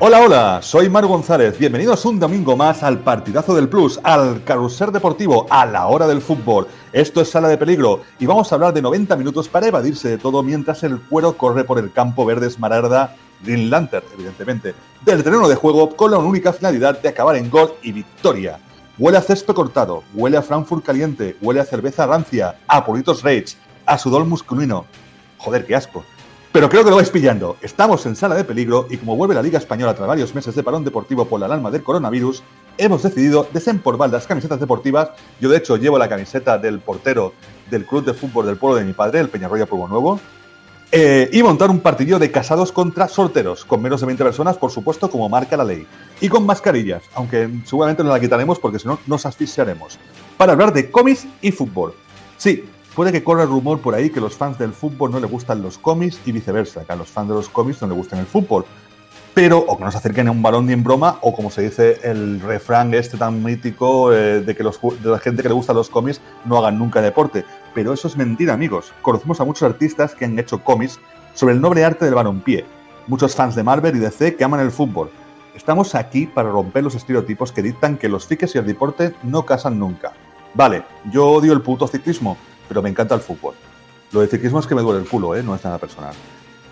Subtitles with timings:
[0.00, 1.58] Hola, hola, soy Mario González.
[1.58, 6.22] Bienvenidos un domingo más al partidazo del Plus, al carrusel deportivo, a la hora del
[6.22, 6.68] fútbol.
[6.92, 10.16] Esto es Sala de Peligro y vamos a hablar de 90 minutos para evadirse de
[10.16, 14.72] todo mientras el cuero corre por el campo verde esmaragda Green Lantern, evidentemente,
[15.04, 18.60] del terreno de juego con la única finalidad de acabar en gol y victoria.
[18.98, 23.56] Huele a césped cortado, huele a Frankfurt caliente, huele a cerveza rancia, a Politos Rage,
[23.84, 24.84] a sudor musculino.
[25.38, 26.04] Joder, qué asco.
[26.58, 27.56] Pero creo que lo vais pillando.
[27.62, 30.64] Estamos en sala de peligro y como vuelve la Liga Española tras varios meses de
[30.64, 32.42] parón deportivo por la alarma del coronavirus,
[32.76, 35.10] hemos decidido desempolvar las camisetas deportivas.
[35.40, 37.32] Yo de hecho llevo la camiseta del portero
[37.70, 40.20] del club de fútbol del pueblo de mi padre, el Peñarroya Pueblo Nuevo.
[40.90, 44.72] Eh, y montar un partido de casados contra solteros, con menos de 20 personas, por
[44.72, 45.86] supuesto, como marca la ley.
[46.20, 49.96] Y con mascarillas, aunque seguramente no la quitaremos porque si no nos asfixiaremos.
[50.36, 51.94] Para hablar de cómics y fútbol.
[52.36, 52.64] Sí,
[52.98, 55.62] puede que corra el rumor por ahí que los fans del fútbol no le gustan
[55.62, 58.26] los cómics y viceversa, que a los fans de los cómics no le gustan el
[58.26, 58.64] fútbol.
[59.34, 61.62] Pero, o que no se acerquen a un balón ni en broma, o como se
[61.62, 65.54] dice el refrán este tan mítico eh, de que los, de la gente que le
[65.54, 67.44] gusta los cómics no hagan nunca deporte.
[67.72, 68.92] Pero eso es mentira, amigos.
[69.00, 70.98] Conocemos a muchos artistas que han hecho cómics
[71.34, 72.66] sobre el noble arte del balonpié.
[73.06, 75.12] Muchos fans de Marvel y DC que aman el fútbol.
[75.54, 79.46] Estamos aquí para romper los estereotipos que dictan que los fiques y el deporte no
[79.46, 80.14] casan nunca.
[80.54, 82.36] Vale, yo odio el puto ciclismo,
[82.68, 83.54] pero me encanta el fútbol.
[84.12, 85.42] Lo de ciclismo es que me duele el culo, ¿eh?
[85.42, 86.14] no es nada personal.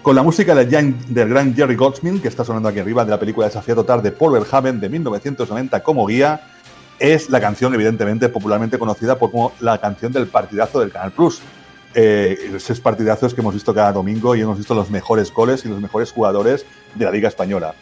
[0.03, 3.19] Con la música del, del gran Jerry Goldsmith, que está sonando aquí arriba de la
[3.19, 6.41] película Desafío Total de Paul Verhoeven de 1990 como guía,
[6.99, 11.41] es la canción, evidentemente, popularmente conocida como la canción del partidazo del Canal Plus.
[11.95, 15.69] Eh, esos partidazos que hemos visto cada domingo y hemos visto los mejores goles y
[15.69, 17.75] los mejores jugadores de la Liga Española.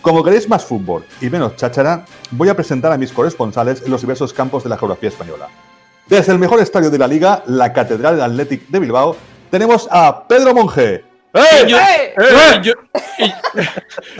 [0.00, 4.00] Como queréis más fútbol y menos cháchara, voy a presentar a mis corresponsales en los
[4.00, 5.48] diversos campos de la geografía española.
[6.08, 9.16] Desde el mejor estadio de la liga, la Catedral del Athletic de Bilbao,
[9.50, 11.04] tenemos a Pedro Monge.
[11.34, 11.66] ¡Eh!
[11.68, 12.14] ¡Eh!
[12.16, 13.34] ¡Eh!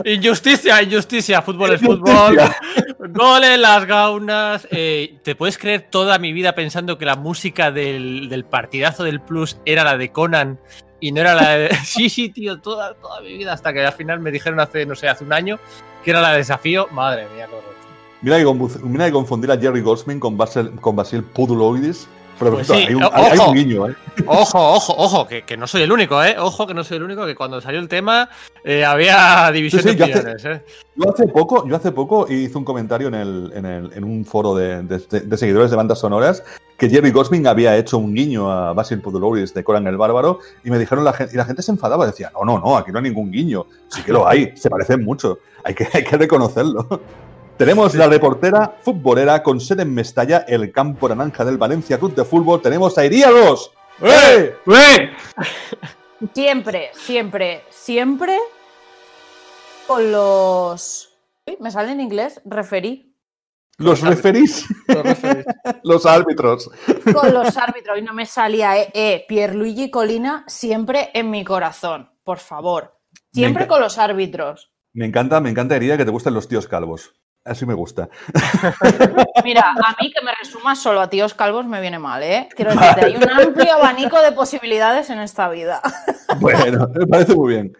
[0.15, 2.39] Injusticia, injusticia, fútbol es fútbol.
[3.11, 4.69] Goles, las gaunas.
[4.69, 9.59] ¿Te puedes creer toda mi vida pensando que la música del, del, partidazo del Plus
[9.65, 10.61] era la de Conan
[11.01, 11.75] y no era la de.
[11.85, 14.95] Sí, sí, tío, toda, toda mi vida, hasta que al final me dijeron hace, no
[14.95, 15.59] sé, hace un año
[16.05, 16.89] que era la de desafío.
[16.91, 17.49] Madre mía.
[18.23, 18.45] Mira que,
[18.83, 22.09] mira que confundir a Jerry Goldsmith con Basil, con Basil Puduloidis.
[22.39, 23.97] Pero pues sí, hay, un, ojo, hay, un, guiño, ¿eh?
[24.27, 26.37] Ojo, ojo, ojo, que, que, no soy el único, ¿eh?
[26.39, 28.29] Ojo, que no soy el único, que cuando salió el tema
[28.63, 30.65] eh, había división sí, sí, de yo opiniones, hace, ¿eh?
[30.95, 34.25] Yo hace poco, yo hace poco hice un comentario en, el, en, el, en un
[34.25, 36.45] foro de, de, de, seguidores de bandas sonoras
[36.79, 40.71] que Jerry Goldsmith había hecho un guiño a Basil Puduloidis de Coran el Bárbaro y
[40.71, 42.99] me dijeron la gente, y la gente se enfadaba, decía, no, no, no, aquí no
[42.99, 43.67] hay ningún guiño.
[43.89, 46.87] Sí que lo hay, se parecen mucho, hay que, hay que reconocerlo.
[47.59, 52.25] Tenemos la reportera futbolera con sede en Mestalla, el campo naranja del Valencia Club de
[52.25, 52.63] Fútbol.
[52.63, 53.73] Tenemos a Iríados.
[54.01, 54.55] ¡Eh!
[54.65, 55.11] ¡Eh!
[56.33, 58.39] Siempre, siempre, siempre
[59.89, 61.13] con los.
[61.59, 63.13] Me sale en inglés, referí.
[63.77, 64.65] Los referís.
[64.87, 65.45] Los referís.
[65.83, 66.71] los árbitros.
[67.13, 67.99] Con los árbitros.
[67.99, 72.09] Y no me salía, eh, eh, Pierluigi Colina, siempre en mi corazón.
[72.23, 73.01] Por favor.
[73.33, 74.73] Siempre con los árbitros.
[74.93, 77.15] Me encanta, me encanta, Iría, que te gusten los tíos calvos.
[77.49, 78.09] Así me gusta.
[79.45, 82.49] Mira, a mí que me resumas solo a tíos calvos me viene mal, ¿eh?
[82.55, 85.81] Quiero decirte, hay un amplio abanico de posibilidades en esta vida.
[86.41, 87.77] Bueno, me parece muy bien.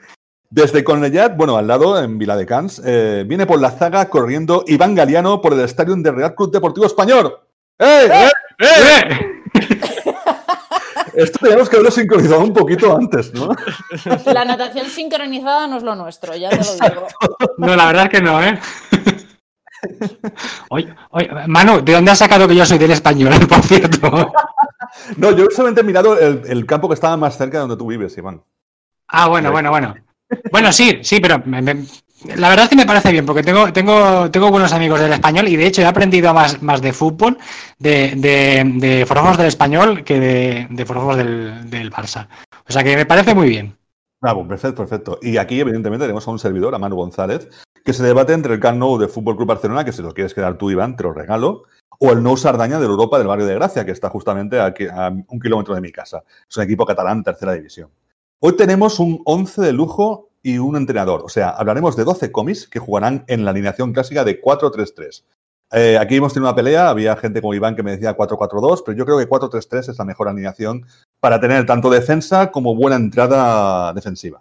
[0.49, 5.43] Desde Cornellat, bueno, al lado, en Viladecans, eh, viene por la zaga corriendo Iván Galeano
[5.43, 7.39] por el estadio del Real Club Deportivo Español.
[7.79, 8.09] ¡Eh!
[8.11, 8.31] ¡Eh!
[8.59, 9.43] ¡Eh!
[11.15, 13.51] Esto teníamos que haberlo sincronizado un poquito antes, ¿no?
[14.33, 17.07] La natación sincronizada no es lo nuestro, ya te lo digo.
[17.59, 18.59] No, la verdad es que no, ¿eh?
[20.71, 24.33] Oye, oye, Manu, ¿de dónde has sacado que yo soy del español, por cierto?
[25.17, 27.87] No, yo solamente he mirado el, el, campo que estaba más cerca de donde tú
[27.87, 28.43] vives, Iván.
[29.09, 29.95] Ah, bueno, bueno, bueno.
[30.51, 31.85] Bueno, sí, sí, pero me, me,
[32.25, 35.47] la verdad es que me parece bien, porque tengo, tengo, tengo buenos amigos del español
[35.49, 37.39] y de hecho he aprendido más, más de fútbol,
[37.79, 42.27] de, de, del español, que de, de del, del Barça.
[42.69, 43.77] O sea que me parece muy bien.
[44.21, 45.19] Bravo, perfecto, perfecto.
[45.23, 47.49] Y aquí, evidentemente, tenemos a un servidor, a Manu González,
[47.85, 50.35] que se debate entre el Camp Nou de Fútbol Club Barcelona, que si lo quieres
[50.35, 51.65] quedar tú, Iván, te lo regalo,
[51.99, 54.75] o el Nou Sardaña de Europa del barrio de Gracia, que está justamente a
[55.29, 56.23] un kilómetro de mi casa.
[56.49, 57.91] Es un equipo catalán, tercera división.
[58.41, 61.23] Hoy tenemos un 11 de lujo y un entrenador.
[61.25, 65.25] O sea, hablaremos de 12 comis que jugarán en la alineación clásica de 4-3-3.
[65.73, 68.97] Eh, aquí hemos tenido una pelea, había gente como Iván que me decía 4-4-2, pero
[68.97, 70.87] yo creo que 4-3-3 es la mejor alineación
[71.21, 74.41] para tener tanto defensa como buena entrada defensiva.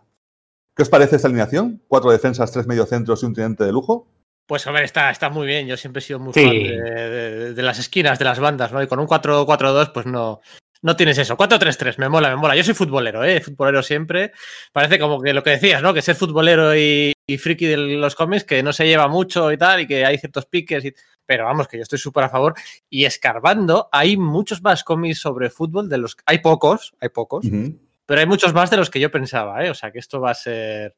[0.77, 1.81] ¿Qué os parece esta alineación?
[1.88, 4.07] Cuatro defensas, tres mediocentros y un tridente de lujo.
[4.45, 5.65] Pues hombre, está, está muy bien.
[5.65, 6.44] Yo siempre he sido muy sí.
[6.44, 8.83] fan de, de, de, las esquinas, de las bandas, ¿no?
[8.83, 10.39] Y con un 4-4-2, pues no,
[10.83, 11.35] No tienes eso.
[11.35, 12.56] 4-3-3, me mola, me mola.
[12.56, 13.41] Yo soy futbolero, ¿eh?
[13.41, 14.33] Futbolero siempre.
[14.71, 15.95] Parece como que lo que decías, ¿no?
[15.95, 19.81] Que ser futbolero y, friki de los cómics, que no se lleva mucho y tal,
[19.81, 20.85] y que hay ciertos piques.
[20.85, 20.94] Y...
[21.25, 22.53] Pero vamos, que yo estoy súper a favor.
[22.88, 26.15] Y escarbando, hay muchos más cómics sobre fútbol de los.
[26.27, 27.47] Hay pocos, hay pocos.
[28.07, 29.69] Pero hay muchos más de los que yo pensaba, ¿eh?
[29.69, 30.95] O sea que esto va a ser.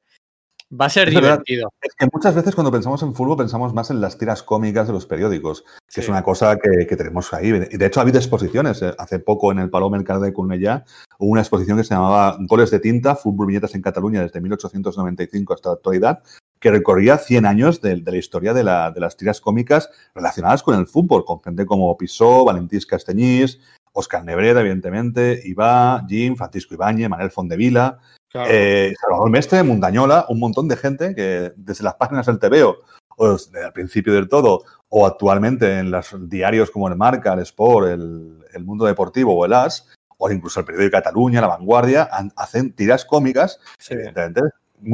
[0.72, 1.74] Va a ser divertido.
[1.82, 4.94] Es que muchas veces cuando pensamos en fútbol pensamos más en las tiras cómicas de
[4.94, 7.50] los periódicos, que es una cosa que, tenemos ahí.
[7.52, 8.84] De hecho ha habido exposiciones.
[8.84, 10.86] Eh, hace poco en el Paloma Mercado de Cornellá
[11.18, 15.56] hubo una exposición que se llamaba Goles de tinta, fútbol viñetas en Cataluña desde 1895
[15.56, 16.22] hasta la actualidad,
[16.60, 21.26] que recorría 100 años de, la historia de, las tiras cómicas relacionadas con el fútbol,
[21.26, 23.60] con gente como Pisó, Valentís Casteñís,
[24.00, 28.00] Oscar Nebreda, evidentemente, Iba, Jim, Francisco Ibáñez, Manuel Fondevila,
[28.34, 32.78] eh, Salvador Mestre, Mundañola, un montón de gente que desde las páginas del TVO,
[33.18, 37.40] o desde el principio del todo, o actualmente en los diarios como el Marca, el
[37.40, 39.88] Sport, el, Mundo Deportivo o el AS,
[40.18, 43.60] o incluso el periódico de Cataluña, La Vanguardia, hacen tiras cómicas,
[43.90, 44.42] evidentemente.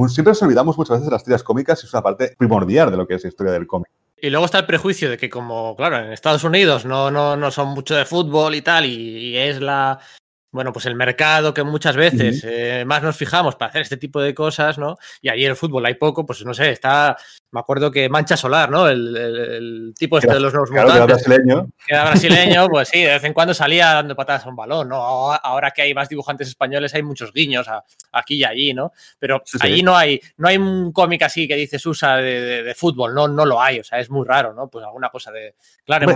[0.08, 2.98] Siempre nos olvidamos muchas veces de las tiras cómicas y es una parte primordial de
[2.98, 3.90] lo que es la historia del cómic.
[4.18, 7.52] Y luego está el prejuicio de que como, claro, en Estados Unidos no, no, no
[7.52, 10.00] son mucho de fútbol y tal, y es la,
[10.56, 14.22] bueno, pues el mercado que muchas veces eh, más nos fijamos para hacer este tipo
[14.22, 14.98] de cosas, ¿no?
[15.22, 17.18] Y ahí en el fútbol hay poco, pues no sé, está,
[17.52, 18.88] me acuerdo que Mancha Solar, ¿no?
[18.88, 21.26] El, tipo este de los nuevos claro, mutantes.
[21.26, 21.68] Que era brasileño.
[21.86, 24.88] Que era brasileño, pues sí, de vez en cuando salía dando patadas a un balón,
[24.88, 24.96] ¿no?
[25.34, 27.68] Ahora que hay más dibujantes españoles hay muchos guiños
[28.14, 28.94] aquí y allí, ¿no?
[29.20, 33.28] Pero allí no hay, no hay un cómic así que dices usa de, fútbol, no,
[33.28, 34.70] no lo hay, o sea, es muy raro, ¿no?
[34.70, 36.08] Pues alguna cosa de claro,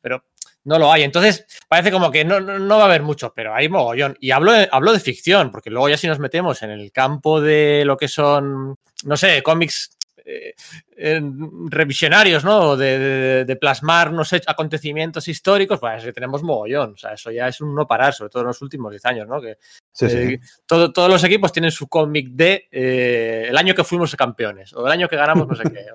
[0.00, 0.22] pero
[0.66, 1.04] no lo hay.
[1.04, 4.16] Entonces, parece como que no, no, va a haber mucho, pero hay mogollón.
[4.20, 7.40] Y hablo de, hablo de ficción, porque luego ya si nos metemos en el campo
[7.40, 11.22] de lo que son, no sé, cómics eh,
[11.68, 12.76] revisionarios, ¿no?
[12.76, 16.94] De, plasmar, no sé, acontecimientos históricos, pues que tenemos mogollón.
[16.94, 19.28] O sea, eso ya es un no parar, sobre todo en los últimos 10 años,
[19.28, 19.40] ¿no?
[19.40, 19.58] Que
[20.00, 24.84] eh, todos los equipos tienen su cómic de eh, el año que fuimos campeones, o
[24.84, 25.86] el año que ganamos, no sé qué,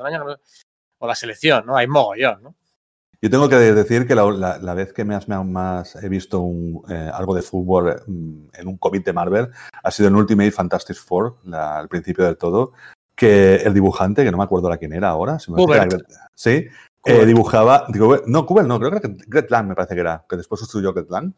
[0.97, 1.75] o la selección, ¿no?
[1.75, 2.55] Hay mogollón, ¿no?
[3.23, 6.43] Yo tengo que decir que la, vez que más, más he visto
[6.89, 9.49] eh, algo de fútbol mm, en un cómic de Marvel
[9.83, 12.73] ha sido en Ultimate Fantastic Four, al principio del todo,
[13.15, 15.63] que el dibujante, que no me acuerdo la quién era ahora, si me
[16.33, 16.65] sí,
[17.05, 20.37] eh, dibujaba, digo, no, Kubert no, creo que Gret Lang me parece que era, que
[20.37, 21.33] después sustituyó Gret Lang,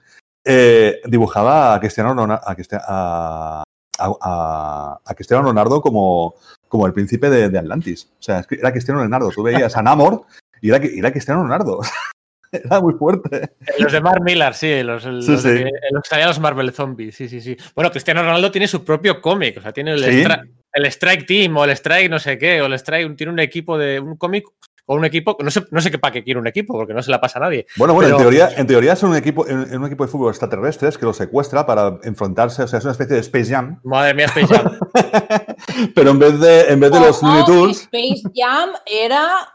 [0.45, 3.63] eh, dibujaba a Cristiano, a,
[3.99, 6.35] a, Cristiano Leonardo como,
[6.69, 8.09] como el príncipe de, de, Atlantis.
[8.19, 9.29] O sea, era Cristiano Leonardo.
[9.29, 10.25] Tú veías a Namor
[10.63, 11.81] y era, era Cristiano Ronaldo.
[12.53, 13.51] era muy fuerte.
[13.77, 17.57] Los de Mark Millar, sí, los, los, sí, los, Marvel Zombies, sí, sí, sí.
[17.75, 21.65] Bueno, Cristiano Ronaldo tiene su propio cómic, o sea, tiene el, el, Strike Team o
[21.65, 24.45] el Strike no sé qué, o el Strike, tiene un equipo de un cómic
[24.85, 27.01] o un equipo, no sé, no sé qué para qué quiere un equipo, porque no
[27.01, 27.65] se la pasa a nadie.
[27.77, 30.97] Bueno, bueno, en, teoría, en teoría es un equipo, en, un equipo de fútbol extraterrestres
[30.97, 33.79] que lo secuestra para enfrentarse, o sea, es una especie de Space Jam.
[33.83, 34.77] Madre mía, Space Jam.
[35.95, 37.81] Pero en vez de, en vez de los Looney Tunes...
[37.81, 39.52] Space Jam era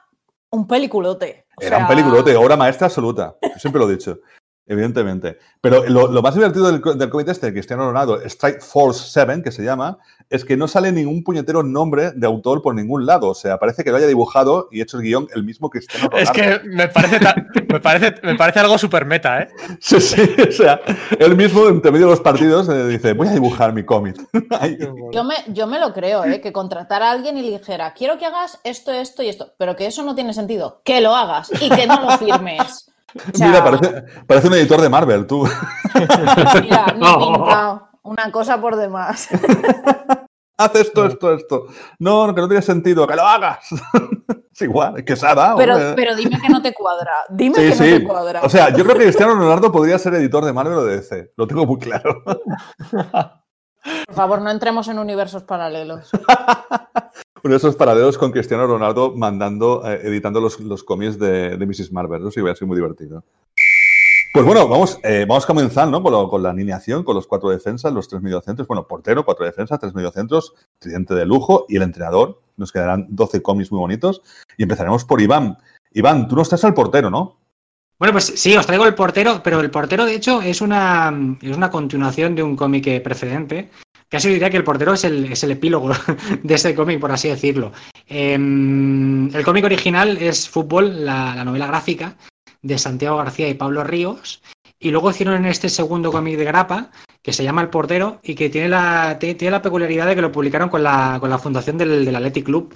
[0.51, 1.47] un peliculote.
[1.61, 3.37] Era un peliculote, obra maestra absoluta.
[3.43, 4.21] Yo siempre lo he dicho.
[4.69, 5.39] Evidentemente.
[5.63, 9.65] Pero lo, más divertido del, del cómic este, Cristiano Ronaldo, Strike Force 7, que se
[9.65, 9.99] llama,
[10.31, 13.29] es que no sale ningún puñetero nombre de autor por ningún lado.
[13.29, 16.31] O sea, parece que lo haya dibujado y hecho el guion el mismo Cristiano Ronaldo.
[16.31, 17.19] Es que me parece,
[17.69, 19.49] me parece, me parece algo súper meta, ¿eh?
[19.81, 20.23] Sí, sí.
[20.49, 20.81] O sea,
[21.19, 24.17] él mismo, entre medio de los partidos, eh, dice, voy a dibujar mi cómic.
[25.13, 26.41] yo, me, yo me lo creo, ¿eh?
[26.41, 29.77] Que contratar a alguien y le dijera, quiero que hagas esto, esto y esto, pero
[29.77, 30.83] que eso no tiene sentido.
[30.85, 32.89] Que lo hagas y que no lo firmes.
[33.39, 33.65] Mira,
[34.27, 35.49] parece, un editor de Marvel, tú.
[36.63, 37.89] Mira, no.
[38.03, 39.29] Una cosa por demás.
[40.57, 41.67] Haz esto, esto, esto.
[41.99, 43.69] No, que no tiene sentido, que lo hagas.
[44.51, 45.59] es igual, que se ha dado.
[45.59, 47.13] Pero, pero dime que no te cuadra.
[47.29, 48.41] Dime que no te cuadra.
[48.43, 51.33] O sea, yo creo que Cristiano Leonardo podría ser editor de Marvel o de DC.
[51.37, 52.23] Lo tengo muy claro.
[54.07, 56.11] Por favor, no entremos en universos paralelos.
[57.43, 61.93] Universos paralelos con Cristiano Ronaldo mandando, eh, editando los, los cómics de, de, Mrs.
[61.93, 62.21] Marvel.
[62.21, 63.25] Eso sí, va a ser muy divertido.
[64.33, 66.03] Pues bueno, vamos, eh, vamos a comenzar ¿no?
[66.03, 68.69] con, la alineación, con los cuatro defensas, los tres mediocentros.
[68.69, 72.43] Bueno, portero, cuatro defensas, tres mediocentros, tridente de lujo y el entrenador.
[72.57, 74.23] Nos quedarán 12 cómics muy bonitos.
[74.57, 75.59] Y empezaremos por Iván.
[75.93, 77.39] Iván, tú no estás al portero, ¿no?
[77.99, 81.57] Bueno, pues sí, os traigo el portero, pero el portero, de hecho, es una, es
[81.57, 83.71] una continuación de un cómic precedente.
[84.09, 85.91] Casi diría que el portero es el, es el epílogo
[86.43, 87.73] de ese cómic, por así decirlo.
[88.07, 92.17] Em, el cómic original es Fútbol, la, novela gráfica
[92.63, 94.43] de Santiago García y Pablo Ríos.
[94.81, 96.91] Y luego hicieron en este segundo cómic de grapa,
[97.23, 100.33] que se llama El Portero, y que tiene la, tiene la peculiaridad de que lo
[100.33, 102.75] publicaron con la, con la fundación del, del Athletic Club.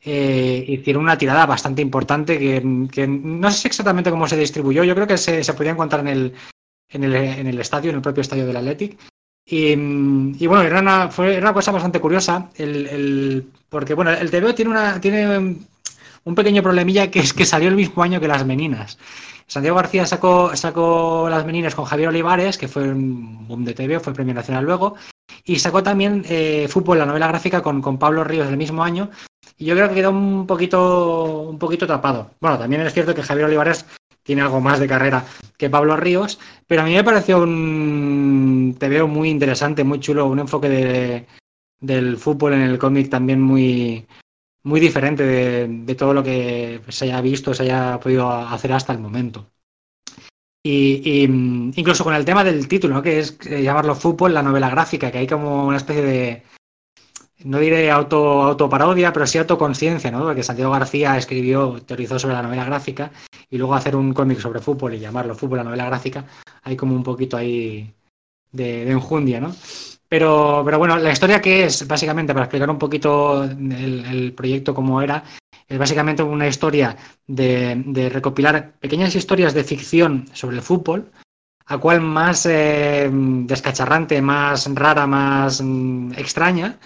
[0.00, 4.84] Eh, hicieron una tirada bastante importante que, no sé exactamente cómo se distribuyó.
[4.84, 6.34] Yo creo que se, se podía encontrar en el,
[6.88, 8.98] en el, en el estadio, en el propio estadio del Athletic.
[9.50, 14.54] Y, bueno, era una, fue una cosa bastante curiosa, el, el, porque bueno, el TVO
[14.54, 15.56] tiene, una, tiene
[16.24, 18.98] un pequeño problemilla que es que salió el mismo año que las Meninas.
[19.46, 24.00] Santiago García sacó, sacó las Meninas con Javier Olivares, que fue un boom de TVO,
[24.00, 24.96] fue premio nacional luego,
[25.44, 29.08] y sacó también eh, Fútbol, la novela gráfica, con, con Pablo Ríos el mismo año,
[29.56, 32.32] y yo creo que quedó un poquito, un poquito tapado.
[32.38, 33.86] Bueno, también es cierto que Javier Olivares
[34.28, 35.24] tiene algo más de carrera
[35.56, 40.26] que Pablo Ríos, pero a mí me pareció un te veo muy interesante, muy chulo,
[40.26, 41.26] un enfoque de,
[41.80, 44.06] del fútbol en el cómic también muy,
[44.64, 48.98] muy diferente de, todo lo que se haya visto, se haya podido hacer hasta el
[48.98, 49.50] momento.
[50.62, 51.22] Y, y
[51.80, 55.26] incluso con el tema del título, que es llamarlo fútbol, la novela gráfica, que hay
[55.26, 56.42] como una especie de,
[57.44, 60.22] no diré auto, autoparodia, pero sí autoconciencia, ¿no?
[60.24, 63.10] Porque Santiago García escribió, teorizó sobre la novela gráfica
[63.50, 66.24] y luego hacer un cómic sobre fútbol y llamarlo fútbol la novela gráfica,
[66.62, 67.92] hay como un poquito ahí
[68.52, 69.54] de, enjundia, ¿no?
[70.08, 75.02] Pero, pero bueno, la historia que es, básicamente, para explicar un poquito el, proyecto como
[75.02, 75.22] era,
[75.66, 81.10] es básicamente una historia de, de, recopilar pequeñas historias de ficción sobre el fútbol,
[81.66, 86.78] a cual más eh, descacharrante, más rara, más mm, extraña,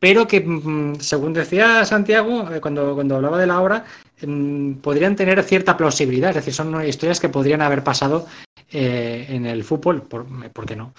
[0.00, 3.84] pero que, mm, según decía Santiago, eh, cuando, cuando hablaba de la obra,
[4.22, 8.26] mm, podrían tener cierta plausibilidad, es decir, son historias que podrían haber pasado
[8.72, 10.94] eh, en el fútbol, ¿por, ¿por qué no?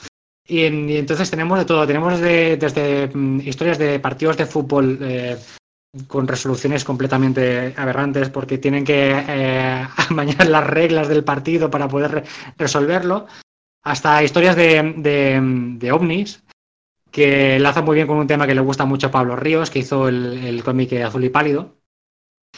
[0.47, 4.45] Y, en, y, entonces tenemos de todo, tenemos de, desde mm, historias de partidos de
[4.45, 5.37] fútbol eh,
[6.07, 12.11] con resoluciones completamente aberrantes porque tienen que eh, amañar las reglas del partido para poder
[12.11, 12.23] re
[12.57, 13.25] resolverlo,
[13.83, 15.39] hasta historias de,
[15.79, 16.43] de ovnis
[17.11, 19.79] que enlaza muy bien con un tema que le gusta mucho a Pablo Ríos, que
[19.79, 21.75] hizo el, el cómic Azul y Pálido.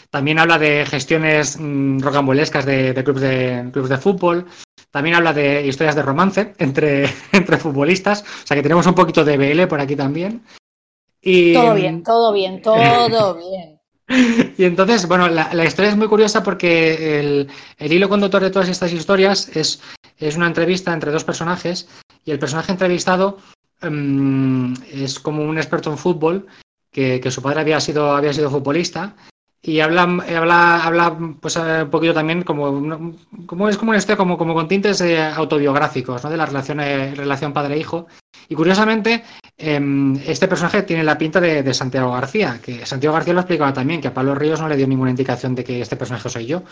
[0.10, 4.46] También habla de gestiones mmm, rocambolescas de, de, clubes de clubes de fútbol.
[4.92, 8.22] También habla de historias de romance entre, entre futbolistas.
[8.22, 10.44] O sea que tenemos un poquito de BL por aquí también.
[11.20, 13.80] Y, todo bien, todo bien, todo bien.
[14.58, 18.52] Y entonces, bueno, la, la, historia es muy curiosa porque el, el, hilo conductor de
[18.52, 19.82] todas estas historias es,
[20.18, 21.88] es una entrevista entre dos personajes
[22.26, 23.38] y el personaje entrevistado
[23.84, 26.48] um, es como un experto en fútbol
[26.92, 29.16] que, que, su padre había sido, había sido futbolista
[29.66, 34.38] y habla, habla, habla pues un poquito también como, como es como una historia como,
[34.38, 36.30] como con tintes eh, autobiográficos, ¿no?
[36.30, 38.08] De la relación, eh, relación padre-hijo.
[38.50, 39.24] Y curiosamente,
[39.58, 39.80] eh,
[40.28, 44.10] este personaje tiene la pinta de, Santiago García, que Santiago García lo explicaba también, que
[44.10, 46.64] a Pablo Ríos no le dio ninguna indicación de que este personaje soy yo.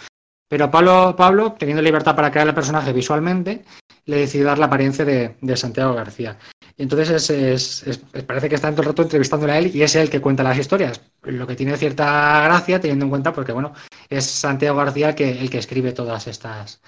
[0.50, 3.64] Pero Pablo, Pablo teniendo libertad para crear el personaje visualmente,
[4.04, 6.38] le decidió dar la apariencia de Santiago García.
[6.78, 10.22] Entonces es, parece que está todo el rato entrevistándole a él y es él que
[10.22, 11.02] cuenta las historias.
[11.24, 13.74] Lo que tiene cierta gracia teniendo en cuenta porque, bueno,
[14.10, 16.82] es Santiago García el que, escribe todas estas,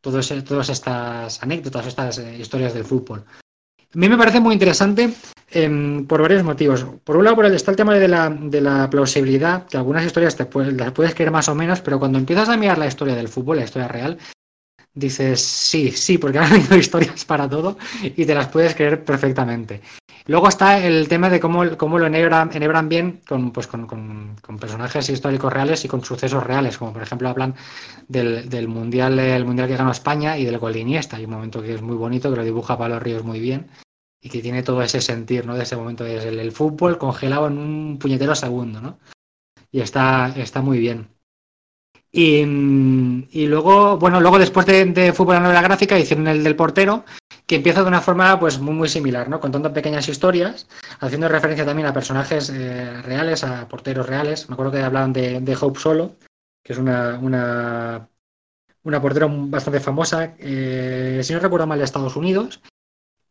[0.00, 3.24] todos, todas estas anécdotas, estas eh, historias del fútbol.
[3.92, 5.12] A mí me parece muy interesante
[5.50, 6.86] eh, por varios motivos.
[7.02, 10.04] Por un lado, por el, está el tema de la, de la plausibilidad, que algunas
[10.04, 13.16] historias te las puedes creer más o menos, pero cuando empiezas a mirar la historia
[13.16, 14.18] del fútbol, la historia real,
[14.94, 19.80] dices sí, sí, porque han habido historias para todo y te las puedes creer perfectamente.
[20.26, 24.36] Luego está el tema de cómo, cómo lo enhebran, enhebran bien con, pues con, con,
[24.42, 27.54] con, personajes históricos reales y con sucesos reales, como por ejemplo hablan
[28.06, 31.16] del, del mundial, el mundial que ganó España y del gol de Iniesta.
[31.16, 33.70] Hay un momento que es muy bonito, que lo dibuja Pablo Ríos muy bien
[34.20, 35.56] y que tiene todo ese sentir, ¿no?
[35.56, 38.98] De ese momento es el, el fútbol congelado en un puñetero segundo, ¿no?
[39.72, 41.08] Y está, está muy bien.
[42.12, 47.04] Y, luego, bueno, luego después de, de Fútbol la novela gráfica hicieron el del portero,
[47.46, 49.40] que empieza de una forma pues muy, muy similar, ¿no?
[49.40, 50.68] Contando pequeñas historias,
[51.00, 54.48] haciendo referencia también a personajes eh, reales, a porteros reales.
[54.48, 56.16] Me acuerdo que hablaban de, de Hope Solo,
[56.64, 58.08] que es una, una,
[58.82, 62.60] una portera bastante famosa, eh, si no recuerdo mal, de Estados Unidos.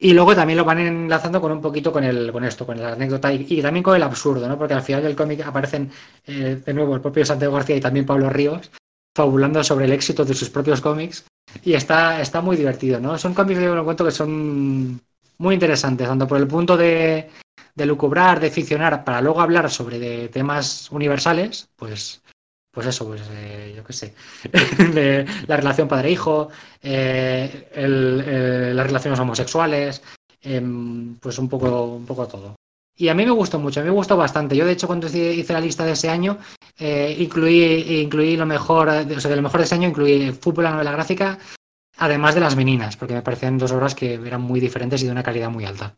[0.02, 2.94] Y luego también lo van enlazando con un poquito con, el, con esto, con la
[2.94, 4.58] anécdota y, también con el absurdo, ¿no?
[4.58, 5.92] Porque al final del cómic aparecen
[6.26, 8.72] eh, de nuevo el propio Santiago García y también Pablo Ríos
[9.14, 11.26] fabulando sobre el éxito de sus propios cómics
[11.64, 13.18] y está, está muy divertido, ¿no?
[13.18, 15.02] Son cómics que yo me cuento que son
[15.38, 17.30] muy interesantes, tanto por el punto de,
[17.76, 22.22] de lucubrar, de ficcionar, para luego hablar sobre de temas universales, pues
[22.72, 24.14] pues eso, pues eh, yo qué sé,
[25.48, 26.50] la relación padre-hijo,
[26.82, 30.02] eh, eh, las relaciones homosexuales,
[30.42, 32.56] em, pues un poco, un poco todo.
[32.96, 34.56] Y a mí me gustó mucho, a mí me gustó bastante.
[34.56, 36.38] Yo, de hecho, cuando hice la lista de ese año,
[36.78, 40.72] incluí, incluí lo mejor, o sea, de lo mejor de ese año, incluí fútbol, la
[40.72, 41.40] novela gráfica,
[41.98, 45.12] además de las meninas, porque me parecían dos obras que eran muy diferentes y de
[45.14, 45.96] una calidad muy alta.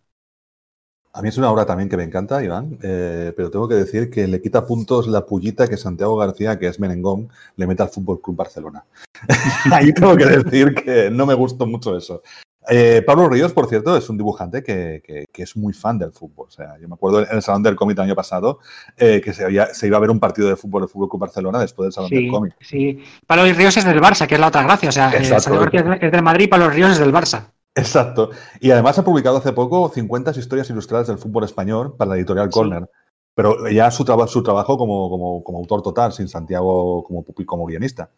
[1.13, 4.09] A mí es una obra también que me encanta, Iván, eh, pero tengo que decir
[4.09, 7.89] que le quita puntos la pullita que Santiago García, que es Menengón, le mete al
[7.89, 8.85] Fútbol Club Barcelona.
[9.71, 12.21] Ahí tengo que decir que no me gustó mucho eso.
[12.69, 16.13] Eh, Pablo Ríos, por cierto, es un dibujante que, que, que, es muy fan del
[16.13, 16.47] fútbol.
[16.47, 18.59] O sea, yo me acuerdo en el Salón del Cómic el año pasado
[18.97, 21.21] eh, que se, había, se, iba a ver un partido de fútbol del Fútbol Club
[21.21, 22.55] Barcelona después del Salón sí, del Cómic.
[22.61, 24.89] Sí, Pablo Ríos es del Barça, que es la otra gracia.
[24.89, 27.47] O sea, Santiago García es del Madrid, Pablo Ríos es del Barça.
[27.75, 28.31] Exacto.
[28.59, 32.47] Y además ha publicado hace poco 50 historias ilustradas del fútbol español para la editorial
[32.47, 32.53] sí.
[32.53, 32.89] Corner.
[33.33, 37.65] Pero ya su, traba, su trabajo como, como, como, autor total, sin Santiago como, como
[37.65, 38.11] guionista.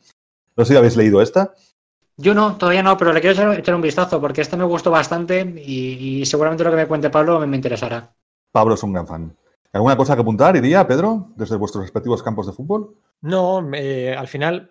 [0.58, 1.54] No sé si habéis leído esta.
[2.18, 4.92] Yo no, todavía no, pero le quiero echar, echar un vistazo porque esta me gustó
[4.92, 8.14] bastante y, y, seguramente lo que me cuente Pablo me, me interesará.
[8.52, 9.36] Pablo es un gran fan.
[9.72, 12.96] ¿Alguna cosa que apuntar, iría, Pedro, desde vuestros respectivos campos de fútbol?
[13.22, 14.70] No, eh, al final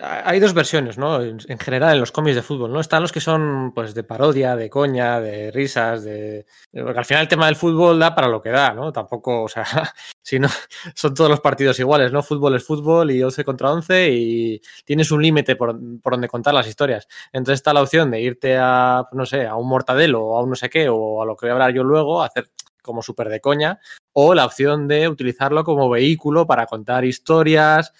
[0.00, 1.20] hay dos versiones, ¿no?
[1.20, 2.80] En, en, general en los cómics de fútbol, ¿no?
[2.80, 7.22] Están los que son pues de parodia, de coña, de risas, de porque al final
[7.22, 8.92] el tema del fútbol da para lo que da, ¿no?
[8.92, 9.64] Tampoco, o sea,
[10.22, 10.48] si no
[10.94, 12.22] son todos los partidos iguales, ¿no?
[12.22, 16.54] Fútbol es fútbol y 11 contra 11 y tienes un límite por, por donde contar
[16.54, 17.08] las historias.
[17.32, 20.50] Entonces está la opción de irte a no sé, a un mortadelo o a un
[20.50, 22.50] no sé qué o a lo que voy a hablar yo luego, hacer
[22.82, 23.80] como súper de coña,
[24.12, 27.92] o la opción de utilizarlo como vehículo para contar historias,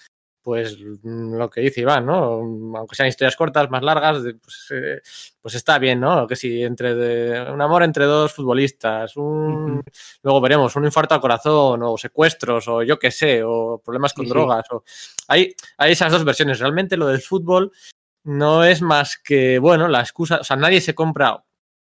[0.45, 2.23] pues lo que dice Iván, ¿no?
[2.77, 5.01] Aunque sean historias cortas, más largas, pues, eh,
[5.41, 6.27] pues está bien, ¿no?
[6.27, 9.83] Que si entre de, un amor entre dos futbolistas, un, uh -huh.
[10.21, 14.25] luego veremos un infarto al corazón, o secuestros, o yo qué sé, o problemas con
[14.25, 14.75] sí, drogas, sí.
[14.75, 14.83] o
[15.29, 16.59] hay, hay esas dos versiones.
[16.59, 17.71] Realmente lo del fútbol
[18.23, 21.43] no es más que, bueno, la excusa, o sea, nadie se compra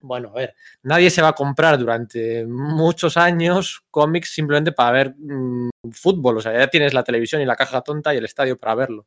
[0.02, 5.14] bueno, a ver, nadie se va a comprar durante muchos años cómics simplemente para ver
[5.16, 6.38] mmm, fútbol.
[6.38, 9.06] O sea, ya tienes la televisión y la caja tonta y el estadio para verlo.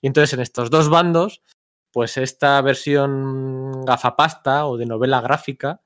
[0.00, 1.42] Y entonces en estos dos bandos,
[1.92, 5.80] pues esta versión gafapasta o de novela gráfica,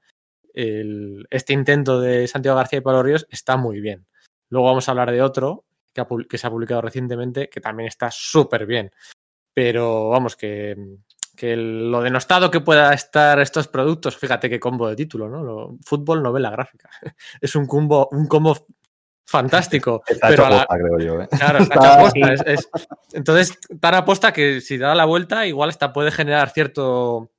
[0.52, 4.06] este intento de Santiago García y Pablo Ríos está muy bien.
[4.48, 7.86] Luego vamos a hablar de otro que, ha, que se ha publicado recientemente que también
[7.86, 8.90] está súper bien.
[9.54, 10.76] Pero vamos, que
[11.40, 15.42] que lo denostado que pueda estar estos productos, fíjate qué combo de título, ¿no?
[15.42, 16.90] Lo, fútbol, novela gráfica.
[17.40, 18.66] Es un combo, un combo
[19.24, 20.02] fantástico.
[20.06, 21.22] Está pero hecho posta, creo yo.
[21.22, 21.28] ¿eh?
[21.30, 22.32] Claro, está hecho aposta.
[22.34, 22.68] Es, es,
[23.14, 27.30] entonces, tan aposta que si da la vuelta, igual hasta puede generar cierto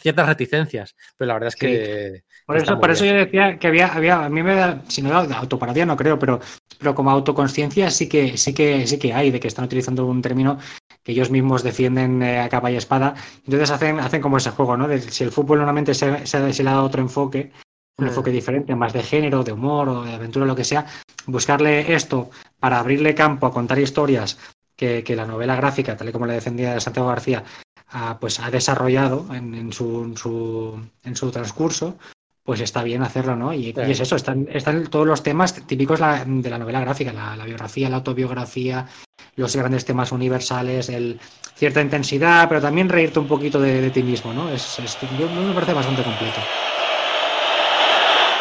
[0.00, 2.12] ciertas reticencias, pero la verdad es que...
[2.16, 2.22] Sí.
[2.46, 5.10] Por eso, por eso yo decía que había, había, a mí me da, si no
[5.10, 6.40] da autoparodia no creo, pero,
[6.78, 10.22] pero como autoconsciencia sí que, sí que, sí que hay, de que están utilizando un
[10.22, 10.58] término
[11.02, 13.14] que ellos mismos defienden eh, a capa y espada.
[13.44, 14.86] Entonces hacen, hacen como ese juego, ¿no?
[14.86, 17.50] De, si el fútbol normalmente se, se, se, le da otro enfoque,
[17.98, 18.08] un mm.
[18.08, 20.86] enfoque diferente, más de género, de humor o de aventura, lo que sea,
[21.26, 22.30] buscarle esto
[22.60, 24.38] para abrirle campo a contar historias
[24.76, 27.42] que, que la novela gráfica, tal y como le defendía Santiago García,
[27.88, 31.96] ha, pues ha desarrollado en, en, su, en, su, en su transcurso,
[32.42, 33.52] pues está bien hacerlo, ¿no?
[33.52, 33.80] Y, sí.
[33.86, 37.36] y es eso, están, están, todos los temas típicos la, de la novela gráfica, la,
[37.36, 38.86] la, biografía, la autobiografía,
[39.34, 41.18] los grandes temas universales, el,
[41.56, 44.50] cierta intensidad, pero también reírte un poquito de, de ti mismo, ¿no?
[44.50, 46.40] Es, es, yo, me parece bastante completo.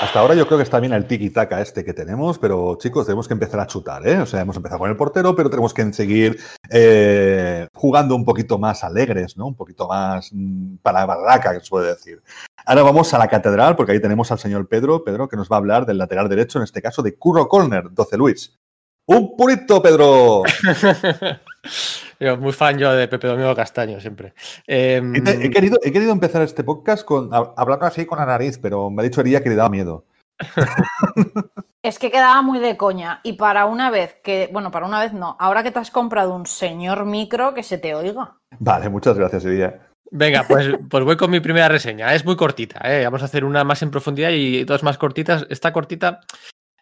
[0.01, 3.29] Hasta ahora yo creo que está bien el tiki-taka este que tenemos, pero chicos, tenemos
[3.29, 4.19] que empezar a chutar, ¿eh?
[4.19, 6.38] O sea, hemos empezado con el portero, pero tenemos que seguir
[6.69, 9.47] eh, jugando un poquito más alegres, ¿no?
[9.47, 12.21] Un poquito más mmm, para barraca, que se puede decir.
[12.65, 15.55] Ahora vamos a la catedral, porque ahí tenemos al señor Pedro, Pedro, que nos va
[15.55, 18.60] a hablar del lateral derecho, en este caso de Curro Colner, 12 Luis.
[19.05, 20.43] ¡Un purito, Pedro!
[22.19, 24.34] yo, muy fan yo de Pepe Domingo Castaño, siempre.
[24.67, 28.58] Eh, he, he, querido, he querido empezar este podcast con, hablando así con la nariz,
[28.58, 30.06] pero me ha dicho Ería que le daba miedo.
[31.84, 33.21] es que quedaba muy de coña.
[33.23, 36.36] Y para una vez que, bueno, para una vez no, ahora que te has comprado
[36.36, 38.38] un señor micro, que se te oiga.
[38.60, 39.80] Vale, muchas gracias, Ería.
[40.12, 42.13] Venga, pues, pues voy con mi primera reseña.
[42.13, 43.04] Es muy cortita, ¿eh?
[43.04, 45.45] Vamos a hacer una más en profundidad y dos más cortitas.
[45.49, 46.21] Esta cortita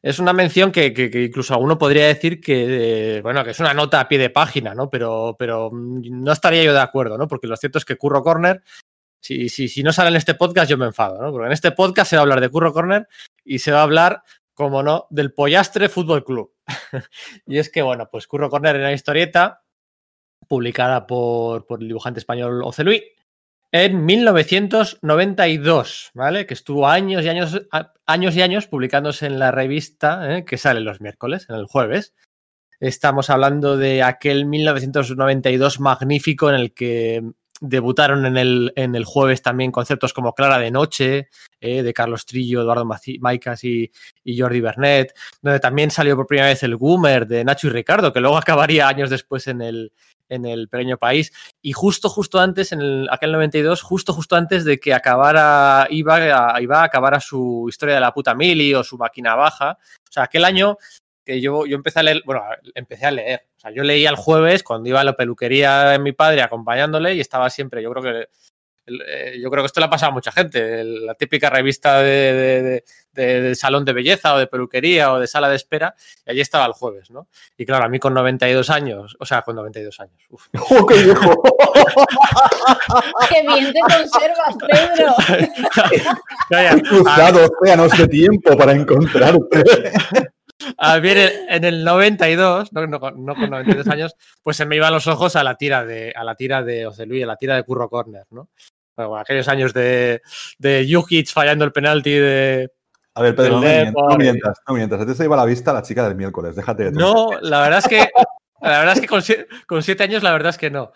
[0.03, 3.73] es una mención que, que, incluso uno podría decir que, eh, bueno, que es una
[3.73, 4.89] nota a pie de página, ¿no?
[4.89, 7.25] Pero, pero no estaría yo de acuerdo, ¿no?
[7.29, 8.61] Porque lo cierto es que Curro Corner,
[9.21, 11.31] si, si, si no sale en este podcast, yo me enfado, ¿no?
[11.31, 13.07] Porque en este podcast se va a hablar de Curro Corner
[13.45, 16.51] y se va a hablar, como no, del Pollastre Fútbol Club.
[17.47, 19.63] y es que, bueno, pues Curro Corner era una historieta
[20.49, 23.01] publicada por, por el dibujante español Oceluí
[23.73, 26.45] en 1992, ¿vale?
[26.45, 27.59] Que estuvo años y años,
[28.05, 30.45] años y años publicándose en la revista ¿eh?
[30.45, 32.13] que sale los miércoles, en el jueves.
[32.79, 37.23] Estamos hablando de aquel 1992 magnífico en el que
[37.61, 42.27] debutaron en el, en el jueves también conceptos como Clara de Noche, eh, de Carlos
[42.27, 42.87] Trillo, Eduardo
[43.21, 43.89] Maicas y,
[44.23, 48.13] y, Jordi Bernet, donde también salió por primera vez el Goomer de Nacho y Ricardo,
[48.13, 49.93] que luego acabaría años después en el,
[50.33, 51.31] en el pequeño país.
[51.61, 56.59] Y justo, justo antes, en el, aquel 92, justo, justo antes de que acabara, iba
[56.61, 59.77] iba a acabar su historia de la puta mili o su máquina baja.
[60.07, 60.77] O sea, aquel año
[61.25, 62.43] que yo, yo empecé a leer, bueno,
[62.75, 63.41] empecé a leer.
[63.57, 67.15] O sea, yo leía el jueves cuando iba a la peluquería de mi padre acompañándole
[67.15, 68.27] y estaba siempre, yo creo que
[68.85, 70.83] yo creo que esto le ha pasado a mucha gente.
[70.83, 75.55] La típica revista de, de, salón de belleza o de peluquería o de sala de
[75.55, 77.27] espera, y allí estaba el jueves, ¿no?
[77.57, 80.21] Y claro, a mí con 92 años, o sea, con 92 años.
[80.29, 80.47] Uf.
[80.71, 81.43] ¡Oh, qué viejo!
[83.29, 85.15] ¡Qué bien te conservas, Pedro!
[86.77, 89.63] He cruzado océanos de tiempo para encontrarte.
[90.77, 94.93] A ver, en el 92, no, no, no, con 92 años, pues se me iban
[94.93, 97.63] los ojos a la tira de, a la tira de Luis, a la tira de
[97.63, 98.49] Curro Corner, ¿no?
[98.95, 100.21] Bueno, aquellos años de,
[100.57, 102.71] de Jukic fallando el penalti de.
[103.15, 104.99] A ver, Pedro, no, mientas, no mientas.
[104.99, 107.79] Antes se iba a la vista la chica del miércoles, déjate de No, la verdad
[107.79, 108.07] es que.
[108.63, 110.93] La verdad es que con, siete años, la verdad es que no.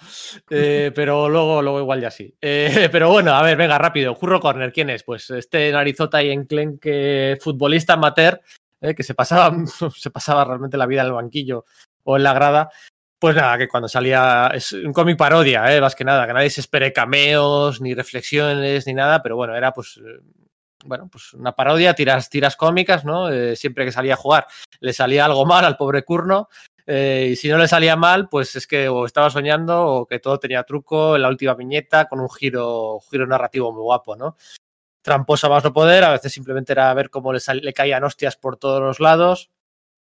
[0.50, 2.34] Eh, pero luego, luego igual ya sí.
[2.40, 4.16] Eh, pero bueno, a ver, venga, rápido.
[4.16, 5.04] Curro Corner, ¿quién es?
[5.04, 8.40] Pues este narizota y enclenque futbolista amateur
[8.80, 9.54] eh, que se pasaba,
[9.96, 11.66] se pasaba realmente la vida en el banquillo
[12.04, 12.70] o en la grada,
[13.20, 15.82] pues nada, que cuando salía, es un cómic parodia, ¿eh?
[15.82, 19.74] más que nada, que nadie se espere cameos, ni reflexiones, ni nada, pero bueno, era
[19.74, 20.20] pues, eh,
[20.86, 23.30] bueno, pues una parodia, tiras, tiras cómicas, ¿no?
[23.30, 24.46] Eh, siempre que salía a jugar
[24.80, 26.50] le salía algo mal al pobre Curno,
[26.90, 30.40] y si no le salía mal, pues es que o estaba soñando o que todo
[30.40, 34.38] tenía truco en la última viñeta con un giro, giro narrativo muy guapo, ¿no?
[35.02, 38.56] Tramposa más no poder, a veces simplemente era ver cómo le, le caían hostias por
[38.56, 39.52] todos los lados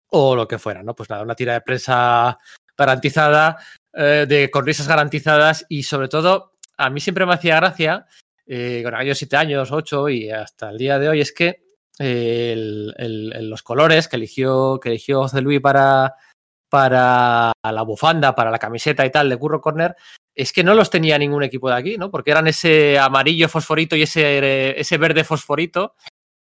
[0.10, 0.94] o lo que fuera, ¿no?
[0.94, 2.38] Pues nada, una tira de prensa
[2.78, 3.58] garantizada,
[3.94, 8.06] eh, de, con risas garantizadas y sobre todo, a mí siempre me hacía gracia,
[8.46, 11.64] eh, con aquellos siete años, ocho y hasta el día de hoy, es que
[12.00, 16.14] eh, los colores que eligió, que eligió José Luis para,
[16.70, 19.96] para la bufanda, para la camiseta y tal de Curro Corner,
[20.36, 22.12] es que no los tenía ningún equipo de aquí, ¿no?
[22.12, 25.96] Porque eran ese amarillo fosforito y ese, ese verde fosforito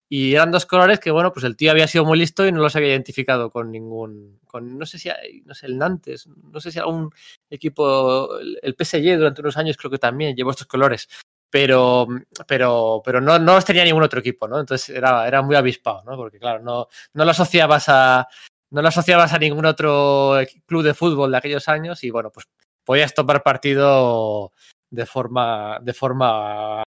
[0.08, 2.60] y eran dos colores que, bueno, pues el tío había sido muy listo y no
[2.60, 4.38] los había identificado con ningún.
[4.46, 7.10] Con, no sé si hay, no sé, el Nantes, no sé si algún
[7.50, 11.08] equipo, el PSG durante unos años creo que también llevó estos colores.
[11.50, 12.06] Pero,
[12.46, 14.60] pero, pero no, no los tenía ningún otro equipo, ¿no?
[14.60, 16.16] Entonces era, era muy avispado, ¿no?
[16.16, 18.28] Porque, claro, no, no lo asociabas a.
[18.70, 22.46] No lo asociabas a ningún otro club de fútbol de aquellos años y bueno, pues
[22.84, 24.52] podías tomar partido
[24.90, 26.82] de forma, de forma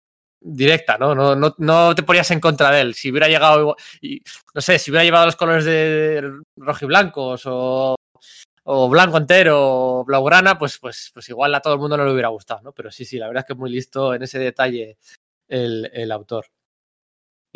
[0.44, 1.14] directa, ¿no?
[1.14, 2.94] No, no, no te ponías en contra de él.
[2.94, 4.20] Si hubiera llegado, y,
[4.54, 7.96] no sé, si hubiera llevado los colores de rojiblancos o,
[8.64, 12.12] o blanco entero o blaugrana, pues, pues, pues igual a todo el mundo no le
[12.12, 12.72] hubiera gustado, ¿no?
[12.72, 14.98] Pero sí, sí, la verdad es que es muy listo en ese detalle
[15.48, 16.46] el, el autor.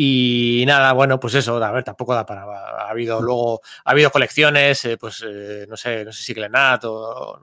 [0.00, 2.44] Y nada, bueno, pues eso, a ver, tampoco da para.
[2.44, 6.84] Ha habido luego, ha habido colecciones, eh, pues eh, no sé, no sé si Glenat
[6.84, 7.40] o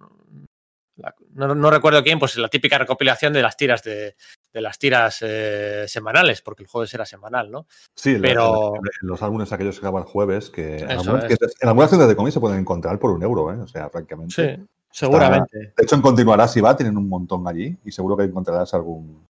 [0.97, 4.15] la, no, no, recuerdo quién, pues la típica recopilación de las tiras de,
[4.53, 7.67] de las tiras eh, semanales, porque el jueves era semanal, ¿no?
[7.93, 11.89] Sí, pero la, los álbumes aquellos que acaban jueves, que, en algunas, que en algunas
[11.89, 13.57] tiendas de cómics se pueden encontrar por un euro, ¿eh?
[13.57, 14.33] O sea, francamente.
[14.33, 15.59] Sí, seguramente.
[15.59, 18.73] Está, de hecho, en Continuará si va, tienen un montón allí y seguro que encontrarás
[18.73, 19.25] algún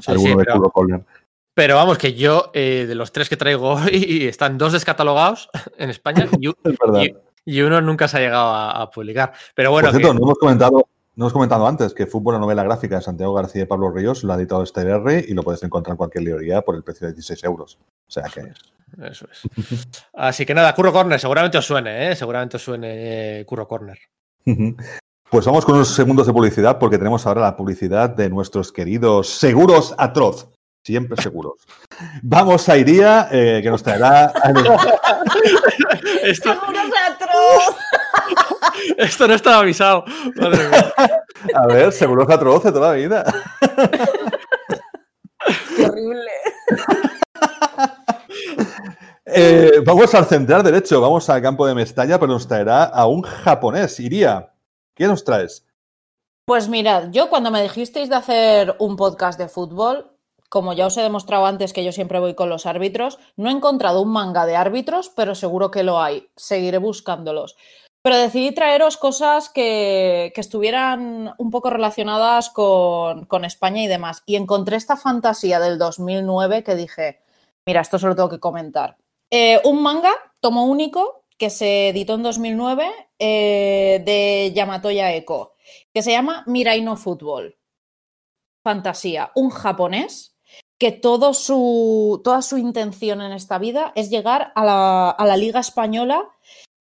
[0.00, 1.04] sí, alguno sí, de pero.
[1.52, 5.90] Pero vamos, que yo, eh, de los tres que traigo hoy, están dos descatalogados en
[5.90, 6.48] España y,
[7.02, 9.34] y, y uno nunca se ha llegado a, a publicar.
[9.54, 9.90] Pero bueno.
[9.90, 10.18] Por cierto, que...
[10.18, 10.86] no hemos comentado
[11.20, 14.24] no hemos comentado antes que Fútbol, la novela gráfica de Santiago García y Pablo Ríos,
[14.24, 17.12] lo ha editado STR y lo puedes encontrar en cualquier librería por el precio de
[17.12, 17.78] 16 euros.
[18.08, 18.50] O sea que.
[19.06, 19.42] Eso es.
[20.14, 22.16] Así que nada, Curro Corner, seguramente os suene, ¿eh?
[22.16, 23.98] Seguramente os suene Curro Corner.
[25.28, 29.28] Pues vamos con unos segundos de publicidad porque tenemos ahora la publicidad de nuestros queridos
[29.28, 30.48] Seguros Atroz.
[30.82, 31.58] Siempre seguros.
[32.22, 34.32] Vamos a Iría, eh, que nos traerá.
[36.22, 36.54] Esto...
[36.54, 37.89] ¡Seguros Atroz!
[38.98, 40.04] Esto no estaba avisado.
[40.36, 40.92] Madre mía.
[41.54, 43.24] A ver, seguro que atroce toda la vida.
[45.76, 46.30] Qué horrible.
[49.32, 53.22] Eh, vamos al central derecho, vamos al campo de Mestalla, pero nos traerá a un
[53.22, 54.00] japonés.
[54.00, 54.52] Iría,
[54.94, 55.66] ¿qué nos traes?
[56.44, 60.16] Pues mirad, yo cuando me dijisteis de hacer un podcast de fútbol,
[60.48, 63.52] como ya os he demostrado antes que yo siempre voy con los árbitros, no he
[63.52, 66.28] encontrado un manga de árbitros, pero seguro que lo hay.
[66.34, 67.56] Seguiré buscándolos.
[68.02, 74.22] Pero decidí traeros cosas que, estuvieran un poco relacionadas con, España y demás.
[74.24, 77.20] Y encontré esta fantasía del 2009 que dije,
[77.66, 78.96] mira, esto solo tengo que comentar.
[79.30, 85.54] Eh, un manga, tomo único, que se editó en 2009 eh, de Yamatoya Eko,
[85.92, 87.58] que se llama Mirai no Fútbol.
[88.62, 90.36] Fantasía, un japonés
[90.78, 91.00] que
[91.34, 96.26] su, toda su intención en esta vida es llegar a la, a la Liga Española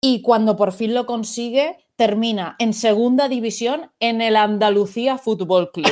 [0.00, 5.90] y cuando por fin lo consigue, termina en segunda división en el Andalucía Fútbol Club.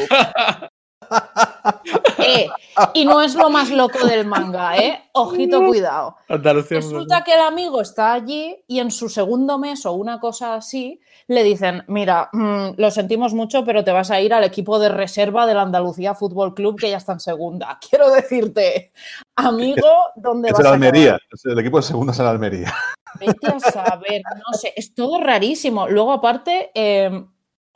[2.27, 2.49] Eh,
[2.95, 5.03] y no es lo más loco del manga, ¿eh?
[5.13, 6.17] Ojito, cuidado.
[6.29, 11.01] Resulta que el amigo está allí y en su segundo mes o una cosa así
[11.29, 14.89] le dicen, mira, mm, lo sentimos mucho, pero te vas a ir al equipo de
[14.89, 17.79] reserva del Andalucía Fútbol Club que ya está en segunda.
[17.91, 18.93] Quiero decirte,
[19.37, 22.75] amigo, ¿dónde vas a Almería, el equipo de segunda es el Almería.
[23.19, 25.89] Vete a saber, no sé, es todo rarísimo.
[25.89, 27.27] Luego, aparte, em,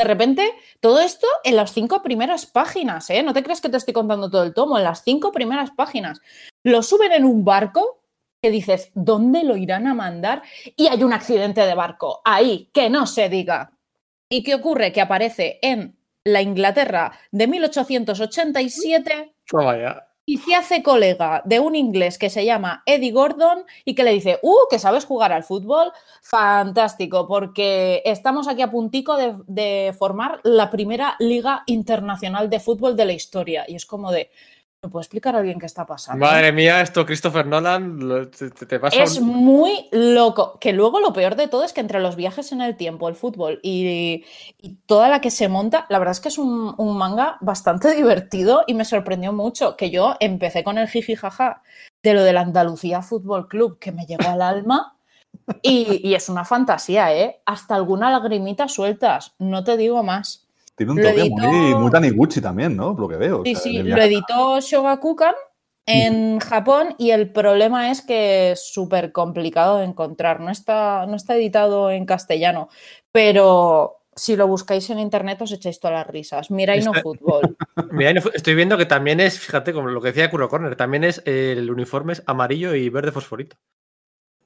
[0.01, 3.23] de repente, todo esto en las cinco primeras páginas, ¿eh?
[3.23, 6.21] No te crees que te estoy contando todo el tomo, en las cinco primeras páginas.
[6.65, 8.01] Lo suben en un barco
[8.43, 10.43] que dices, ¿dónde lo irán a mandar?
[10.75, 13.73] Y hay un accidente de barco, ahí, que no se diga.
[14.31, 14.91] ¿Y qué ocurre?
[14.91, 19.35] Que aparece en la Inglaterra de 1887.
[19.53, 24.05] vaya y se hace colega de un inglés que se llama Eddie Gordon y que
[24.05, 25.93] le dice, ¡uh, que sabes jugar al fútbol!
[26.23, 32.97] Fantástico, porque estamos aquí a puntico de, de formar la primera liga internacional de fútbol
[32.97, 33.65] de la historia.
[33.67, 34.31] Y es como de,
[34.83, 36.25] ¿Me puede explicar a alguien qué está pasando?
[36.25, 38.31] Madre mía, esto Christopher Nolan
[38.67, 39.03] te, pasa.
[39.03, 40.57] Es muy loco.
[40.59, 43.15] Que luego lo peor de todo es que entre los viajes en el tiempo, el
[43.15, 44.25] fútbol y,
[44.87, 48.73] toda la que se monta, la verdad es que es un, manga bastante divertido y
[48.73, 49.77] me sorprendió mucho.
[49.77, 51.63] Que yo empecé con el jiji jaja
[52.03, 54.97] de lo del Andalucía Fútbol Club, que me llegó al alma.
[55.61, 57.43] Y, y es una fantasía, ¿eh?
[57.45, 60.50] Hasta alguna lagrimita sueltas, no te digo más.
[60.81, 62.95] Tiene un toque muy, muy Taniguchi también, ¿no?
[62.95, 63.43] Por lo que veo.
[63.45, 65.35] Sí, sí, lo editó Shogakukan
[65.85, 70.41] en Japón y el problema es que es súper complicado de encontrar.
[70.41, 72.71] No está, no está editado en castellano,
[73.13, 76.51] pero si lo buscáis en internet os echáis todas las risas.
[76.51, 77.59] Mira y no fútbol.
[77.93, 81.21] Mira, estoy viendo que también es, fíjate, como lo que decía Kuro Corner, también es
[81.27, 83.59] el uniforme es amarillo y verde fosforito.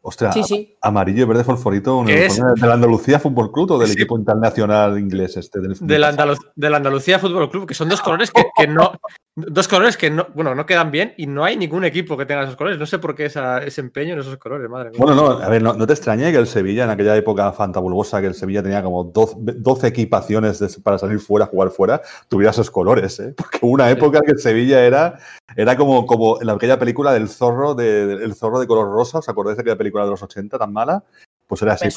[0.06, 0.36] Ostras,
[0.82, 2.28] amarillo y verde fosforito, ¿de
[2.60, 5.60] la Andalucía Fútbol Club o del equipo internacional inglés este?
[5.62, 8.92] Del, del, Andalucía Fútbol Club, que son dos colores que, no,
[9.36, 12.44] dos colores que no, bueno, no quedan bien y no hay ningún equipo que tenga
[12.44, 12.78] esos colores.
[12.78, 14.98] No sé por qué ese empeño en esos colores, madre mía.
[14.98, 18.28] Bueno, no, a ver, no, te extrañe que el Sevilla, en aquella época fantabulosa, que
[18.28, 23.34] el Sevilla tenía como 12, equipaciones para salir fuera, jugar fuera, tuviera esos colores, ¿eh?
[23.36, 25.18] Porque una época que el Sevilla era,
[25.56, 29.28] era como, como en aquella película del zorro, de, el zorro de color rosa, ¿os
[29.28, 30.04] acordáis de aquella película?
[30.04, 31.04] de los 80 tan mala,
[31.46, 31.88] pues era así.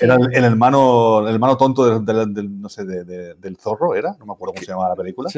[0.00, 4.14] Era el, hermano, el hermano tonto del, no sé, del zorro, ¿era?
[4.18, 5.30] No me acuerdo cómo se llamaba la película.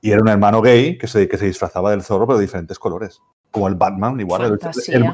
[0.00, 2.78] Y era un hermano gay que se, que se disfrazaba del zorro, pero de diferentes
[2.78, 3.20] colores.
[3.50, 4.58] Como el Batman, igual,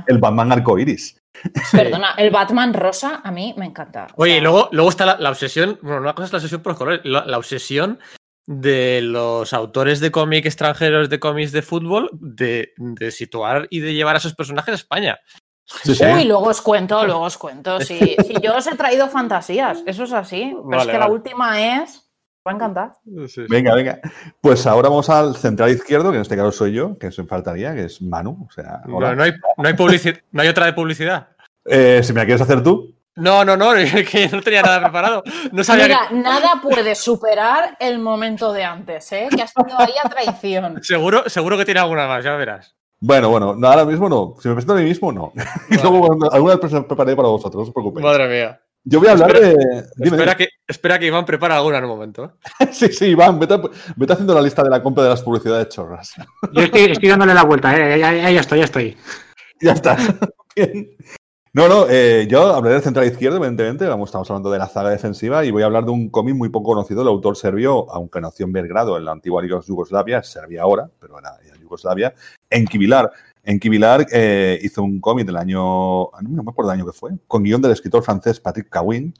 [0.08, 1.22] el, Batman arcoiris.
[1.70, 4.08] Perdona, el Batman rosa a mí me encanta.
[4.16, 6.78] Oye, y luego, luego está la, obsesión, bueno, una cosa es la obsesión por los
[6.78, 8.00] colores, la, obsesión
[8.46, 13.94] de los autores de cómic extranjeros de cómics de fútbol de, de, situar y de
[13.94, 15.18] llevar a esos personajes a España.
[16.14, 17.80] Uy, luego os cuento, luego os cuento.
[17.80, 20.54] Si, yo os he traído fantasías, eso es así.
[20.68, 22.01] Pero es que la última es.
[22.46, 22.92] Va a encantar.
[23.48, 24.00] Venga, venga.
[24.40, 27.74] Pues ahora vamos al central izquierdo, que en este caso soy yo, que se faltaría,
[27.74, 28.46] que es Manu.
[28.48, 29.32] O sea, no, hay, no, hay
[30.32, 31.28] no hay otra de publicidad.
[31.64, 32.96] Eh, si me la quieres hacer tú.
[33.14, 33.72] No, no, no,
[34.10, 35.22] que no tenía nada preparado.
[35.52, 39.28] No sabía Mira, nada puede superar el momento de antes, ¿eh?
[39.34, 40.78] Que has tenido ahí a traición.
[40.82, 42.74] Seguro, seguro que tiene alguna más, ya verás.
[43.00, 44.34] Bueno, bueno, ahora mismo no.
[44.40, 45.32] Si me presento a mí mismo, no.
[45.70, 48.04] Y luego alguna vez preparé para vosotros, no os preocupéis.
[48.04, 48.60] Madre mía.
[48.84, 49.84] Yo voy a hablar de.
[50.00, 52.24] espera, Que, espera que Iván prepara alguna en un momento.
[52.60, 52.68] ¿eh?
[52.72, 56.14] sí, sí, Iván, vete, haciendo la lista de la compra de las publicidades chorras.
[56.52, 57.98] Yo estoy, dándole la vuelta, ¿eh?
[57.98, 58.96] ya, ya, estoy, ya estoy.
[59.60, 59.96] Ya está.
[60.56, 60.96] Bien.
[61.54, 63.86] No, no, eh, yo hablaré del central izquierdo, evidentemente.
[63.86, 66.48] Vamos, estamos hablando de la zaga defensiva y voy a hablar de un cómic muy
[66.48, 67.02] poco conocido.
[67.02, 71.18] El autor serbio, aunque nació en Belgrado, en la antigua Yugoslavia, es Serbia ahora, pero
[71.18, 72.14] era Yugoslavia,
[72.48, 73.12] en Kivilar.
[73.44, 77.10] En Kivilar eh, hizo un cómic del año, no me acuerdo el año que fue,
[77.26, 79.12] con guion del escritor francés Patrick Cawin,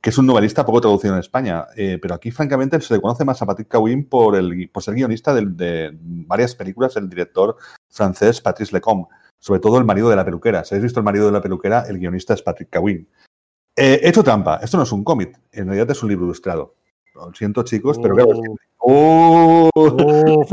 [0.00, 1.66] que es un novelista poco traducido en España.
[1.76, 4.38] Eh, pero aquí, francamente, se le conoce más a Patrick Cawin por,
[4.72, 7.56] por ser guionista de, varias películas del director
[7.88, 10.64] francés Patrice Lecomte, sobre todo El marido de la peluquera.
[10.64, 13.08] Si habéis visto El marido de la peluquera, el guionista es Patrick Cawin.
[13.74, 16.76] Eh, he hecho trampa, esto no es un cómic, en realidad es un libro ilustrado.
[17.16, 18.40] Lo siento, chicos, pero claro,
[18.88, 19.68] ¡Oh!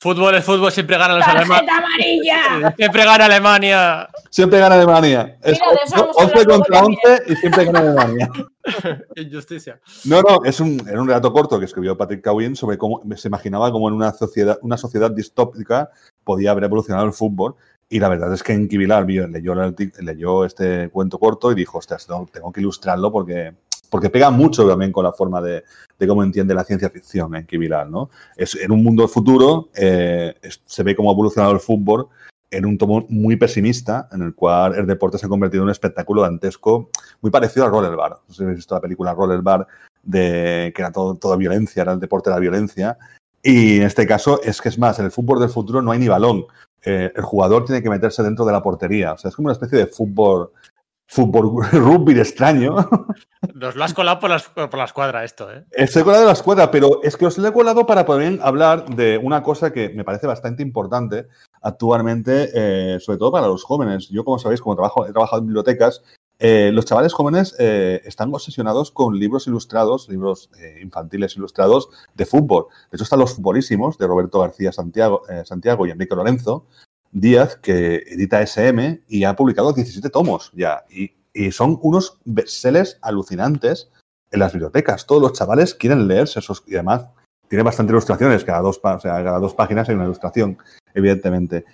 [0.00, 1.68] fútbol es fútbol, siempre gana los alemanes.
[1.68, 2.74] amarilla!
[2.76, 4.08] Siempre gana Alemania.
[4.30, 5.36] Siempre gana Alemania.
[5.42, 5.58] Es
[6.16, 8.30] 11 contra 11 y siempre gana Alemania.
[9.16, 9.80] Injusticia.
[10.04, 13.28] No, no, es un, era un relato corto que escribió Patrick Cowin sobre cómo se
[13.28, 15.90] imaginaba cómo en una sociedad, una sociedad distópica
[16.24, 17.56] podía haber evolucionado el fútbol.
[17.88, 19.54] Y la verdad es que en Kivilar leyó,
[19.98, 23.52] leyó este cuento corto y dijo, ostras, tengo que ilustrarlo porque
[23.90, 25.64] porque pega mucho también con la forma de,
[26.06, 28.08] cómo entiende la ciencia ficción en Kiviral, ¿no?
[28.36, 32.08] Es, en un mundo futuro eh, se ve cómo ha evolucionado el fútbol
[32.50, 35.70] en un tomo muy pesimista, en el cual el deporte se ha convertido en un
[35.70, 38.10] espectáculo dantesco muy parecido a Rollerbar.
[38.10, 39.66] No sé si habéis visto la película Rollerbar,
[40.02, 42.98] de, que era todo, toda violencia, era el deporte de la violencia.
[43.42, 45.98] Y en este caso es que es más, en el fútbol del futuro no hay
[45.98, 46.46] ni balón.
[46.82, 49.12] Eh, el jugador tiene que meterse dentro de la portería.
[49.12, 50.50] O sea, es como una especie de fútbol,
[51.10, 52.76] fútbol rugby extraño.
[53.54, 55.64] Nos lo has colado por, las, por la escuadra esto, ¿eh?
[55.72, 58.86] Estoy colado de la escuadra, pero es que os lo he colado para poder hablar
[58.86, 61.26] de una cosa que me parece bastante importante
[61.62, 64.08] actualmente, eh, sobre todo para los jóvenes.
[64.08, 66.02] Yo, como sabéis, como trabajo, he trabajado en bibliotecas,
[66.42, 72.24] eh, los chavales jóvenes eh, están obsesionados con libros ilustrados, libros eh, infantiles ilustrados de
[72.24, 72.66] fútbol.
[72.90, 76.66] De hecho, están los futbolísimos de Roberto García Santiago, eh, Santiago y Enrique Lorenzo
[77.12, 80.84] Díaz, que edita SM y ha publicado 17 tomos ya.
[80.90, 81.12] Y,
[81.52, 83.88] son unos bestsellers alucinantes
[84.32, 85.06] en las bibliotecas.
[85.06, 87.06] Todos los chavales quieren leerse esos y además
[87.48, 88.44] tiene bastantes ilustraciones.
[88.44, 90.58] Cada dos, o sea, cada dos páginas hay una ilustración,
[90.92, 91.64] evidentemente.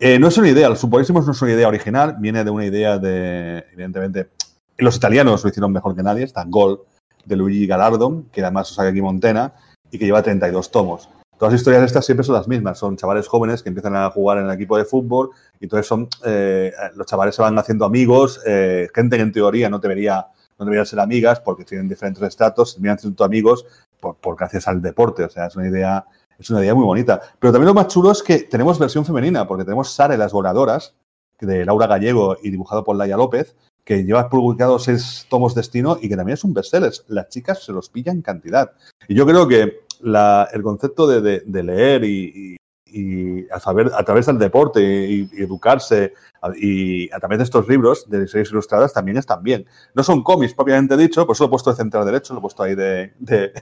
[0.00, 2.66] Eh, no es una idea, los futbolísimos no es una idea original, viene de una
[2.66, 4.30] idea de, evidentemente,
[4.78, 6.82] los italianos lo hicieron mejor que nadie, está Gol
[7.24, 9.54] de Luigi Galardon, que además os saca aquí Montena,
[9.90, 11.08] y que lleva 32 tomos.
[11.38, 14.38] Todas las historias estas siempre son las mismas, son chavales jóvenes que empiezan a jugar
[14.38, 18.40] en el equipo de fútbol y entonces son, eh, los chavales se van haciendo amigos,
[18.46, 22.70] eh, gente que en teoría no debería, no debería ser amigas porque tienen diferentes estratos,
[22.70, 23.66] se terminan siendo amigos
[24.00, 26.04] por, por gracias al deporte, o sea, es una idea
[26.38, 27.20] es una idea muy bonita.
[27.38, 30.32] Pero también lo más chulo es que tenemos versión femenina, porque tenemos Sara y las
[30.32, 30.94] voladoras,
[31.40, 36.08] de Laura Gallego y dibujado por Laia López, que lleva publicado seis tomos destino y
[36.08, 36.92] que también es un bestseller.
[37.08, 38.72] Las chicas se los pillan cantidad.
[39.08, 42.56] Y yo creo que la- el concepto de, de- de leer y, y-
[42.96, 46.12] y a, saber, a través del deporte y, y educarse
[46.56, 49.66] y a través de estos libros de series ilustradas también están bien.
[49.94, 52.42] No son cómics propiamente dicho, por eso lo he puesto de central derecho, lo he
[52.42, 53.52] puesto ahí de, de-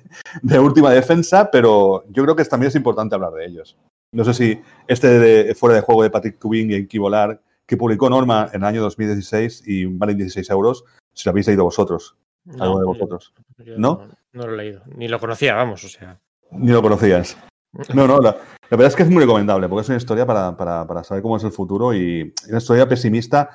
[0.42, 3.77] de última defensa, pero yo creo que también es importante hablar de ellos.
[4.14, 7.79] No sé si este de fuera de juego de Patrick Tubin y Enki Volar, que
[7.79, 12.16] publicó Norma en el año 2016 y valen 16 euros, si lo habéis leído vosotros,
[12.61, 13.33] alguno de vosotros.
[13.64, 14.03] yo ¿No?
[14.07, 16.18] No lo he leído, ni lo conocía, vamos, o sea.
[16.51, 17.37] Ni lo conocías.
[17.95, 20.55] No, no, la, la verdad es que es muy recomendable, porque es una historia para,
[20.55, 23.49] para- para saber cómo es el futuro y una historia pesimista.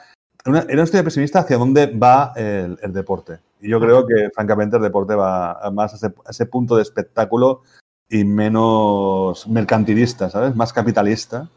[0.43, 3.37] Una, era una historia pesimista hacia dónde va el, el deporte.
[3.61, 6.81] Y yo creo que, francamente, el deporte va más a ese, a ese punto de
[6.81, 7.61] espectáculo
[8.09, 10.55] y menos mercantilista, ¿sabes?
[10.55, 11.47] Más capitalista,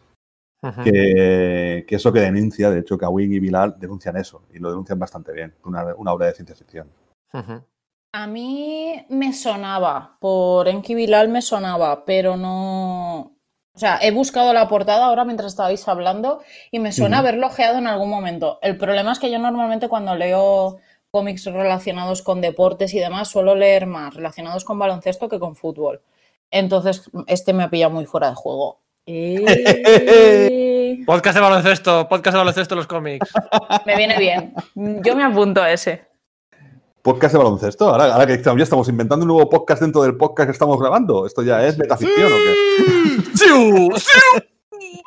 [0.85, 2.69] que, que eso que denuncia.
[2.71, 5.55] De hecho, Kawin y Bilal denuncian eso y lo denuncian bastante bien.
[5.65, 6.89] Una, una obra de ciencia ficción.
[7.33, 7.63] Ujú.
[8.13, 13.37] A mí me sonaba, por Enki Bilal me sonaba, pero no.
[13.73, 16.43] O sea, he buscado la portada ahora mientras estabais hablando
[16.73, 18.59] y me suena haberlo ojeado en algún momento.
[18.63, 20.79] El problema es que yo normalmente cuando leo
[21.13, 26.03] cómics relacionados con deportes y demás, suelo leer más relacionados con baloncesto que con fútbol.
[26.51, 28.81] Entonces, este me ha pillado muy fuera de juego.
[29.07, 29.45] Eh,
[31.07, 33.33] Podcast de baloncesto, podcast de baloncesto los cómics.
[33.87, 34.53] me viene bien.
[34.75, 36.10] Yo me apunto a ese.
[37.03, 37.89] Podcast de baloncesto.
[37.89, 40.79] Ahora, ahora que estamos- ya estamos inventando un nuevo podcast dentro del podcast que estamos
[40.79, 41.27] grabando.
[41.27, 42.55] ¿Esto ya es metaficción o qué?
[43.37, 43.89] ¡Siu!
[43.97, 44.43] ¡Siu!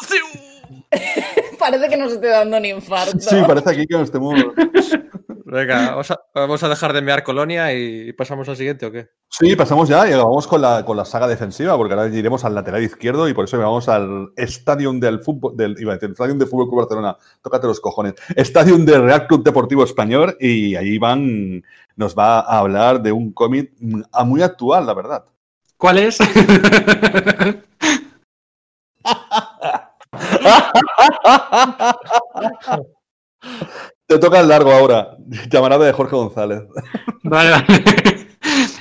[0.08, 0.25] ¡Siu!
[1.60, 3.19] Parece que no se esté dando ni infarto.
[3.19, 4.34] Sí, parece aquí que nos estemos.
[5.54, 9.10] Venga, vamos a, vamos a dejar de enviar colonia y pasamos al siguiente, ¿o qué?
[9.30, 12.56] Sí, pasamos ya y vamos con la, con la saga defensiva, porque ahora iremos al
[12.56, 16.39] lateral izquierdo y por eso vamos al Stadium del fútbol, del, iba a decir, Stadium
[16.39, 20.96] de Fútbol Club Barcelona, tócate los cojones, Stadium del Real Club Deportivo Español y ahí
[20.96, 21.63] Iván
[21.98, 25.24] nos va a hablar de un cómic mm, a muy actual, la verdad.
[25.78, 26.18] ¿Cuál es?
[34.08, 35.16] Te toca el largo ahora,
[35.50, 36.63] llamarada de Jorge González.
[37.24, 38.28] Vale, vale.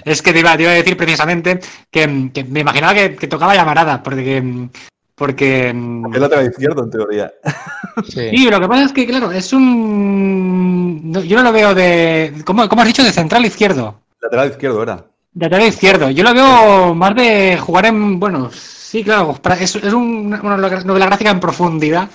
[0.04, 3.28] Es que te iba, te iba a decir precisamente que, que me imaginaba que, que
[3.28, 4.68] tocaba llamarada, porque.
[5.14, 5.68] Porque.
[6.12, 7.32] Es lateral izquierdo, en teoría.
[8.08, 11.12] Sí, lo que pasa es que, claro, es un.
[11.12, 12.32] no, Yo no lo veo de.
[12.44, 13.04] ¿Cómo, cómo has dicho?
[13.04, 14.00] De central izquierdo.
[14.20, 15.04] Lateral izquierdo era.
[15.34, 16.10] Lateral izquierdo.
[16.10, 18.18] Yo lo veo más de jugar en.
[18.18, 19.38] Bueno, sí, claro.
[19.60, 22.08] Es, es un- una novela gráfica en profundidad.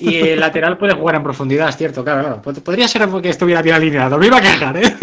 [0.00, 2.42] Y el lateral puede jugar en profundidad, es cierto, claro, claro.
[2.42, 4.18] Pod- Podría ser porque estuviera bien alineado.
[4.18, 4.96] Me iba a quejar, ¿eh?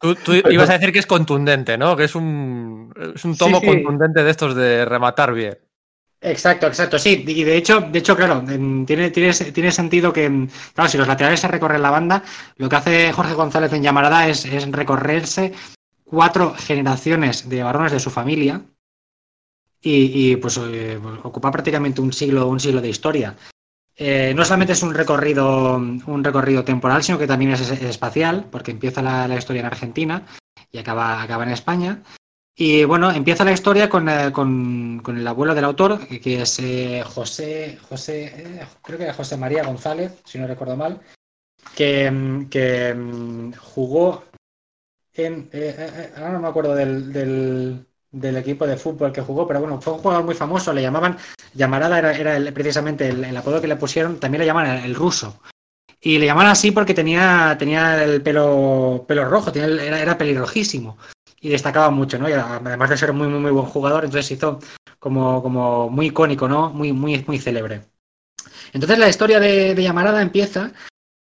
[0.00, 1.94] Tú, tú ibas a decir que es contundente, ¿no?
[1.94, 3.72] Que es un, es un tomo Sí, sí.
[3.82, 5.58] contundente de estos de rematar bien.
[6.22, 7.22] Exacto, exacto, sí.
[7.26, 8.42] Y de hecho, de hecho, claro,
[8.86, 12.22] tiene, tiene, tiene sentido que, claro, si los laterales se recorren la banda,
[12.56, 15.52] lo que hace Jorge González en Llamarada es, es recorrerse
[16.04, 18.62] cuatro generaciones de varones de su familia
[19.82, 23.34] y, y, pues eh, pues, ocupa prácticamente un siglo, un siglo de historia.
[24.02, 28.46] Eh, no solamente es un recorrido, un recorrido temporal, sino que también es, es espacial,
[28.50, 30.26] porque empieza la, historia en Argentina
[30.72, 32.02] y acaba, acaba en España.
[32.56, 37.02] Y bueno, empieza la historia con, eh, con, el abuelo del autor, que es eh,
[37.04, 41.02] José, José, eh, creo que era José María González, si no recuerdo mal,
[41.76, 44.24] que, mm, que mm, jugó
[45.14, 49.46] en, eh, eh, eh, ahora no me acuerdo del, del equipo de fútbol que jugó,
[49.46, 51.16] pero bueno, fue un jugador muy famoso, le llamaban,
[51.54, 55.40] Llamarada era, era el- precisamente el, apodo que le pusieron, también le llaman el, ruso.
[56.00, 60.96] Y le llaman así porque tenía, tenía el pelo, pelo rojo, era, era pelirrojísimo
[61.40, 62.26] y destacaba mucho, ¿no?
[62.26, 64.58] Además de ser muy, muy, muy buen jugador, entonces se hizo
[64.98, 66.70] como, como muy icónico, ¿no?
[66.70, 67.82] Muy, muy, muy célebre.
[68.72, 70.72] Entonces la historia de, Llamarada empieza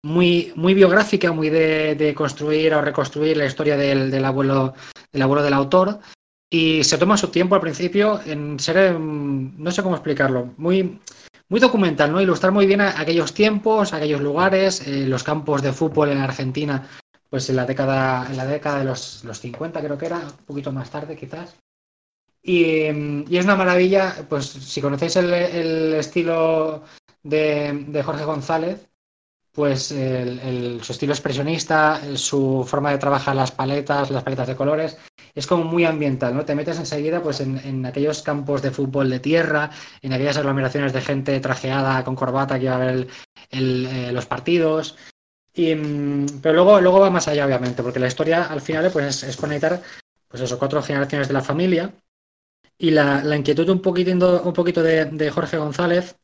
[0.03, 4.73] muy, muy biográfica, muy de, de construir o reconstruir la historia del, del abuelo,
[5.11, 5.99] del abuelo del autor.
[6.49, 10.99] Y se toma su tiempo al principio en ser, em, no sé cómo explicarlo, muy,
[11.49, 12.21] muy documental, ¿no?
[12.21, 16.87] Ilustrar muy bien aquellos tiempos, aquellos lugares, eh, los campos de fútbol en Argentina,
[17.29, 20.45] pues en la década, en la década de los, los 50 creo que era, un
[20.45, 21.55] poquito más tarde quizás.
[22.41, 26.83] Y, em, y es una maravilla, pues si conocéis el, el estilo
[27.23, 28.87] de, de Jorge González,
[29.53, 34.55] pues el- el- su estilo expresionista, su forma de trabajar las paletas, las paletas de
[34.55, 34.97] colores,
[35.37, 36.45] es como muy ambiental, ¿no?
[36.45, 39.69] Te metes enseguida pues en, en aquellos campos de fútbol de tierra,
[40.01, 43.07] en aquellas aglomeraciones de gente trajeada con corbata que iba a ver
[43.51, 44.97] eh, los partidos.
[45.53, 49.05] Y, mm, pero luego, luego va más allá, obviamente, porque la historia al final pues,
[49.05, 49.83] es, es conectar
[50.27, 51.93] pues eso, cuatro generaciones de la familia.
[52.79, 56.17] Y la, la inquietud un poquito, un poquito de, Jorge González,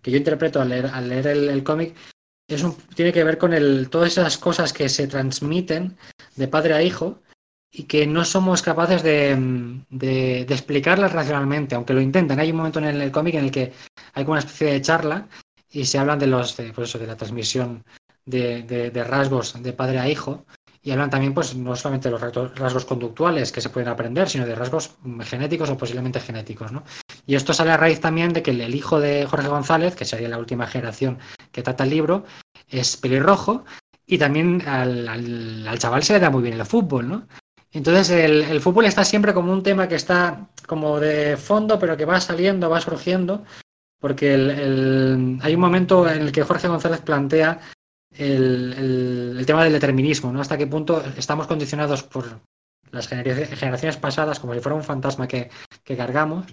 [0.00, 1.94] que yo interpreto al leer, al leer el, cómic,
[2.48, 5.98] es tiene que ver con el, todas esas cosas que se transmiten
[6.36, 7.20] de padre a hijo
[7.70, 12.38] y que no somos capaces de, explicarlas racionalmente, aunque lo intentan.
[12.40, 13.72] Hay un momento en el, cómic en el que
[14.14, 15.28] hay como una especie de charla
[15.70, 17.84] y se hablan de los de, pues eso, de la transmisión
[18.24, 20.44] de, de- rasgos de padre a hijo
[20.82, 24.46] y hablan también pues no solamente de los rasgos- conductuales que se pueden aprender, sino
[24.46, 26.84] de rasgos genéticos o posiblemente genéticos, ¿no?
[27.26, 30.04] Y esto sale a raíz también de que el, el hijo de Jorge González, que
[30.06, 31.18] sería la última generación
[31.52, 32.24] que trata el libro,
[32.68, 33.64] es pelirrojo
[34.06, 37.28] y también al, al- al chaval se le da muy bien el fútbol, ¿no?
[37.72, 42.04] Entonces el, fútbol está siempre como un tema que está como de fondo, pero que
[42.04, 43.44] va saliendo, va surgiendo,
[44.00, 47.60] porque el- el- hay un momento en el que Jorge González plantea
[48.16, 50.40] el, tema del determinismo, ¿no?
[50.40, 52.40] Hasta qué punto estamos condicionados por
[52.90, 55.50] las genera- generaciones pasadas como si fuera un fantasma que
[55.96, 56.46] cargamos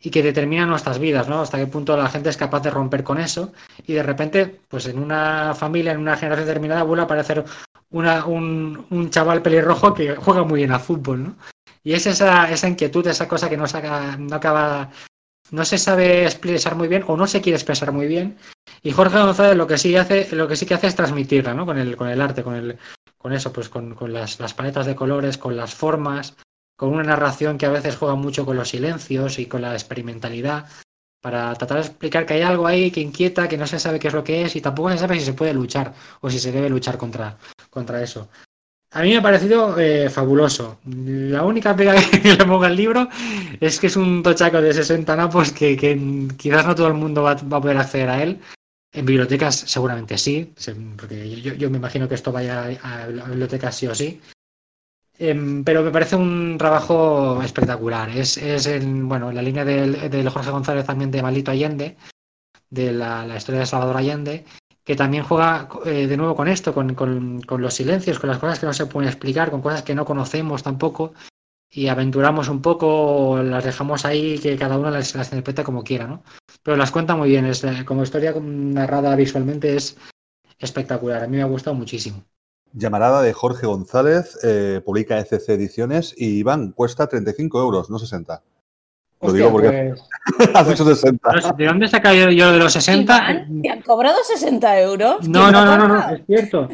[0.00, 1.40] y que determina nuestras vidas, ¿no?
[1.40, 3.52] Hasta qué punto la gente es capaz de romper con eso
[3.86, 7.44] y de repente, pues en una familia, en una generación determinada, vuelve a aparecer
[7.90, 11.36] una, un, un chaval pelirrojo que juega muy bien a fútbol, ¿no?
[11.82, 14.90] Y es esa, esa inquietud, esa cosa que no, saca, no acaba,
[15.52, 18.36] no se sabe expresar muy bien o no se quiere expresar muy bien.
[18.82, 21.64] Y Jorge González lo que sí hace, lo que sí que hace es transmitirla, ¿no?
[21.64, 22.76] Con el, con el arte, con el,
[23.16, 26.36] con eso, pues con, con las, las paletas de colores, con las formas,
[26.76, 30.66] con una narración que a veces juega mucho con los silencios y con la experimentalidad,
[31.20, 34.08] para tratar de explicar que hay algo ahí que inquieta, que no se sabe qué
[34.08, 36.52] es lo que es y tampoco se sabe si se puede luchar o si se
[36.52, 37.36] debe luchar contra,
[37.68, 38.28] contra eso.
[38.92, 40.78] A mí me ha parecido eh, fabuloso.
[40.84, 43.08] La única pega que le pongo al libro
[43.60, 47.22] es que es un tochaco de 60 napos que, que quizás no todo el mundo
[47.22, 48.38] va, va a poder acceder a él.
[48.92, 50.54] En bibliotecas seguramente sí,
[50.96, 54.20] porque yo, yo me imagino que esto vaya a, a bibliotecas sí o sí.
[55.18, 58.10] Em, pero me parece un trabajo espectacular.
[58.10, 61.96] Es, es en, bueno, en la línea del, del Jorge González también de Maldito Allende,
[62.70, 64.44] de la, la historia de Salvador Allende,
[64.84, 68.58] que también juega eh, de nuevo con esto, con, con- los silencios, con las cosas
[68.58, 71.14] que no se pueden explicar, con cosas que no conocemos tampoco,
[71.70, 76.06] y aventuramos un poco, las dejamos ahí, que cada uno las, las interpreta como quiera,
[76.06, 76.22] ¿no?
[76.62, 79.96] Pero las cuenta muy bien, es, como historia narrada visualmente es
[80.58, 82.24] espectacular, a mí me ha gustado muchísimo.
[82.80, 88.42] Llamarada de Jorge González, eh, publica ECC Ediciones y Iván, cuesta 35 euros, no 60.
[89.22, 89.94] Lo Hostia, digo porque
[90.36, 91.32] pues, has dicho 60.
[91.32, 93.14] no sé, ¿De dónde he sacado yo, yo de los 60?
[93.32, 95.26] Iván, ¿Te han cobrado 60 euros?
[95.26, 96.68] No, ¿Quién no, te no, no, no, es cierto.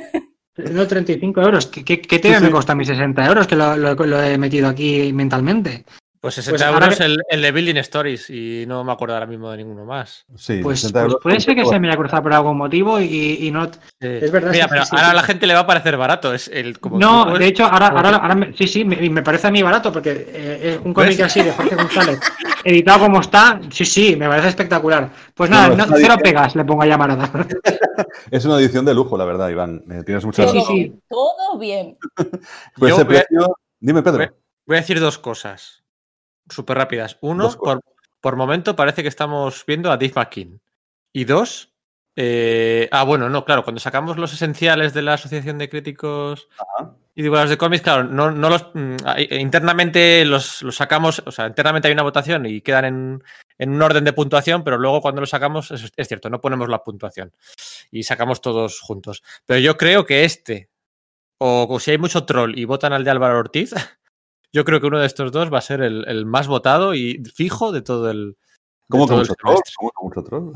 [0.56, 1.66] No, 35 euros.
[1.68, 2.52] ¿Qué, qué, qué TV Sí, me sí.
[2.52, 3.46] cuesta a mí 60 euros?
[3.46, 5.84] Que lo, lo- lo he metido aquí mentalmente.
[6.22, 9.26] Pues 60 ahora euros que- el, el de Building Stories y no me acuerdo ahora
[9.26, 10.24] mismo de ninguno más.
[10.36, 13.38] Sí, Pues, 60 pues puede ser que se me haya cruzado por algún motivo y,
[13.40, 13.66] y no.
[13.66, 13.72] Sí.
[14.00, 15.10] Es verdad, Mira, sí, pero sí, ahora sí.
[15.10, 16.32] a la gente le va a parecer barato.
[16.32, 19.48] Es el, como No, de hecho, ahora, ahora, ahora me- sí, sí, me, me parece
[19.48, 21.22] a mí barato porque eh, es un cómic ¿Ves?
[21.22, 22.20] así de Jorge González,
[22.62, 25.10] editado como está, sí, sí, me parece espectacular.
[25.34, 27.28] Pues nada, no, no, cero pegas, le pongo a llamarada.
[28.30, 29.82] Es una edición de lujo, la verdad, Iván.
[29.90, 30.76] Eh, tienes mucha Sí, sí, Todo, razón.
[30.76, 31.00] sí.
[31.08, 31.98] todo bien.
[32.76, 33.24] Yo ese voy a-.
[33.80, 34.22] Dime, Pedro.
[34.22, 34.32] a-
[34.64, 35.81] Voy a decir dos cosas
[36.54, 37.18] súper rápidas.
[37.20, 37.80] Uno, por,
[38.20, 40.60] por momento parece que estamos viendo a Dave McKean.
[41.12, 41.74] Y dos,
[42.16, 46.96] eh, ah, bueno, no, claro, cuando sacamos los esenciales de la Asociación de Críticos Ajá.
[47.14, 48.96] Y los de cómics, claro, no, no los mm,
[49.32, 53.24] internamente los, los, sacamos, o sea, internamente hay una votación y quedan en,
[53.58, 56.70] en un orden de puntuación, pero luego cuando los sacamos, es, es, cierto, no ponemos
[56.70, 57.30] la puntuación
[57.90, 59.22] y sacamos todos juntos.
[59.44, 60.70] Pero yo creo que este,
[61.36, 63.74] o, o si hay mucho troll y votan al de Álvaro Ortiz,
[64.52, 67.22] yo creo que uno de estos dos va a ser el, el más votado y
[67.34, 68.36] fijo de todo el.
[68.88, 69.56] ¿Cómo que mucho troll?
[69.76, 70.52] ¿Cómo que mucho troll?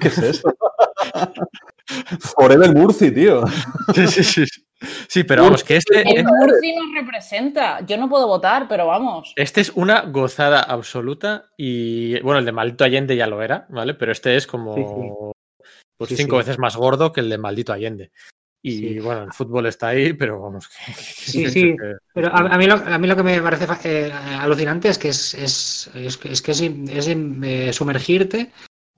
[0.00, 0.54] ¿Qué es eso?
[2.36, 3.44] Forever Murci, tío.
[3.94, 4.44] Sí, sí, sí.
[5.08, 6.00] Sí, pero vamos, que este.
[6.02, 7.84] El Murci nos representa.
[7.86, 9.32] Yo no puedo votar, pero vamos.
[9.36, 11.50] Este es una gozada absoluta.
[11.56, 13.94] Y bueno, el de Maldito Allende ya lo era, ¿vale?
[13.94, 15.68] Pero este es como sí, sí.
[15.96, 18.10] Pues sí, cinco veces más gordo que el de Maldito Allende.
[18.62, 18.98] Y sí.
[19.00, 20.68] bueno, el fútbol está ahí, pero vamos.
[20.86, 21.76] Que, sí, sí.
[21.76, 21.96] Que...
[22.14, 25.08] Pero a, a, mí lo, a, mí lo, que me parece eh, alucinante es que
[25.08, 28.52] es, es, es, es que es, es eh, sumergirte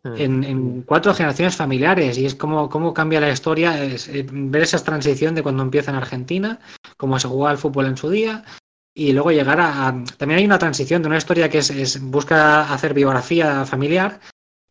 [0.05, 0.15] Mm.
[0.19, 4.63] en, en, cuatro generaciones familiares y es como, cómo cambia la historia, es, eh, ver
[4.63, 6.61] esa transición de cuando empieza en Argentina,
[6.99, 8.45] cómo se juega al fútbol en su día
[8.93, 12.03] y luego llegar a, a también hay una transición de una historia que es, es,
[12.03, 14.21] busca hacer biografía familiar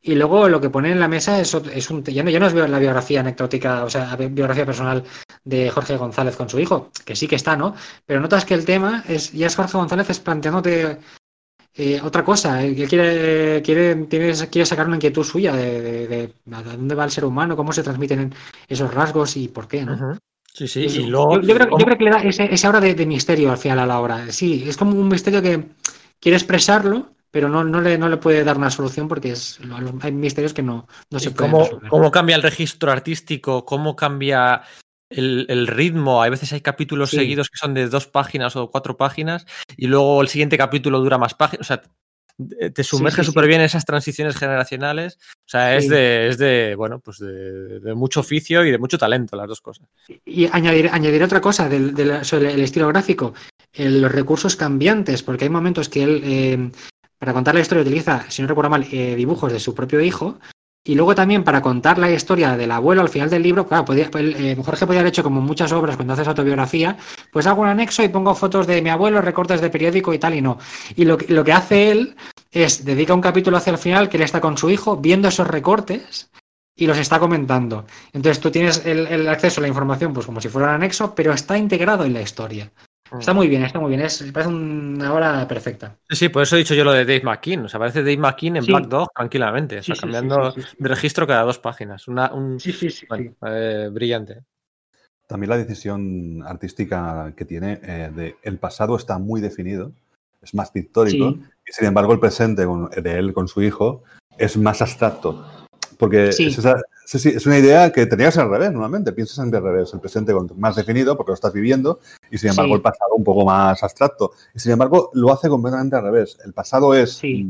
[0.06, 2.48] y luego lo que pone en la mesa es, es un ya no, ya no
[2.48, 5.04] es la biografía anecdótica, o sea, biografía personal
[5.46, 7.74] de Jorge González con su hijo, que sí que está, ¿no?
[8.06, 11.00] Pero notas que el tema es ya es Jorge González es planteándote
[11.76, 16.08] eh, otra cosa, eh, que quiere, quiere, tiene, quiere sacar una inquietud suya de, de,
[16.08, 18.36] de, a dónde va el ser humano, cómo se transmiten
[18.68, 19.94] esos rasgos y por qué, ¿no?
[19.94, 20.18] Uh -huh.
[20.54, 21.42] Sí, sí, y luego...
[21.42, 23.58] yo, yo, creo, yo, creo, que le da ese, ese aura de, de, misterio al
[23.58, 24.32] final a la obra.
[24.32, 25.66] Sí, es como un misterio que
[26.20, 29.60] quiere expresarlo, pero no, no, le, no le puede dar una solución porque es,
[30.02, 31.90] hay misterios que no, no se pueden cómo, resolver.
[31.90, 33.66] ¿Cómo cambia el registro artístico?
[33.66, 34.62] ¿Cómo cambia
[35.10, 36.22] el, el, ritmo.
[36.22, 37.18] Hay veces hay capítulos sí.
[37.18, 41.18] seguidos que son de dos páginas o cuatro páginas y luego el siguiente capítulo dura
[41.18, 41.62] más páginas.
[41.62, 41.82] O sea,
[42.72, 45.18] te sumerge sí, sí, súper bien en esas transiciones generacionales.
[45.40, 49.00] O sea, es, de, es de, bueno, pues de, de, mucho oficio y de mucho
[49.00, 49.88] talento, las dos cosas.
[50.24, 53.34] Y añadir, añadir otra cosa del, del, sobre el estilo gráfico,
[53.74, 56.72] el, los recursos cambiantes, porque hay momentos que él, eh,
[57.24, 60.40] para contar la historia, utiliza, si no recuerdo mal, eh, dibujos de su propio hijo,
[60.84, 64.10] y luego también para contar la historia del abuelo al final del libro, claro, podía,
[64.14, 66.98] eh, Jorge podía haber hecho como muchas obras cuando haces autobiografía,
[67.32, 70.34] pues hago un anexo y pongo fotos de mi abuelo, recortes de periódico y tal
[70.34, 70.58] y no.
[70.98, 72.18] Y lo, lo que hace él
[72.52, 75.48] es dedica un capítulo hacia el final que él está con su hijo viendo esos
[75.48, 76.30] recortes
[76.76, 77.86] y los está comentando.
[78.12, 81.16] Entonces tú tienes el, el acceso a la información pues como si fuera un anexo,
[81.16, 82.70] pero está integrado en la historia.
[83.20, 84.02] Está muy bien, está muy bien.
[84.02, 85.98] Es, parece una obra perfecta.
[86.10, 87.66] Sí, sí, por eso he dicho yo lo de Dave McKean.
[87.66, 88.72] O sea, parece Dave McKean en sí.
[88.72, 89.80] Black Dog tranquilamente.
[89.80, 92.08] O sea, sí, cambiando sí, de registro cada dos páginas.
[92.08, 93.06] Una, un, sí, sí, sí.
[93.08, 94.44] Bueno, eh, brillante.
[95.28, 99.94] También la decisión artística que tiene eh, de el pasado está muy definido,
[100.42, 104.04] es más pictórico, y sin embargo el presente con, de él con su hijo
[104.38, 105.46] es más abstracto.
[105.98, 106.76] Porque es, esa,
[107.12, 109.14] es, una idea que tenías al revés, normalmente.
[109.14, 112.00] Piensas en el revés, el presente más definido porque lo estás viviendo
[112.32, 112.76] y sin embargo sí.
[112.76, 114.32] el pasado un poco más abstracto.
[114.54, 116.38] Y sin embargo lo hace completamente al revés.
[116.46, 117.48] El pasado es sí.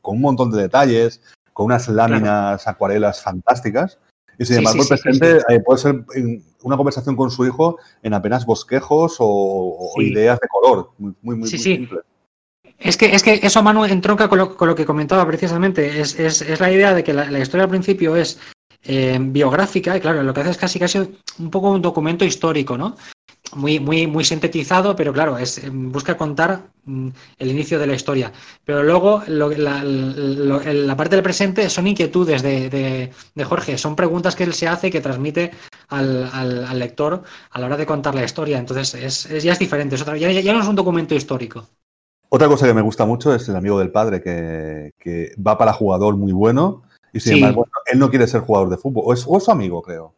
[0.00, 1.20] con un montón de detalles,
[1.52, 2.74] con unas láminas claro.
[2.74, 3.98] acuarelas fantásticas.
[4.38, 6.04] Y sin sí, embargo el presente eh, puede ser
[6.62, 10.90] una conversación con su hijo en apenas bosquejos o, o ideas de color.
[10.98, 12.00] Muy, muy, muy, muy simple.
[12.78, 16.00] Es que, es que eso, Manu, entronca con lo, con lo que comentaba precisamente.
[16.00, 18.38] Es, es, es la idea de que la, la, historia al principio es
[18.86, 22.76] eh, biográfica y, claro, lo que hace es casi casi un poco un documento histórico,
[22.76, 22.96] ¿no?
[23.54, 27.08] Muy, muy, muy sintetizado, pero claro, es, busca contar mm,
[27.38, 28.32] el inicio de la historia.
[28.64, 32.68] Pero luego la, parte del presente son inquietudes de,
[33.34, 35.52] de, Jorge, son preguntas que él se hace que transmite
[35.88, 38.58] al, al, al lector a la hora de contar la historia.
[38.58, 41.66] Entonces es, es ya es diferente, es otra, ya, ya no es un documento histórico.
[42.28, 45.72] Otra cosa que me gusta mucho es el amigo del padre, que, que va para
[45.72, 46.82] jugador muy bueno
[47.14, 47.38] y sin sí.
[47.38, 49.04] embargo él no quiere ser jugador de fútbol.
[49.06, 50.14] O es, o es su amigo, creo.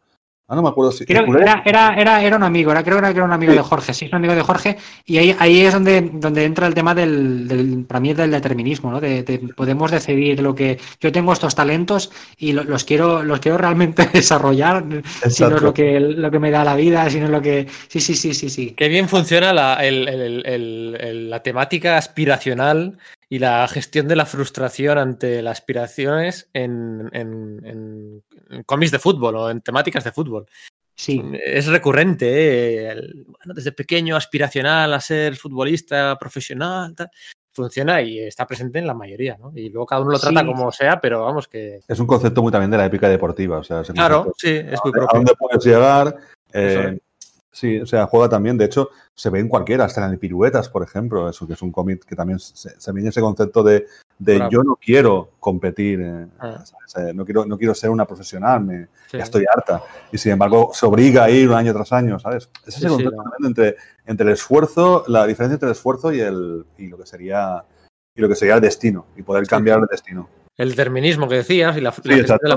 [0.49, 1.05] Ah, no me acuerdo si.
[1.05, 3.57] Creo que era, era, era, era un amigo, era, creo que era un amigo sí.
[3.57, 6.67] de Jorge, sí, es un amigo de Jorge, y ahí, ahí es donde, donde entra
[6.67, 9.01] el tema del, del, para mí, del determinismo, ¿no?
[9.01, 10.79] De, de, podemos decidir lo que.
[11.01, 15.29] Yo tengo estos talentos y lo, los quiero, los quiero realmente desarrollar, Exacto.
[15.29, 17.41] si no es lo que, lo que me da la vida, si no es lo
[17.41, 17.67] que.
[17.89, 18.71] Sí, sí, sí, sí, sí.
[18.71, 22.97] Qué bien funciona la, el, el, el, la temática aspiracional
[23.29, 28.99] y la gestión de la frustración ante las aspiraciones en, en, en, en cómics de
[28.99, 30.45] fútbol o en temáticas de fútbol.
[30.95, 31.21] Sí.
[31.45, 32.89] Es recurrente, ¿eh?
[32.89, 37.09] El, bueno, desde pequeño aspiracional a ser futbolista profesional, tal,
[37.53, 39.51] funciona y está presente en la mayoría, ¿no?
[39.55, 40.45] Y luego cada uno lo trata sí.
[40.45, 41.81] como sea, pero vamos que...
[41.87, 43.83] Es un concepto muy también de la épica deportiva, o sea...
[43.83, 45.09] Claro, sí, es muy propio.
[45.11, 46.15] ¿A dónde puedes llegar?
[46.53, 46.97] Eh,
[47.59, 48.55] Sí, o sea, juega también.
[48.55, 51.27] De hecho, se ve en cualquiera, hasta en piruetas, por ejemplo.
[51.27, 53.87] Eso que es un cómic que también se, se viene ese concepto de,
[54.19, 56.63] de yo no quiero competir, eh, Ah.
[56.85, 57.15] ¿sabes?
[57.15, 59.81] no, quiero, no quiero ser una profesional, me, ya estoy harta.
[60.11, 62.47] Y sin embargo, se obliga a ir año tras año, ¿sabes?
[62.67, 63.23] Es ese Sí, sí, concepto no.
[63.23, 67.07] también entre, entre el esfuerzo, la diferencia entre el esfuerzo y, el, y lo que
[67.07, 67.63] sería
[68.15, 70.29] y lo que sería el destino y poder cambiar el destino.
[70.57, 71.91] El determinismo que decías, y la,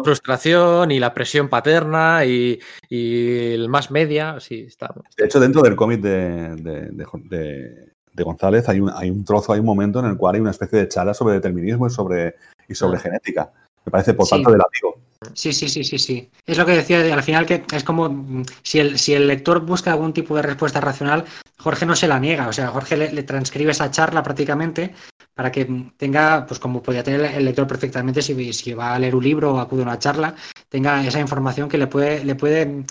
[0.03, 4.95] frustración, y la presión paterna, y, y el más media, sí, está.
[5.17, 9.25] De hecho, dentro del cómic de, de, de- de- de González hay un, hay un
[9.25, 11.91] trozo, hay un momento en el cual hay una especie de charla sobre determinismo y
[11.91, 12.35] sobre,
[12.69, 13.01] y sobre Ah.
[13.01, 13.53] genética.
[13.85, 14.31] Me parece por Sí.
[14.37, 15.01] parte del amigo.
[15.35, 16.31] Sí, sí, sí, sí, sí.
[16.47, 19.61] Es lo que decía al final que es como mm, si el, si el lector
[19.61, 21.25] busca algún tipo de respuesta racional,
[21.59, 22.49] Jorge no se la niega.
[22.49, 24.95] O sea, Jorge le, le transcribe esa charla prácticamente
[25.35, 28.99] para que mm, tenga, pues como podría tener el lector perfectamente si, si va a
[28.99, 30.35] leer un libro o acude a una charla,
[30.69, 32.85] tenga esa información que le puede, le puede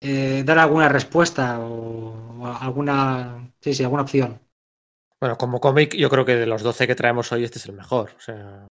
[0.00, 4.38] eh, dar alguna respuesta o, o alguna, sí, sí, alguna opción.
[5.20, 7.72] Bueno, como cómic, yo creo que de los 12 que traemos hoy, este es el
[7.74, 8.10] mejor.
[8.18, 8.66] O sea,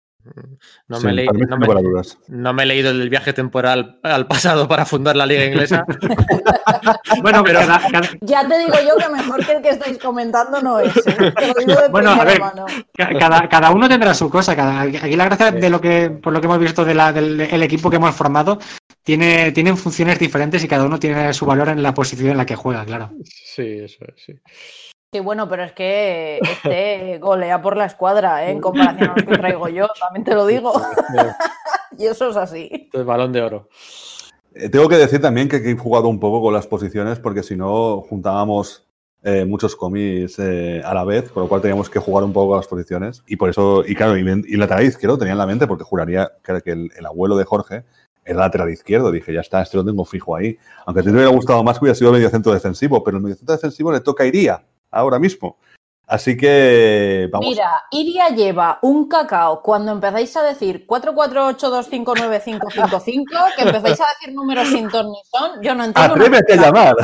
[0.88, 1.66] no, Sí, me, he leí- no me-
[2.28, 5.84] no me he leído el viaje temporal al pasado para fundar la liga inglesa.
[7.22, 10.60] Bueno, Pero- cada- cada- Ya te digo yo que mejor que el que estáis comentando
[10.62, 10.96] no es.
[11.06, 11.32] ¿eh?
[11.90, 12.40] Bueno, a ver,
[13.18, 14.54] Cada, cada uno tendrá su cosa.
[14.56, 17.40] Cada, aquí la gracia de lo que, por lo que hemos visto de la- del
[17.40, 18.58] el equipo que hemos formado,
[19.02, 22.46] tiene, tienen funciones diferentes y cada uno tiene su valor en la posición en la
[22.46, 23.10] que juega, claro.
[23.24, 24.34] Sí, eso es, sí.
[25.12, 28.52] Sí, bueno, pero es que este golea por la escuadra, ¿eh?
[28.52, 30.72] en comparación a los que traigo yo, también te lo digo.
[31.98, 32.68] y eso es así.
[32.70, 33.68] Entonces, balón de oro.
[34.54, 37.56] Eh, tengo que decir también que he jugado un poco con las posiciones porque si
[37.56, 38.86] no juntábamos
[39.24, 42.50] eh, muchos cómics eh, a la vez, con lo cual teníamos que jugar un poco
[42.50, 43.24] con las posiciones.
[43.26, 46.30] Y por eso, y claro, y, y lateral izquierdo tenía en la mente porque juraría
[46.44, 47.82] que, que el, el abuelo de Jorge
[48.24, 49.10] era lateral izquierdo.
[49.10, 50.56] Dije, ya está, este lo tengo fijo ahí.
[50.86, 53.56] Aunque te hubiera gustado más que hubiera sido medio centro defensivo, pero el medio centro
[53.56, 55.58] defensivo le toca a Iría ahora mismo.
[56.10, 57.48] Así que vamos.
[57.48, 64.66] Mira, Iria lleva un cacao cuando empezáis a decir 448259555, que empezáis a decir números
[64.66, 66.14] sin ton ni son, yo no entiendo.
[66.14, 66.96] Atrévete a llamar.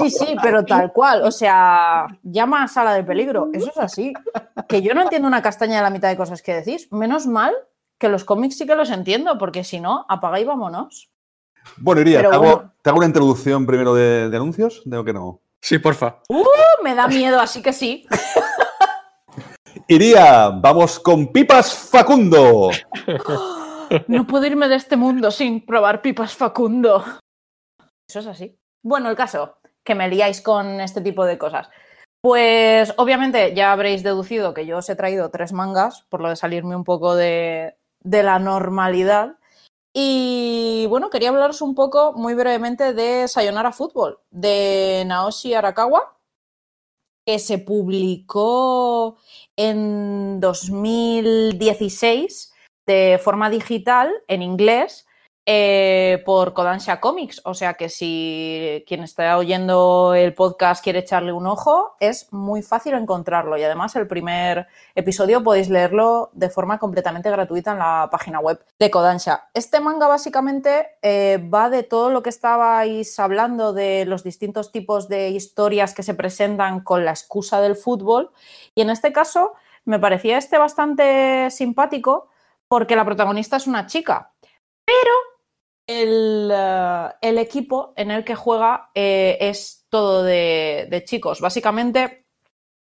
[0.00, 1.22] Sí, sí, pero tal cual.
[1.22, 3.50] O sea, llama a sala de peligro.
[3.52, 4.12] Eso es así.
[4.68, 6.88] Que yo no entiendo una castaña de la mitad de cosas que decís.
[6.90, 7.54] Menos mal
[7.98, 11.12] que los cómics sí que los entiendo, porque si no, apaga y vámonos.
[11.76, 12.72] Bueno, Iría, Pero ¿te, hago, bueno.
[12.82, 14.82] te hago una introducción primero de, de anuncios?
[14.84, 15.40] Digo que no.
[15.62, 16.18] Sí, porfa.
[16.28, 16.44] Uh,
[16.82, 18.04] me da miedo, así que sí.
[19.86, 22.70] Iría, vamos con Pipas Facundo.
[24.08, 27.04] No puedo irme de este mundo sin probar pipas Facundo.
[28.08, 28.56] Eso es así.
[28.82, 31.68] Bueno, el caso, que me liáis con este tipo de cosas.
[32.22, 36.36] Pues obviamente ya habréis deducido que yo os he traído tres mangas, por lo de
[36.36, 39.36] salirme un poco de, de la normalidad.
[39.94, 46.18] Y bueno, quería hablaros un poco muy brevemente de Sayonara Fútbol, de Naoshi Arakawa,
[47.26, 49.18] que se publicó
[49.56, 52.54] en 2016
[52.86, 55.06] de forma digital en inglés
[55.44, 57.40] eh, por Kodansha Comics.
[57.44, 62.62] O sea que si quien está oyendo el podcast quiere echarle un ojo, es muy
[62.62, 63.56] fácil encontrarlo.
[63.56, 68.64] Y además el primer episodio podéis leerlo de forma completamente gratuita en la página web
[68.78, 69.48] de Kodansha.
[69.52, 75.08] Este manga básicamente eh, va de todo lo que estabais hablando de los distintos tipos
[75.08, 78.30] de historias que se presentan con la excusa del fútbol.
[78.76, 82.28] Y en este caso me parecía este bastante simpático
[82.68, 84.32] porque la protagonista es una chica,
[84.84, 85.31] pero
[86.00, 91.40] el, eh, el equipo en el que juega eh, es todo de, chicos.
[91.40, 92.26] Básicamente,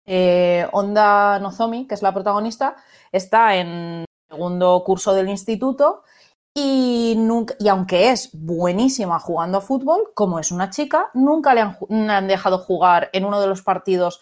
[0.05, 2.75] eh, Onda Nozomi, que es la protagonista,
[3.11, 6.03] está en segundo curso del instituto
[6.53, 7.17] y,
[7.69, 13.09] aunque es buenísima jugando a fútbol, como es una chica, nunca le han, dejado jugar
[13.13, 14.21] en uno de los partidos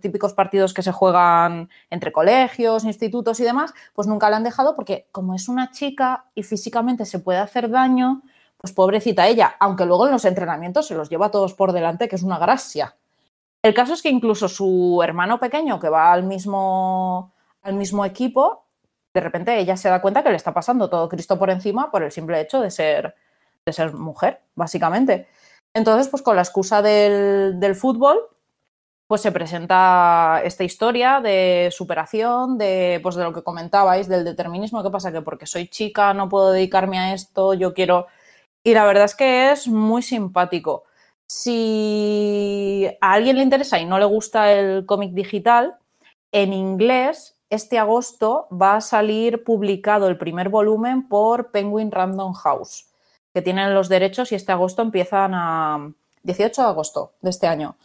[0.00, 4.76] típicos partidos que se juegan entre colegios, institutos y demás, pues nunca la han dejado
[4.76, 8.22] porque como es una chica y físicamente se puede hacer daño,
[8.60, 12.08] pues pobrecita ella, aunque luego en los entrenamientos se los lleva a todos por delante,
[12.08, 12.96] que es una gracia.
[13.62, 17.32] El caso es que incluso su hermano pequeño, que va al mismo,
[17.62, 18.64] al mismo equipo,
[19.14, 22.02] de repente ella se da cuenta que le está pasando todo Cristo por encima por
[22.02, 23.14] el simple hecho de ser,
[23.64, 25.28] de ser mujer, básicamente.
[25.74, 28.18] Entonces, pues con la excusa del, del fútbol,
[29.06, 34.82] pues se presenta esta historia de superación, de, pues de lo que comentabais, del determinismo.
[34.82, 35.12] ¿Qué pasa?
[35.12, 38.06] Que porque soy chica no puedo dedicarme a esto, yo quiero...
[38.62, 40.84] Y la verdad es que es muy simpático.
[41.26, 45.76] Si a alguien le interesa y no le gusta el cómic digital,
[46.32, 52.86] en inglés este agosto va a salir publicado el primer volumen por Penguin Random House,
[53.34, 55.92] que tienen los derechos y este agosto empiezan a,
[56.22, 57.76] 18 de agosto de este año,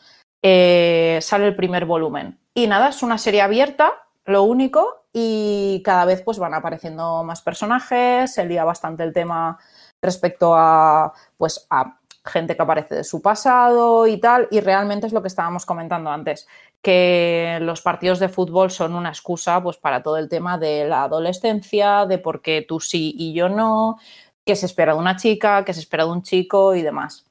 [0.42, 2.38] eh, sale el primer volumen.
[2.54, 3.92] Y nada, es una serie abierta,
[4.26, 9.58] lo único, y cada vez pues van apareciendo más personajes, se lía bastante el tema
[10.06, 15.14] respecto a, pues, a gente que aparece de su pasado y tal, y realmente es
[15.14, 16.48] lo que estábamos comentando antes,
[16.82, 21.04] que los partidos de fútbol son una excusa pues, para todo el tema de la
[21.04, 23.98] adolescencia, de por qué tú sí y yo no,
[24.46, 27.26] qué se espera de una chica, qué se espera de un chico y demás.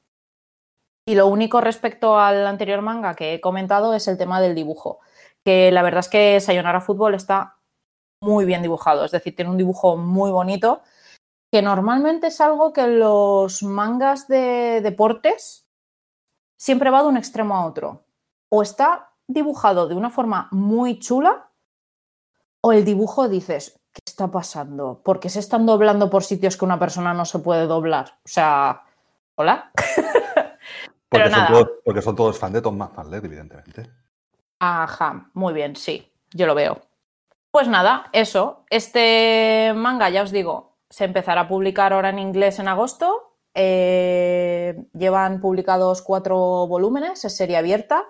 [1.07, 4.99] Y lo único respecto al anterior manga que he comentado es el tema del dibujo,
[5.43, 7.57] que la verdad es que Sayonara Fútbol está
[8.21, 10.81] muy bien dibujado, es decir, tiene un dibujo muy bonito
[11.55, 15.65] que normalmente es algo que los mangas de deportes
[16.57, 18.03] siempre va de un extremo a otro.
[18.49, 21.49] O está dibujado de una forma muy chula,
[22.59, 25.01] o el dibujo dices, ¿qué está pasando?
[25.01, 28.19] ¿Por qué se están doblando por sitios que una persona no se puede doblar?
[28.25, 28.83] O sea,
[29.35, 29.71] ¿hola?
[31.07, 33.89] porque, son todos, porque son todos fan de Tom McFarlane, evidentemente.
[34.59, 36.81] Ajá, muy bien, sí, yo lo veo.
[37.49, 38.65] Pues nada, eso.
[38.69, 43.37] Este manga, ya os digo, se empezará a publicar ahora en inglés en agosto.
[43.53, 48.05] Eh, llevan publicados cuatro volúmenes, es serie abierta.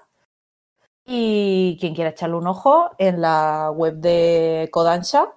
[1.05, 5.31] Y quien quiera echarle un ojo, en la web de Kodansha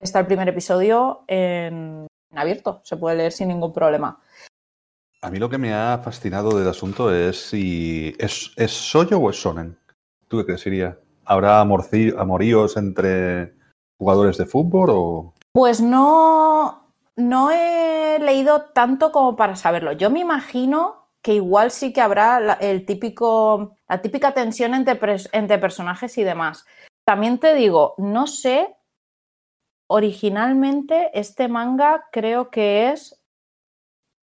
[0.00, 4.20] está el primer episodio en, abierto, se puede leer sin ningún problema.
[5.20, 9.30] A mí lo que me ha fascinado del asunto es si es, es Soyo o
[9.30, 9.76] es Sonen.
[10.28, 10.98] ¿Tú qué crees, Iria?
[11.24, 13.54] ¿Habrá amoríos entre
[13.98, 15.34] jugadores de fútbol o...?
[15.52, 19.92] Pues no, no he leído tanto como para saberlo.
[19.92, 24.98] Yo me imagino que igual sí que habrá la, el típico, la típica tensión entre,
[25.32, 26.64] entre personajes y demás.
[27.04, 28.76] También te digo, no sé,
[29.88, 33.20] originalmente este manga creo que es,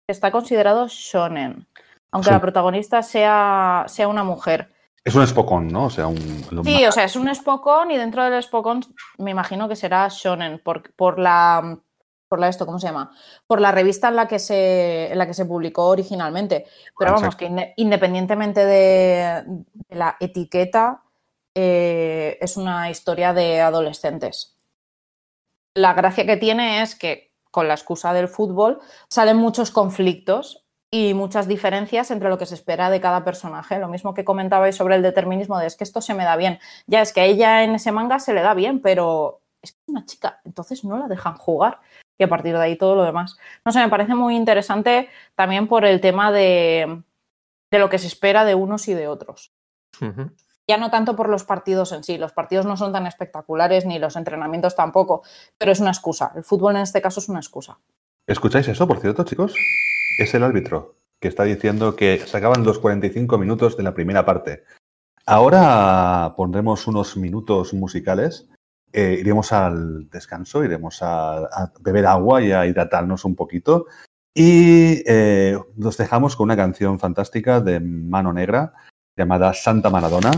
[0.08, 1.66] está considerado shonen,
[2.10, 4.73] aunque la protagonista sea, sea una mujer.
[5.04, 5.84] Es un Spokon, ¿no?
[5.84, 6.18] O sea, un.
[6.64, 8.80] Sí, o sea, es un Spokon y dentro del Spokon
[9.18, 11.78] me imagino que será Shonen por, por la.
[12.26, 13.12] Por la esto, ¿cómo se llama?
[13.46, 16.64] Por la revista en la que se, en la que se publicó originalmente.
[16.98, 19.44] Pero vamos, que independientemente de,
[19.90, 21.02] la etiqueta,
[21.54, 24.56] eh, es una historia de adolescentes.
[25.74, 30.63] La gracia que tiene es que con la excusa del fútbol salen muchos conflictos
[30.94, 33.80] y muchas diferencias entre lo que se espera de cada personaje.
[33.80, 36.60] Lo mismo que comentabais sobre el determinismo de es que esto se me da bien.
[36.86, 39.78] Ya es que a ella en ese manga se le da bien, pero es que
[39.80, 41.80] es una chica, entonces no la dejan jugar.
[42.16, 43.36] Y a partir de ahí todo lo demás.
[43.64, 47.02] No sé, me parece muy interesante también por el tema de,
[47.72, 49.52] de lo que se espera de unos y de otros.
[50.68, 53.98] Ya no tanto por los partidos en sí, los partidos no son tan espectaculares ni
[53.98, 55.24] los entrenamientos tampoco,
[55.58, 56.30] pero es una excusa.
[56.36, 57.78] El fútbol en este caso es una excusa.
[58.28, 59.56] ¿Escucháis eso, por cierto, chicos?
[60.18, 64.24] Es el árbitro que está diciendo que se acaban los 45 minutos de la primera
[64.26, 64.64] parte.
[65.26, 68.48] Ahora pondremos unos minutos musicales.
[68.92, 73.86] Eh, iremos al descanso, iremos a, beber agua y a hidratarnos un poquito.
[74.34, 78.74] Y eh, nos dejamos con una canción fantástica de Mano Negra
[79.16, 80.32] llamada Santa Maradona.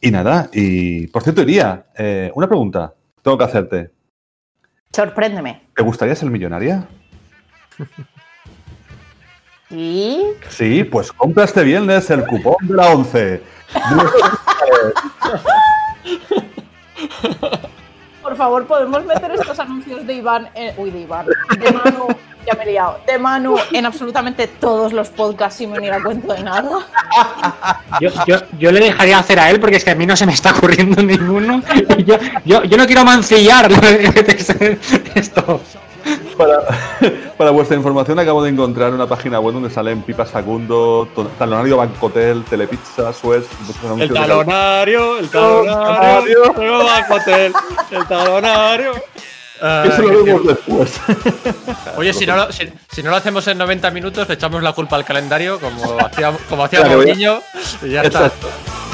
[0.00, 2.94] Y nada, y por cierto, iría, eh, una pregunta
[3.24, 3.90] tengo que hacerte.
[4.92, 5.62] Sorpréndeme.
[5.74, 6.86] ¿Te gustaría ser millonaria?
[9.74, 10.22] ¿Sí?
[10.50, 13.42] Sí, pues compra este viernes el cupón de la 11.
[18.22, 20.48] Por favor, ¿podemos meter estos anuncios de Iván?
[20.76, 21.26] Uy, de Iván.
[21.58, 22.06] De Manu,
[22.46, 23.00] ya me he liado.
[23.04, 26.70] De Manu en absolutamente todos los podcasts sin venir a cuento de nada.
[28.00, 30.24] Yo, yo, yo, le dejaría hacer a él porque es que a mí no se
[30.24, 31.62] me está ocurriendo ninguno.
[32.06, 33.68] Yo, yo, yo no quiero mancillar
[35.16, 35.60] esto.
[36.36, 36.60] Para,
[37.38, 42.44] para, vuestra información, acabo de encontrar una página web donde salen Pipa Sagundo, Talonario Bancotel,
[42.44, 43.46] Telepizza, Suez.
[43.98, 47.52] El talonario, el talonario, el Bancotel,
[47.90, 48.92] el talonario.
[49.84, 51.00] Eso lo vemos después.
[51.96, 54.96] Oye, si no, lo, si, no, lo hacemos en 90 minutos, le echamos la culpa
[54.96, 57.40] al calendario, como hacía, como hacía claro, Mourinho,
[57.82, 58.48] y ya Exacto.
[58.48, 58.93] está.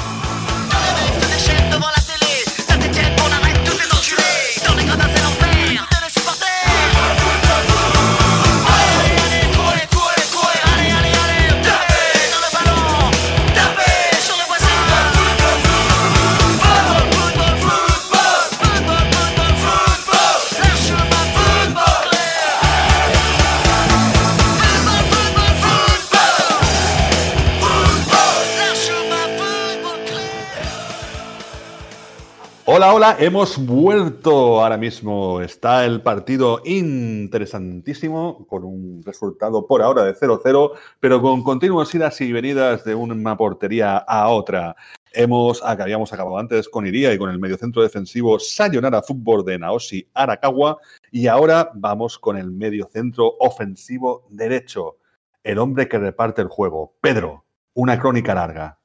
[32.80, 35.42] Hola, hola, hemos vuelto ahora mismo.
[35.42, 42.18] Está el partido interesantísimo, con un resultado por ahora de 0-0, pero con continuas idas
[42.22, 44.74] y venidas de una portería a otra.
[45.12, 50.08] Hemos, habíamos acabado antes con Iría y con el mediocentro defensivo Sayonara Fútbol de Naoshi
[50.14, 50.78] Arakawa,
[51.12, 54.96] y ahora vamos con el mediocentro ofensivo derecho,
[55.44, 56.94] el hombre que reparte el juego.
[57.02, 58.78] Pedro, una crónica larga.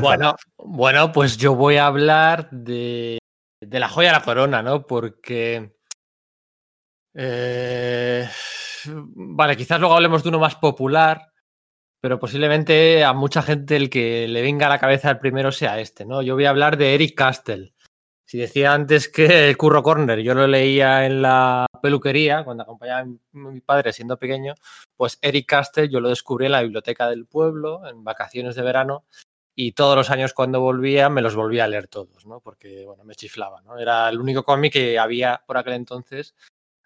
[0.00, 3.18] Bueno, bueno, pues yo voy a hablar de
[3.66, 4.86] de la joya de la corona, ¿no?
[4.86, 5.76] Porque.
[7.14, 8.28] Eh,
[8.86, 11.32] vale, quizás luego hablemos de uno más popular,
[12.00, 15.78] pero posiblemente a mucha gente el que le venga a la cabeza el primero sea
[15.80, 16.22] este, ¿no?
[16.22, 17.74] Yo voy a hablar de Eric Castell.
[18.26, 23.00] Si decía antes que el Curro Corner yo lo leía en la peluquería cuando acompañaba
[23.00, 24.54] a mi padre siendo pequeño,
[24.96, 29.04] pues Eric Castell yo lo descubrí en la biblioteca del pueblo en vacaciones de verano
[29.54, 32.40] y todos los años cuando volvía me los volvía a leer todos, ¿no?
[32.40, 33.78] Porque, bueno, me chiflaba, ¿no?
[33.78, 36.34] Era el único cómic que había por aquel entonces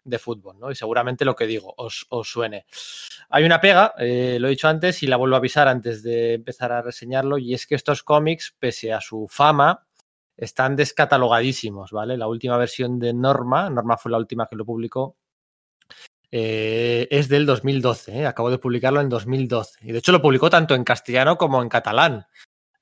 [0.04, 0.70] de fútbol, ¿no?
[0.70, 2.66] Y seguramente lo que digo os, suene.
[3.30, 6.34] Hay una pega, eh, lo he dicho antes y la vuelvo a avisar antes de
[6.34, 9.86] empezar a reseñarlo, y es que estos cómics, pese a su fama,
[10.36, 12.16] están descatalogadísimos, ¿vale?
[12.16, 15.16] La última versión de Norma, Norma fue la última que lo publicó,
[16.30, 18.26] eh, es del 2012, ¿eh?
[18.26, 19.78] acabo de publicarlo en 2012.
[19.82, 22.26] Y de hecho lo publicó tanto en castellano como en catalán.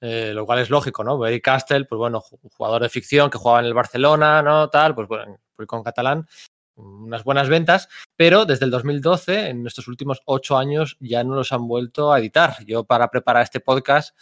[0.00, 1.24] Eh, lo cual es lógico, ¿no?
[1.26, 4.68] Eric Castell, pues bueno, jugador de ficción que jugaba en el Barcelona, ¿no?
[4.68, 6.26] Tal, pues bueno, con catalán,
[6.74, 11.52] unas buenas ventas, pero desde el 2012, en estos últimos ocho años, ya no los
[11.52, 12.64] han vuelto a editar.
[12.66, 14.14] Yo para preparar este podcast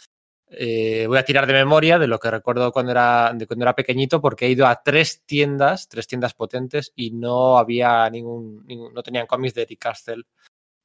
[0.47, 3.75] eh, voy a tirar de memoria de lo que recuerdo cuando era, de cuando era
[3.75, 9.03] pequeñito, porque he ido a tres tiendas, tres tiendas potentes, y no había ningún, no
[9.03, 10.25] tenían cómics de Eric Castell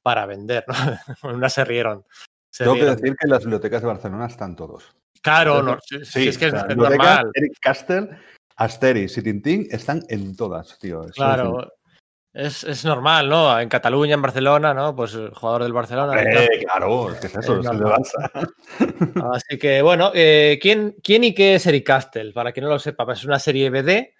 [0.01, 0.73] para vender, ¿no?
[1.35, 2.05] Una se rieron.
[2.57, 4.93] Tengo que decir que en las bibliotecas de Barcelona están todos.
[5.21, 7.31] Claro, no, sí, es que es, normal.
[7.33, 8.09] Eric Castell,
[8.55, 11.05] Asteris y Tintín están en todas, tío.
[11.13, 11.67] claro,
[12.33, 13.59] es, es, normal, ¿no?
[13.59, 14.95] En Cataluña, en Barcelona, ¿no?
[14.95, 16.21] Pues el jugador del Barcelona.
[16.21, 18.53] Eh, claro, es que es eso, es, el de Barça.
[19.33, 22.31] Así que, bueno, eh, ¿quién, ¿quién y qué es Eric Castell?
[22.31, 24.13] Para quien no lo sepa, pues es una serie BD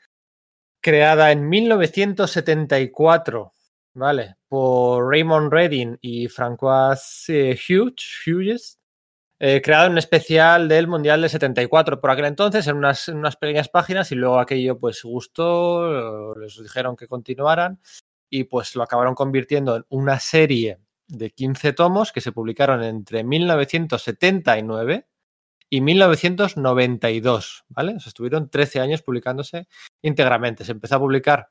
[0.81, 3.53] creada en 1974
[3.93, 4.35] ¿vale?
[4.47, 8.79] Por Raymond Redding y Francois eh, Hughes,
[9.39, 13.69] eh, creado un especial del Mundial de 74 por aquel entonces, en unas, unas, pequeñas
[13.69, 17.79] páginas, y luego aquello pues gustó, les dijeron que continuaran,
[18.29, 23.23] y pues lo acabaron convirtiendo en una serie de 15 tomos que se publicaron entre
[23.23, 25.07] 1979
[25.69, 27.95] y 1992, ¿vale?
[27.95, 29.67] O sea, estuvieron 13 años publicándose
[30.01, 30.65] íntegramente.
[30.65, 31.49] Se empezó a publicar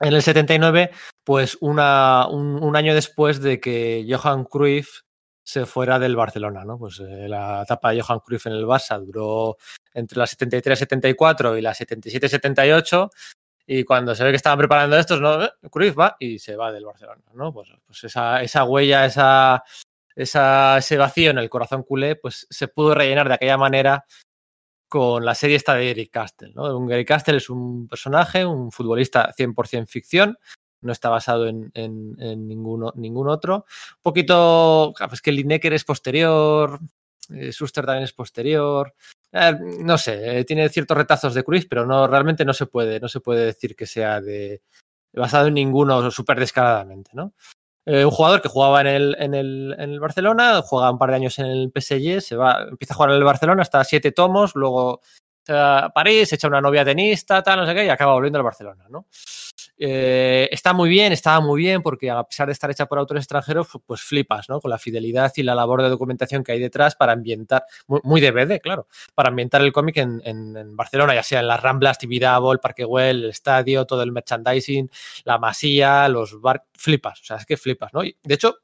[0.00, 0.90] en el 79,
[1.24, 5.00] pues un, año después de que Johan Cruyff
[5.42, 6.78] se fuera del Barcelona, ¿no?
[6.78, 9.56] Pues eh, la etapa de Johan Cruyff en el Barça duró
[9.94, 13.10] entre las 73-74 y las 77-78
[13.66, 15.38] y cuando se ve que estaban preparando estos, ¿no?
[15.70, 17.52] Cruyff va y se va del Barcelona, ¿no?
[17.52, 19.62] Pues, pues esa, esa, huella, esa,
[20.14, 24.04] esa, ese vacío en el corazón culé, pues se pudo rellenar de aquella manera
[24.88, 26.52] con la serie esta de Eric Castell.
[26.54, 26.90] ¿no?
[26.90, 30.38] Eric Castell es un personaje, un futbolista 100% ficción,
[30.80, 31.70] no está basado en,
[32.48, 33.66] ninguno, ningún otro.
[33.96, 36.78] Un poquito, pues que Lineker es posterior,
[37.30, 38.94] eh, Suster también es posterior.
[39.32, 43.00] Eh, no sé, eh, tiene ciertos retazos de Cruz, pero no, realmente no se puede,
[43.00, 44.62] no se puede decir que sea de
[45.12, 47.34] basado en ninguno súper descaradamente, ¿no?
[47.90, 51.08] Eh, un jugador que jugaba en el, en, el, en el, Barcelona, juega un par
[51.08, 54.12] de años en el PSG, se va, empieza a jugar en el Barcelona hasta siete
[54.12, 55.00] tomos, luego
[55.48, 58.84] a París, echa una novia tenista, tal, no sé qué, y acaba volviendo al Barcelona,
[58.90, 59.06] ¿no?
[59.80, 63.22] Eh, está muy bien, estaba muy bien, porque a pesar de estar hecha por autores
[63.22, 64.60] extranjeros, pues flipas, ¿no?
[64.60, 68.60] Con la fidelidad y la labor de documentación que hay detrás para ambientar, muy, DVD,
[68.60, 72.84] claro, para ambientar el cómic en, Barcelona, ya sea en las Ramblas, Tibidabo, el Parque
[72.84, 74.90] Güell, el estadio, todo el merchandising,
[75.24, 78.02] la masía, los bar, flipas, o sea, es que flipas, ¿no?
[78.04, 78.56] Y de hecho,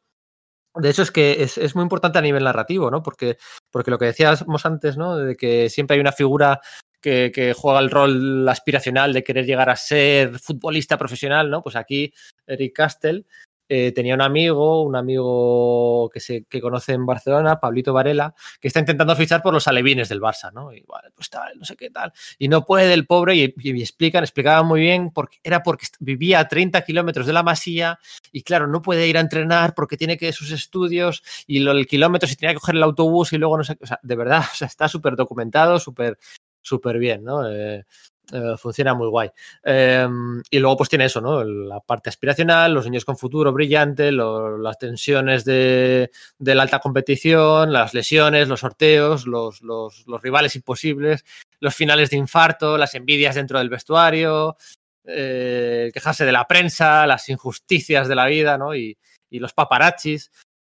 [0.74, 3.00] de hecho, es que es, es, muy importante a nivel narrativo, ¿no?
[3.00, 3.36] Porque,
[3.70, 5.16] porque lo que decíamos antes, ¿no?
[5.16, 6.60] De que siempre hay una figura
[7.04, 11.62] que, juega el rol aspiracional de querer llegar a ser futbolista profesional, ¿no?
[11.62, 12.12] Pues aquí
[12.46, 13.26] Eric Castell
[13.66, 18.68] eh, tenía un amigo, un amigo que se que conoce en Barcelona, Pablito Varela, que
[18.68, 20.72] está intentando fichar por los alevines del Barça, ¿no?
[20.72, 20.84] Y
[21.14, 22.12] pues tal, no sé qué tal.
[22.38, 26.48] Y no puede el pobre, y, explican, explicaban muy bien, porque era porque vivía a
[26.48, 27.98] 30 kilómetros de la masía,
[28.32, 31.86] y claro, no puede ir a entrenar porque tiene que sus estudios, y lo, el
[31.86, 34.42] kilómetro, si tenía que coger el autobús y luego no sé, o sea, de verdad,
[34.52, 36.18] o sea, está súper documentado, súper
[36.64, 37.48] súper bien, ¿no?
[37.48, 37.84] Eh,
[38.32, 39.30] Eh, funciona muy guay.
[39.62, 40.08] Eh,
[40.50, 41.44] y luego pues tiene eso, ¿no?
[41.44, 47.92] La parte aspiracional, los niños con futuro brillante, las tensiones de, la alta competición, las
[47.92, 51.24] lesiones, los sorteos, los, los, los, rivales imposibles,
[51.60, 54.56] los finales de infarto, las envidias dentro del vestuario,
[55.04, 58.74] eh, quejarse de la prensa, las injusticias de la vida, ¿no?
[58.74, 58.96] Y,
[59.28, 60.30] y los paparazzis.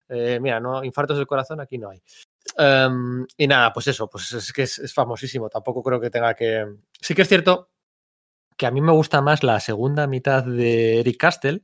[0.09, 2.01] Eh, mira, no, infartos del corazón aquí no hay.
[2.57, 5.49] Um, y nada, pues eso, pues es que es, famosísimo.
[5.49, 6.65] Tampoco creo que tenga que.
[6.99, 7.69] Sí que es cierto
[8.57, 11.63] que a mí me gusta más la segunda mitad de Eric Castell.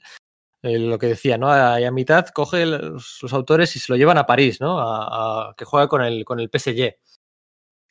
[0.62, 1.52] Eh, lo que decía, ¿no?
[1.52, 4.80] Ahí a mitad coge los, autores y se lo llevan a París, ¿no?
[4.80, 6.98] A, a, que juega con el, con el PSG.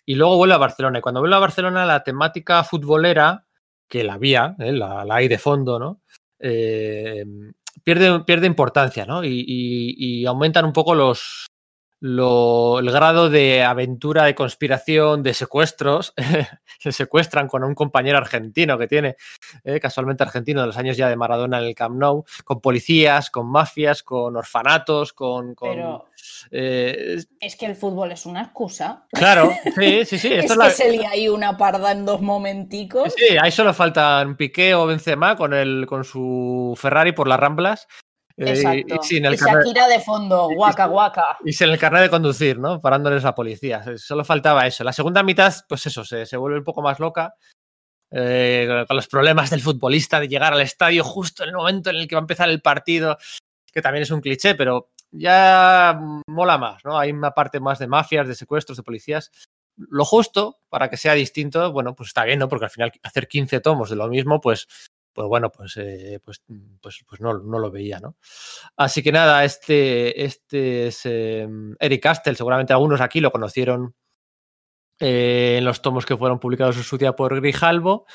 [0.06, 0.98] Y luego vuelve a Barcelona.
[0.98, 3.46] Y cuando vuelve a Barcelona, la temática futbolera,
[3.88, 4.72] que la había, ¿eh?
[4.72, 6.02] la, hay de fondo, ¿no?
[6.38, 7.24] Eh,
[7.84, 9.22] pierde, pierde importancia, ¿no?
[9.24, 11.47] Y aumentan un poco los,
[12.00, 16.14] lo, el grado de aventura, de conspiración, de secuestros.
[16.78, 19.16] se secuestran con un compañero argentino que tiene,
[19.64, 23.30] eh, casualmente argentino, de los años ya de Maradona en el Camp Nou, con policías,
[23.30, 25.54] con mafias, con orfanatos, con.
[25.54, 26.06] con Pero
[26.50, 29.06] eh, es que el fútbol es una excusa.
[29.12, 30.32] Claro, sí, sí, sí.
[30.32, 30.70] Esto es, es que la...
[30.70, 33.12] se lía ahí una parda en dos momenticos.
[33.14, 37.40] Sí, sí, ahí solo faltan Piqué o Benzema con, el, con su Ferrari por las
[37.40, 37.88] Ramblas.
[38.38, 38.94] Exacto.
[38.94, 41.38] Y, y, sin el y Shakira de fondo, guaca, guaca.
[41.44, 42.80] Y sin el carnet de conducir, ¿no?
[42.80, 43.84] Parándoles la policía.
[43.96, 44.84] Solo faltaba eso.
[44.84, 47.34] La segunda mitad, pues eso, se, se vuelve un poco más loca.
[48.10, 51.96] Eh, con los problemas del futbolista de llegar al estadio justo en el momento en
[51.96, 53.18] el que va a empezar el partido,
[53.70, 56.98] que también es un cliché, pero ya mola más, ¿no?
[56.98, 59.30] Hay una parte más de mafias, de secuestros, de policías.
[59.76, 62.48] Lo justo para que sea distinto, bueno, pues está bien, ¿no?
[62.48, 64.66] Porque al final hacer 15 tomos de lo mismo, pues
[65.12, 66.42] pues bueno, pues, eh, pues,
[66.80, 68.16] pues, pues no, no, lo veía, ¿no?
[68.76, 71.48] Así que nada, este, este es eh,
[71.80, 73.94] Eric Castell, seguramente algunos aquí lo conocieron
[75.00, 78.06] eh, en los tomos que fueron publicados en su día por Grijalvo,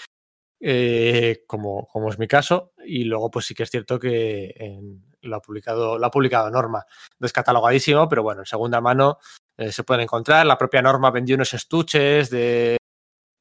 [0.61, 4.79] eh, como, como, es mi caso, y luego pues sí que es cierto que
[5.21, 6.85] lo, ha publicado, lo ha publicado Norma,
[7.19, 9.17] descatalogadísimo, pero bueno, en segunda mano
[9.57, 12.77] se pueden encontrar, la propia Norma vendió unos estuches de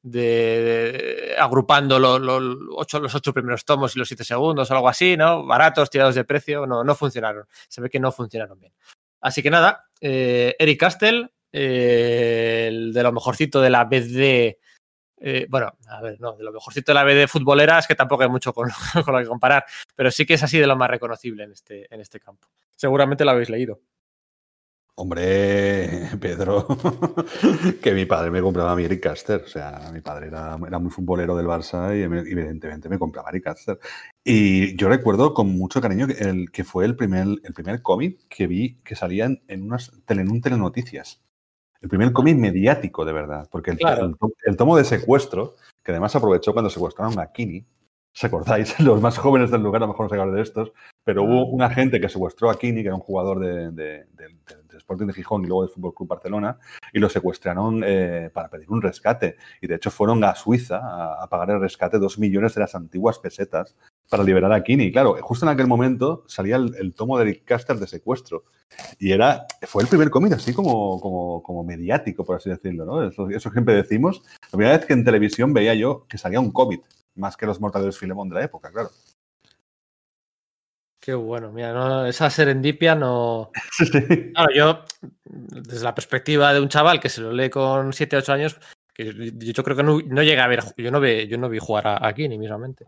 [0.03, 4.89] de, agrupando lo, lo, ocho, los ocho primeros tomos y los siete segundos o algo
[4.89, 5.45] así, ¿no?
[5.45, 7.45] Baratos, tirados de precio, no, no funcionaron.
[7.69, 8.73] Se ve que no funcionaron bien.
[9.21, 14.57] Así que nada, eh, Eric Castell, eh, el de lo mejorcito de la BD.
[15.25, 18.23] Eh, bueno, a ver, no, de lo mejorcito de la BD futbolera es que tampoco
[18.23, 18.69] hay mucho con,
[19.05, 21.93] con, lo que comparar, pero sí que es así de lo más reconocible en este,
[21.93, 22.49] en este campo.
[22.75, 23.79] Seguramente lo habéis leído.
[24.95, 26.67] Hombre, Pedro,
[27.81, 29.41] que mi padre me compraba a mi Eric Caster.
[29.43, 33.43] O sea, mi padre era, era, muy futbolero del Barça y evidentemente me compraba Eric
[33.43, 33.79] Caster.
[34.23, 38.27] Y yo recuerdo con mucho cariño que, el, que fue el primer, el primer cómic
[38.29, 41.21] que vi que salía en, en, unas, en un telenoticias.
[41.81, 43.49] El primer cómic mediático, de verdad.
[43.51, 44.05] Porque el, claro.
[44.05, 44.15] el,
[44.45, 47.65] el, tomo de secuestro, que además aprovechó cuando secuestraron a Kini,
[48.15, 48.79] ¿os acordáis?
[48.79, 50.71] Los más jóvenes del lugar a lo mejor no se acuerdan de estos,
[51.03, 54.27] pero hubo un agente que secuestró a Kini, que era un jugador de, de, de,
[54.47, 56.57] de Sporting de Gijón y luego del Fútbol Club Barcelona,
[56.91, 59.37] y lo secuestraron eh, para pedir un rescate.
[59.61, 60.79] Y de hecho fueron a Suiza
[61.21, 63.75] a, pagar el rescate dos millones de las antiguas pesetas
[64.09, 64.91] para liberar a Kini.
[64.91, 68.43] Claro, justo en aquel momento salía el, el tomo de Eric Caster de secuestro.
[68.99, 73.07] Y era, fue el primer cómic así como, como, como, mediático, por así decirlo, ¿no?
[73.07, 74.23] Eso, eso siempre decimos.
[74.51, 76.83] La primera vez que en televisión veía yo que salía un cómic,
[77.15, 78.89] más que los mortadores Filemón de la época, claro.
[81.03, 83.51] Qué bueno, mira, no, esa serendipia no.
[84.33, 84.79] Claro, yo,
[85.25, 88.57] desde la perspectiva de un chaval que se lo lee con 7, 8 años,
[88.93, 91.59] que yo creo que no, no llega a ver, yo no, ve, yo no vi
[91.59, 92.85] jugar a, aquí ni mismamente.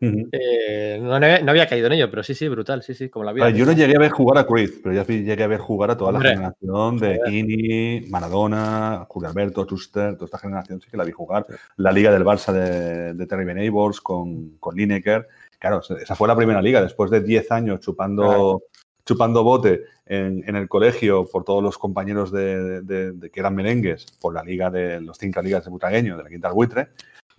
[0.00, 0.28] Uh -huh.
[0.32, 3.34] eh, no, no, había caído en ello, pero sí, sí, brutal, sí, sí, como la
[3.34, 3.50] vida.
[3.50, 5.96] Yo no llegué a ver jugar a Cruyff, pero ya llegué a ver jugar a
[5.98, 6.30] toda Hombre.
[6.30, 11.12] la generación de Kini, Maradona, Julio Alberto, Schuster, toda esta generación sí que la vi
[11.12, 11.44] jugar.
[11.76, 15.28] La liga del Barça de, de Terry Benables con, con Lineker
[15.58, 18.62] claro, esa fue la primera liga, después de 10 años chupando,
[19.04, 23.54] chupando bote en, en, el colegio por todos los compañeros de, de, de, que eran
[23.54, 26.88] merengues, por la liga de los cinco ligas de Butagueño, de la Quinta del Buitre.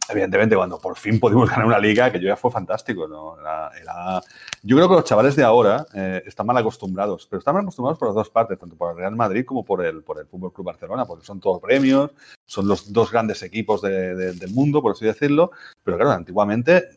[0.09, 3.39] Evidentemente, cuando por fin pudimos ganar una liga, que yo ya fue fantástico, ¿no?
[3.39, 4.21] Era, era...
[4.63, 7.99] Yo creo que los chavales de ahora eh, están mal acostumbrados, pero están mal acostumbrados
[7.99, 10.51] por las dos partes, tanto por el Real Madrid como por el, por el Fútbol
[10.51, 12.11] Club Barcelona, porque son todos premios,
[12.45, 15.51] son los dos grandes equipos de, de, del mundo, por así decirlo.
[15.83, 16.89] Pero claro, antiguamente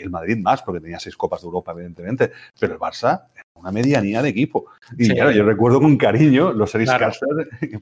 [0.00, 3.24] el Madrid más, porque tenía seis Copas de Europa, evidentemente, pero el Barça
[3.60, 4.66] una medianía de equipo.
[4.98, 5.14] Y sí.
[5.14, 7.12] claro, yo recuerdo con cariño los series claro.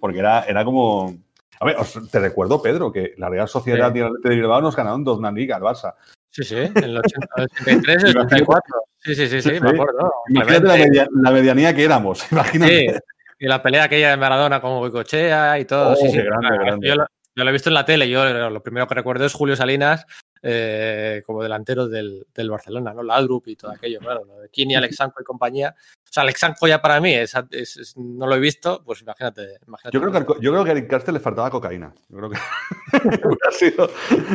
[0.01, 1.17] Porque era, era como.
[1.61, 3.99] A ver, os, te recuerdo, Pedro, que la Real Sociedad sí.
[3.99, 5.95] y el de Bilbao nos ganaron dos una liga al Barça.
[6.31, 8.63] Sí, sí, en el 83, el 84.
[9.01, 10.13] Sí, sí, sí, sí, sí me acuerdo.
[10.29, 12.89] Imagínate la, media, la, medianía que éramos, imagínate.
[12.91, 12.99] Sí,
[13.39, 15.93] y la pelea aquella de Maradona como Boicochea y todo.
[15.93, 16.89] Oh, sí, sí, grande, grande.
[16.89, 17.07] Yo, lo,
[17.37, 20.05] yo, lo, he visto en la tele, yo lo primero que recuerdo es Julio Salinas
[20.43, 23.03] eh, como delantero del, del, Barcelona, ¿no?
[23.03, 25.75] Ladrup y todo aquello, claro, lo de Kini, Alexanco y compañía.
[25.79, 29.59] O sea, Alexanco ya para mí es, es, no lo he visto, pues imagínate.
[29.67, 31.93] imagínate yo, creo que, yo creo que a Eric le faltaba cocaína.
[32.09, 32.37] Yo creo que
[33.49, 33.91] ha sido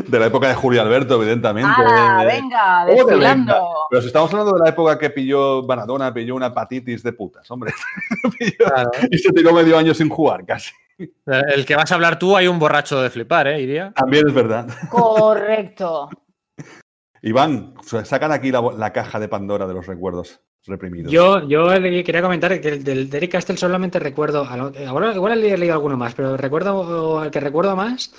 [0.08, 1.72] de la época de Julio Alberto, evidentemente.
[1.76, 3.88] ¡Ah, venga, desfilando!
[3.89, 7.49] Pero si estamos hablando de la época que pilló Banadona, pilló una hepatitis de putas,
[7.49, 7.72] hombre.
[9.12, 10.72] Y se tiró medio año sin jugar, casi.
[10.98, 13.62] El que vas a hablar tú, hay un borracho de flipar, ¿eh?
[13.62, 13.91] Iría.
[13.94, 14.68] También es verdad.
[14.89, 16.10] Correcto.
[17.22, 21.12] Iván, sacan aquí la, caja de Pandora de los recuerdos reprimidos.
[21.12, 25.74] Yo, yo quería comentar que el del Derek Castle solamente recuerdo, ahora igual he leído
[25.74, 28.14] alguno más, pero recuerdo, el que recuerdo más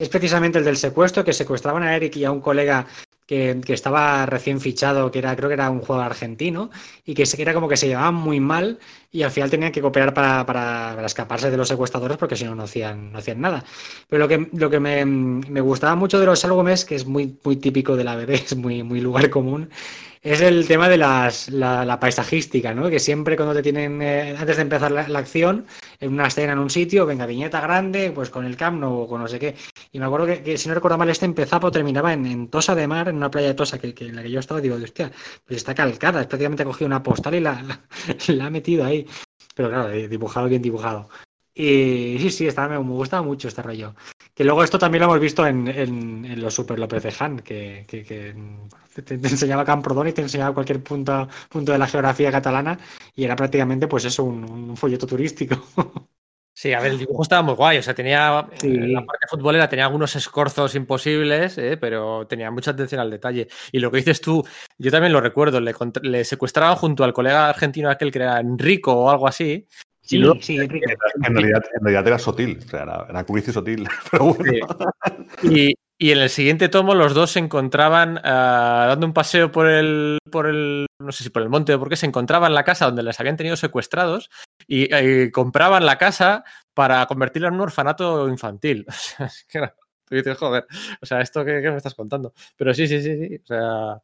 [0.00, 2.86] es precisamente el del secuestro, que secuestraban a Eric y a un colega
[3.28, 6.70] que, estaba recién fichado, que era, creo que era un jugador argentino,
[7.04, 8.78] y que era como que se llevaban muy mal
[9.12, 12.54] y al final tenían que cooperar para, para, escaparse de los secuestradores porque si no,
[12.54, 13.64] no hacían, no hacían nada.
[14.08, 17.38] Pero lo que, lo que me, me gustaba mucho de los álbumes, que es muy,
[17.44, 19.68] muy típico de la BD, es muy, muy lugar común,
[20.22, 22.88] es el tema de las, la, paisajística, ¿no?
[22.88, 25.66] Que siempre cuando te tienen, eh, antes de empezar la, acción,
[26.00, 29.20] en una escena en un sitio, venga, viñeta grande, pues con el Camp o con
[29.20, 29.54] no sé qué.
[29.92, 32.86] Y me acuerdo que, si no recuerdo mal, este empezaba o terminaba en, Tosa de
[32.86, 35.10] Mar, en una playa de Tosa que, en la que yo estaba, digo, hostia,
[35.44, 37.62] pues está calcada, es prácticamente ha cogido una postal y la,
[38.28, 39.06] la, ha metido ahí.
[39.54, 41.08] Pero claro, dibujado, bien dibujado.
[41.54, 43.94] Y sí, sí, está, me, me gusta mucho este rollo.
[44.38, 47.84] Que luego esto también lo hemos visto en, en, los Super López de Han, que,
[47.88, 52.78] te, enseñaba Camprodón y te enseñaba cualquier punto, punto de la geografía catalana
[53.16, 55.56] y era prácticamente pues eso, un, folleto turístico.
[56.54, 59.68] Sí, a ver, el dibujo estaba muy guay, o sea, tenía eh, la parte futbolera
[59.68, 63.46] tenía algunos escorzos imposibles, eh, pero tenía mucha atención al detalle.
[63.70, 64.44] Y lo que dices tú,
[64.76, 65.72] yo también lo recuerdo, le,
[66.02, 69.68] le secuestraban junto al colega argentino aquel que era Enrico o algo así,
[70.08, 74.66] Sí, sí, en, realidad, en, realidad, era sutil, o sea, era, era y pero bueno.
[75.42, 79.68] Y, y, en el siguiente tomo los dos se encontraban uh, dando un paseo por
[79.68, 82.54] el, por el, no sé si por el monte o por qué, se encontraban en
[82.54, 84.30] la casa donde les habían tenido secuestrados
[84.66, 86.42] y, y compraban la casa
[86.72, 88.86] para convertirla en un orfanato infantil.
[88.88, 89.74] O sea, es que era,
[90.06, 90.66] tú dices, joder,
[91.02, 92.32] o sea, ¿esto qué, qué, me estás contando?
[92.56, 94.02] Pero sí, sí, sí, sí, o sea,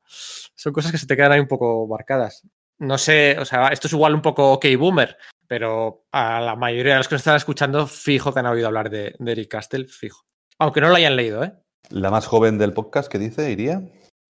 [0.54, 2.42] son cosas que se te quedan ahí un poco marcadas.
[2.78, 5.16] No sé, o sea, esto es igual un poco OK Boomer,
[5.54, 8.90] pero a la mayoría de los que nos están escuchando, fijo que han oído hablar
[8.90, 10.26] de, Eric Castell, fijo.
[10.58, 11.52] Aunque no lo hayan leído, ¿eh?
[11.90, 13.52] La más joven del podcast, ¿qué dice?
[13.52, 13.80] ¿Iría?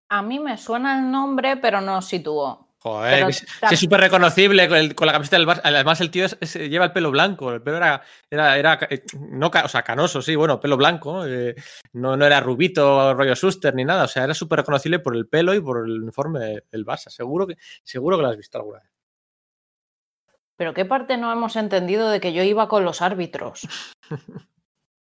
[0.09, 2.69] A mí me suena el nombre, pero no sitúo.
[2.79, 5.61] Joder, es súper reconocible con, la camiseta del Barça.
[5.63, 7.53] Además, el tío lleva el pelo blanco.
[7.53, 11.23] El pelo era, era, era eh, no, o sea, canoso, sí, bueno, pelo blanco.
[11.27, 11.53] Eh,
[11.93, 14.05] no, no era rubito, rollo Suster ni nada.
[14.05, 17.11] O sea, era súper reconocible por el pelo y por el uniforme del Barça.
[17.11, 18.90] Seguro que, seguro que lo has visto alguna vez.
[20.61, 23.67] Pero ¿qué parte no hemos entendido de que yo iba con los árbitros?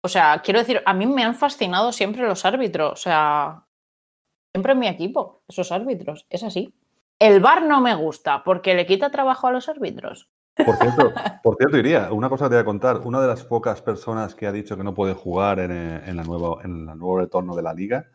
[0.03, 2.93] O sea, quiero decir, a mí me han fascinado siempre los árbitros.
[2.93, 3.67] O sea,
[4.55, 6.25] siempre en mi equipo, esos árbitros.
[6.31, 6.73] Es así.
[7.19, 10.31] El bar no me gusta porque le quita trabajo a los árbitros.
[10.65, 13.03] Por cierto, por cierto, iría, una cosa que te voy a contar.
[13.05, 16.17] Una de las pocas personas que ha dicho que no puede jugar en, eh, en,
[16.17, 18.07] la en el nuevo retorno de la liga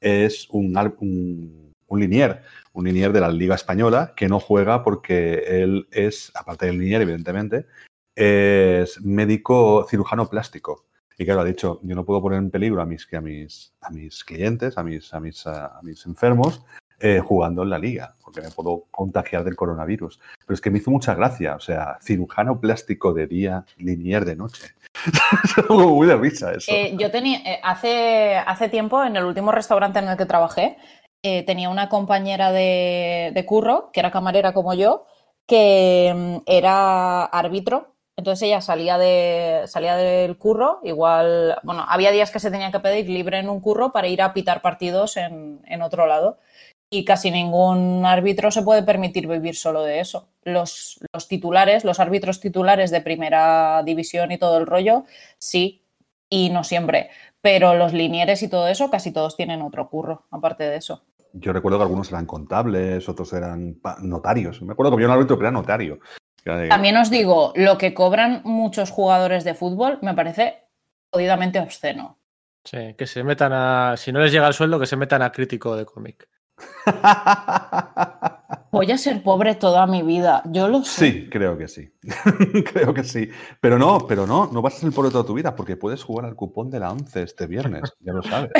[0.00, 2.42] es un, un, un linier
[2.72, 7.02] un linier de la Liga Española que no juega porque él es, aparte del linier,
[7.02, 7.66] evidentemente,
[8.14, 10.86] es médico cirujano plástico.
[11.18, 13.90] Y claro, ha dicho, yo no puedo poner en peligro a mis, a mis, a
[13.90, 16.64] mis clientes, a mis, a mis, a mis enfermos,
[17.04, 20.20] eh, jugando en la liga, porque me puedo contagiar del coronavirus.
[20.46, 24.36] Pero es que me hizo mucha gracia, o sea, cirujano plástico de día, linier de
[24.36, 24.68] noche.
[25.58, 26.70] es muy de risa eso.
[26.70, 30.78] Eh, yo tenía, eh, hace, hace tiempo, en el último restaurante en el que trabajé,
[31.24, 35.06] eh, tenía una compañera de, curro, que era camarera como yo,
[35.46, 37.94] que mm, era árbitro.
[38.16, 42.80] Entonces ella salía, de, salía del curro, igual, bueno, había días que se tenía que
[42.80, 46.38] pedir libre en un curro para ir a pitar partidos en, otro lado.
[46.90, 50.28] Y casi ningún árbitro se puede permitir vivir solo de eso.
[50.44, 55.04] Los, los titulares, los árbitros titulares de primera división y todo el rollo,
[55.38, 55.82] sí,
[56.28, 57.10] y no siempre.
[57.42, 61.02] Pero los linieres y todo eso, casi todos tienen otro curro, aparte de eso.
[61.34, 64.60] Yo recuerdo que algunos eran contables, otros eran notarios.
[64.62, 65.98] Me acuerdo que había un árbitro que era notario.
[66.44, 70.68] También os digo, lo que cobran muchos jugadores de fútbol me parece
[71.12, 72.18] jodidamente obsceno.
[72.64, 73.96] Sí, que se metan a.
[73.96, 76.28] Si no les llega el sueldo, que se metan a crítico de cómic.
[78.72, 81.04] Voy a ser pobre toda mi vida, yo lo sé.
[81.04, 81.92] Sí, creo que sí.
[82.72, 83.28] creo que sí.
[83.60, 86.24] Pero no, pero no, no vas a ser pobre toda tu vida porque puedes jugar
[86.24, 88.50] al cupón de la 11 este viernes, ya lo sabes.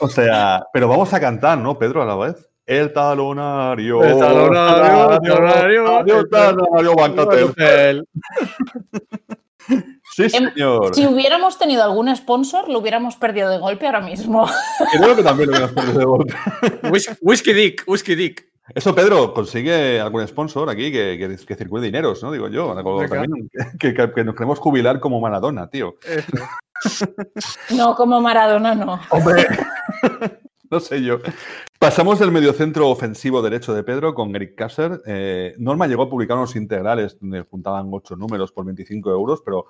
[0.00, 2.50] o sea, pero vamos a cantar, ¿no, Pedro, a la vez?
[2.66, 4.02] El talonario.
[4.02, 5.12] El talonario.
[5.12, 6.18] El talonario.
[6.18, 6.96] El talonario,
[10.14, 10.94] Sí, señor.
[10.94, 14.46] Si hubiéramos tenido algún sponsor, lo hubiéramos perdido de golpe ahora mismo.
[14.92, 16.34] Creo que también lo hubiéramos perdido de golpe.
[17.22, 18.52] Whisky Dick, Whisky Dick.
[18.74, 22.30] Eso, Pedro, consigue algún sponsor aquí que, que, que circule dineros, ¿no?
[22.30, 22.74] Digo yo.
[23.08, 25.96] También, que, que, nos queremos jubilar como Maradona, tío.
[27.70, 29.00] No, como Maradona no.
[29.10, 29.46] Hombre.
[30.70, 31.18] no sé yo.
[31.82, 35.02] Pasamos del mediocentro ofensivo derecho de Pedro con Eric Kasser.
[35.04, 39.66] Eh, Norma llegó a publicar unos integrales donde juntaban ocho números por 25 euros, pero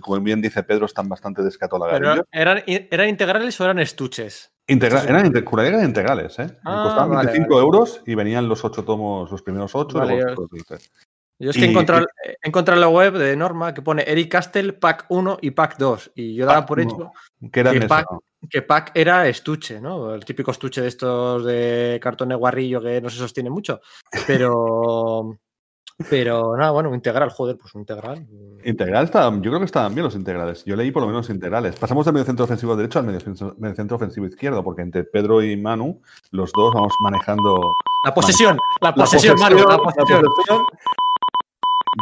[0.00, 2.24] como bien dice Pedro, están bastante descatalogados.
[2.30, 4.52] ¿eran, ¿Eran integrales o eran estuches?
[4.68, 6.46] Integra eran, eran integrales, ¿eh?
[6.64, 7.60] Ah, Costaban 25 vale.
[7.60, 9.98] euros y venían los ocho tomos, los primeros ocho.
[9.98, 10.46] Vale, yo,
[11.40, 15.38] yo, es que encontré, y, la web de Norma que pone Eric Castle Pack 1
[15.42, 17.10] y Pack 2 y yo daba por hecho
[17.50, 18.06] que, eran que, pack,
[18.50, 20.14] que, pack, era estuche, ¿no?
[20.14, 23.80] El típico estuche de estos de cartón de guarrillo que no se sostiene mucho.
[24.26, 25.38] Pero...
[26.08, 28.24] Pero nada, bueno, integral, joder, pues un integral.
[28.64, 30.64] Integral, está, yo creo que estaban bien los integrales.
[30.64, 31.74] Yo leí por lo menos integrales.
[31.74, 35.56] Pasamos del medio centro ofensivo derecho al medio centro ofensivo izquierdo, porque entre Pedro y
[35.56, 36.00] Manu,
[36.30, 37.74] los dos vamos manejando.
[38.04, 40.22] La posesión, la posesión, la posesión Manu, la posesión.
[40.22, 40.66] La posesión.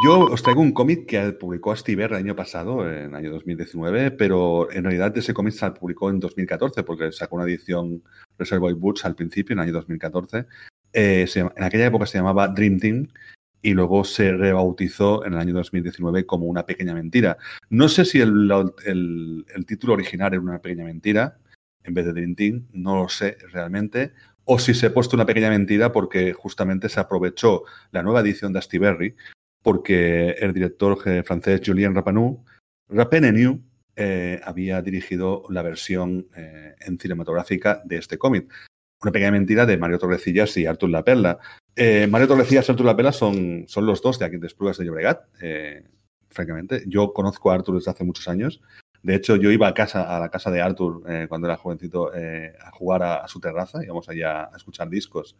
[0.02, 4.10] Yo os traigo un cómic que publicó Astiber el año pasado, en el año 2019,
[4.12, 8.02] pero en realidad ese cómic se publicó en 2014 porque sacó una edición
[8.38, 10.46] Reservoir Books al principio, en el año 2014.
[10.92, 13.08] Eh, se, en aquella época se llamaba Dream Team
[13.62, 17.38] y luego se rebautizó en el año 2019 como Una pequeña mentira.
[17.70, 18.74] No sé si el
[19.66, 21.38] título original era Una pequeña mentira
[21.86, 24.12] en vez de Dream Team, no lo sé realmente,
[24.44, 28.52] o si se ha puesto una pequeña mentira porque justamente se aprovechó la nueva edición
[28.52, 29.16] de Astiberri
[29.66, 32.44] porque el director francés Julien Rapanu,
[32.88, 33.64] Rapenenu,
[33.96, 38.48] eh, había dirigido la versión eh, en cinematográfica de este cómic.
[39.02, 41.40] Una pequeña mentira de Mario Torrecillas y Artur La Perla.
[41.74, 44.78] Eh, Mario Torrecillas y Artur La Perla son, son los dos de aquí de Esplugas
[44.78, 45.82] de Llobregat, eh,
[46.28, 46.84] francamente.
[46.86, 48.60] Yo conozco a Artur desde hace muchos años.
[49.02, 52.14] De hecho, yo iba a casa, a la casa de Arthur eh, cuando era jovencito
[52.14, 55.36] eh, a jugar a, su terraza, íbamos allá a escuchar discos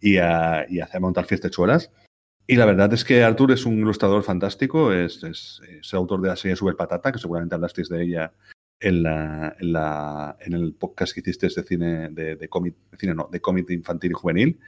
[0.00, 1.90] y a, y a hacer montar fiestechuelas.
[2.48, 6.28] Y la verdad es que Arthur es un ilustrador fantástico, es, es, el autor de
[6.28, 8.32] la serie Super Patata, que seguramente hablasteis de ella
[8.78, 12.96] en, la, en, la, en el podcast que hiciste de cine, de, de cómic, de
[12.98, 14.60] cine no, de cómic infantil y juvenil.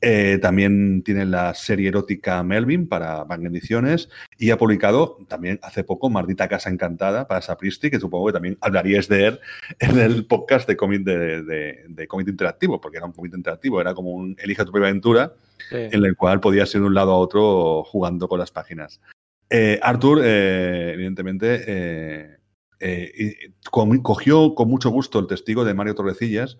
[0.00, 4.08] Eh, también tiene la serie erótica Melvin para Bang Ediciones
[4.38, 8.58] y ha publicado también hace poco Mardita Casa Encantada para Sapristi, que supongo que también
[8.60, 9.40] hablaríais de él
[9.80, 13.80] en el podcast de cómic de, de, de cómic interactivo, porque era un cómic interactivo,
[13.80, 15.32] era como un Elige tu propia aventura,
[15.68, 15.76] sí.
[15.76, 19.00] en el cual podías ir de un lado a otro jugando con las páginas.
[19.50, 22.36] Eh, Arthur, eh, evidentemente, eh,
[23.72, 26.56] cogió con mucho gusto el testigo de Mario Torrecillas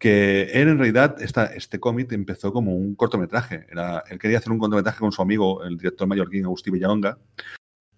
[0.00, 3.66] que él en realidad, este cómic empezó como un cortometraje.
[3.70, 7.18] Era, él quería hacer un cortometraje con su amigo, el director mallorquín Agustí Villalonga,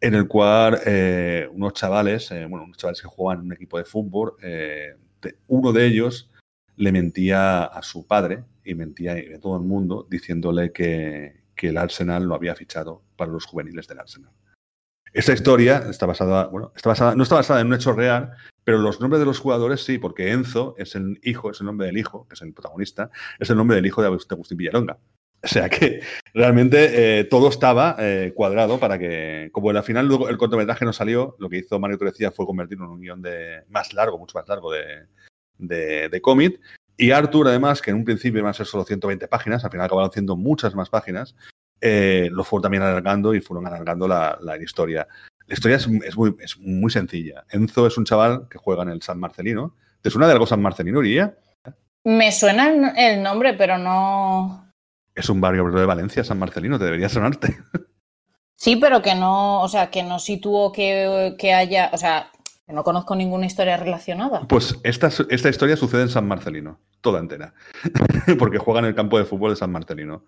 [0.01, 3.79] en el cual eh, unos chavales, eh, bueno, unos chavales que jugaban en un equipo
[3.79, 4.97] de fútbol, eh,
[5.47, 6.29] uno de ellos
[6.75, 11.77] le mentía a su padre y mentía a todo el mundo diciéndole que, que el
[11.77, 14.33] Arsenal lo había fichado para los juveniles del Arsenal.
[15.13, 18.33] Esta historia está basada, bueno, está basada, no está basada en un hecho real,
[18.65, 21.87] pero los nombres de los jugadores sí, porque Enzo es el hijo, es el nombre
[21.87, 24.99] del hijo, que es el protagonista, es el nombre del hijo de Agustín Villalonga.
[25.45, 26.01] O sea que
[26.33, 30.93] realmente eh, todo estaba eh, cuadrado para que, como al final luego el cortometraje no
[30.93, 34.39] salió, lo que hizo Mario Torrecilla fue convertirlo en un guion de, más largo, mucho
[34.39, 35.09] más largo de,
[35.59, 36.61] de, de cómic.
[36.97, 39.87] Y Arthur, además, que en un principio iban a ser solo 120 páginas, al final
[39.87, 41.35] acabaron haciendo muchas más páginas,
[41.83, 45.07] eh, lo fueron también alargando y fueron alargando la, la historia.
[45.49, 47.45] La historia es, es, muy, es, muy, sencilla.
[47.51, 49.75] Enzo es un chaval que juega en el San Marcelino.
[50.01, 51.37] ¿Te suena de algo San Marcelino, Uría?
[52.05, 54.71] Me suena el nombre, pero no.
[55.15, 57.59] Es un barrio de Valencia, San Marcelino, te debería sonarte.
[58.57, 62.31] Sí, pero que no, o sea, que no situó que, que haya, o sea,
[62.65, 64.47] que no conozco ninguna historia relacionada.
[64.47, 67.55] Pues esta, esta historia sucede en San Marcelino, toda entera,
[68.39, 70.25] porque juega en el campo de fútbol de San Marcelino.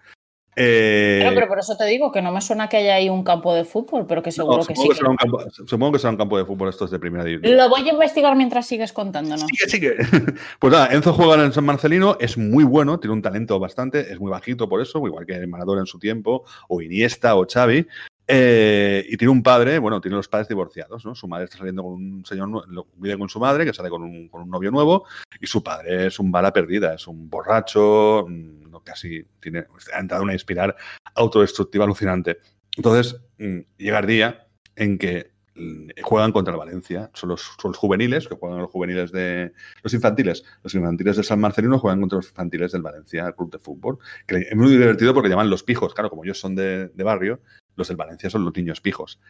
[0.56, 3.24] Eh, pero, pero, por eso te digo que no me suena que haya ahí un
[3.24, 4.88] campo de fútbol, pero que seguro no, que sí.
[4.88, 7.56] Que será campo, supongo que será un campo de fútbol estos de primera división.
[7.56, 9.46] Lo voy a investigar mientras sigues contándonos.
[9.48, 9.96] Sigue, sigue.
[10.58, 14.12] Pues nada, Enzo juega en el San Marcelino, es muy bueno, tiene un talento bastante,
[14.12, 17.86] es muy bajito por eso, igual que Maradona en su tiempo, o Iniesta o Xavi.
[18.26, 21.14] Eh, y tiene un padre, bueno, tiene los padres divorciados, ¿no?
[21.14, 22.48] Su madre está saliendo con un señor,
[22.96, 25.04] vive con su madre, que sale con un, con un novio nuevo,
[25.40, 30.22] y su padre es un bala perdida, es un borracho, no, casi tiene, ha entrado
[30.22, 30.74] en una espiral
[31.14, 32.38] autodestructiva alucinante.
[32.76, 37.70] Entonces, mm, llega el día en que mm, juegan contra el Valencia, son los, son
[37.72, 39.52] los juveniles, que juegan los juveniles de
[39.82, 43.58] los infantiles, los infantiles de San Marcelino juegan contra los infantiles del Valencia, club de
[43.58, 47.04] fútbol, que es muy divertido porque llaman los pijos, claro, como ellos son de, de
[47.04, 47.40] barrio,
[47.76, 49.20] los del Valencia son los niños pijos.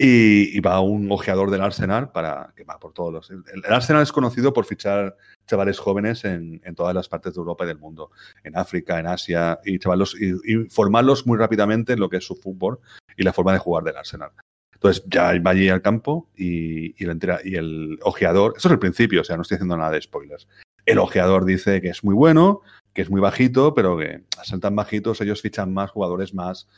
[0.00, 3.30] Y, va un ojeador del Arsenal para que va por todos los.
[3.30, 5.16] El, Arsenal es conocido por fichar
[5.46, 8.12] chavales jóvenes en, todas las partes de Europa y del mundo,
[8.44, 12.36] en África, en Asia, y, chavalos, y, formarlos muy rápidamente en lo que es su
[12.36, 12.78] fútbol
[13.16, 14.30] y la forma de jugar del Arsenal.
[14.72, 17.08] Entonces ya va allí al campo y, y,
[17.44, 20.46] y el ojeador, eso es el principio, o sea, no estoy haciendo nada de spoilers.
[20.86, 22.62] El ojeador dice que es muy bueno,
[22.94, 26.68] que es muy bajito, pero que al bajitos ellos fichan más jugadores más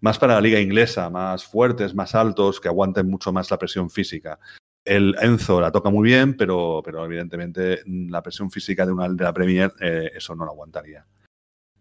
[0.00, 3.90] más para la liga inglesa, más fuertes, más altos, que aguanten mucho más la presión
[3.90, 4.38] física.
[4.84, 9.24] El Enzo la toca muy bien, pero, pero evidentemente la presión física de, una, de
[9.24, 11.06] la Premier eh, eso no lo aguantaría.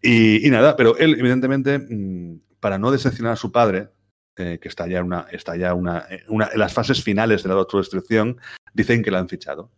[0.02, 3.90] Y, nada, pero él evidentemente, mm, para no decepcionar a su padre,
[4.38, 7.56] eh, que está ya, una, está ya una, una, en las fases finales de la
[7.56, 8.38] autodestrucción,
[8.74, 9.72] dicen que la han fichado.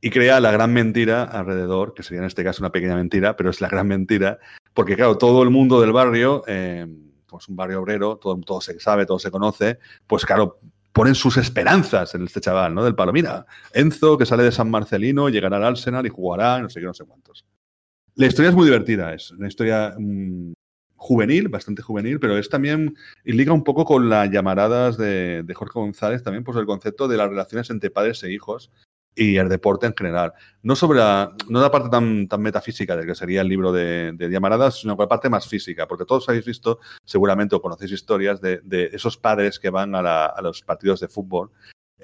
[0.00, 3.50] Y crea la gran mentira alrededor, que sería en este caso una pequeña mentira, pero
[3.50, 4.40] es la gran mentira,
[4.74, 6.42] porque claro, todo el mundo del barrio...
[6.48, 6.88] Eh,
[7.32, 10.60] pues un barrio obrero, todo, todo se sabe, todo se conoce, pues claro,
[10.92, 12.84] ponen sus esperanzas en este chaval, ¿no?
[12.84, 13.12] Del palo.
[13.12, 16.86] Mira, Enzo, que sale de San Marcelino, llegará al Arsenal y jugará, no sé qué,
[16.86, 17.46] no sé cuántos.
[18.14, 20.52] La historia es muy divertida, es una historia mm,
[20.96, 22.94] juvenil, bastante juvenil, pero es también,
[23.24, 27.08] y liga un poco con las llamaradas de, de Jorge González, también pues el concepto
[27.08, 28.70] de las relaciones entre padres e hijos,
[29.14, 30.32] y el deporte en general.
[30.62, 34.12] No sobre la, no la parte tan, tan metafísica del que sería el libro de,
[34.12, 38.40] de Llamaradas, sino la parte más física, porque todos habéis visto, seguramente, o conocéis historias
[38.40, 41.50] de, de esos padres que van a, a los partidos de fútbol,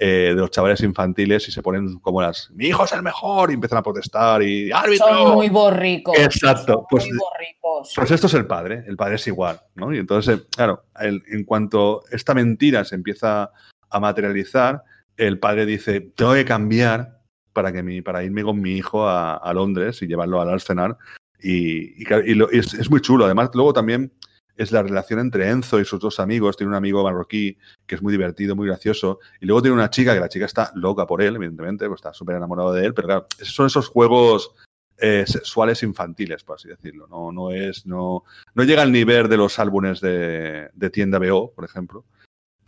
[0.01, 3.51] eh, de los chavales infantiles y se ponen como las, mi hijo es el mejor,
[3.51, 5.07] y empiezan a protestar y ¡árbitro!
[5.07, 6.17] Son muy borricos.
[6.17, 6.87] Exacto.
[6.89, 7.91] Pues, muy borricos.
[7.93, 9.93] pues esto es el padre, el padre es igual, ¿no?
[9.93, 13.51] Y entonces, claro, el, en cuanto esta mentira se empieza
[13.89, 14.83] a materializar,
[15.19, 17.19] el padre dice, tengo que cambiar
[17.51, 20.97] para, que mi, para irme con mi hijo a, Londres y llevarlo al Arsenal.
[21.41, 22.03] Y,
[22.51, 23.25] es, muy chulo.
[23.25, 24.13] Además, luego también
[24.55, 26.55] es la relación entre Enzo y sus dos amigos.
[26.55, 29.19] Tiene un amigo marroquí que es muy divertido, muy gracioso.
[29.41, 32.13] Y luego tiene una chica que la chica está loca por él, evidentemente, pues está
[32.13, 32.93] súper enamorado de él.
[32.93, 34.53] Pero claro, son esos juegos
[34.97, 37.07] eh, sexuales infantiles, por así decirlo.
[37.07, 38.23] No, no, es, no,
[38.53, 42.05] no llega al nivel de los álbumes de, de tienda BO, por ejemplo.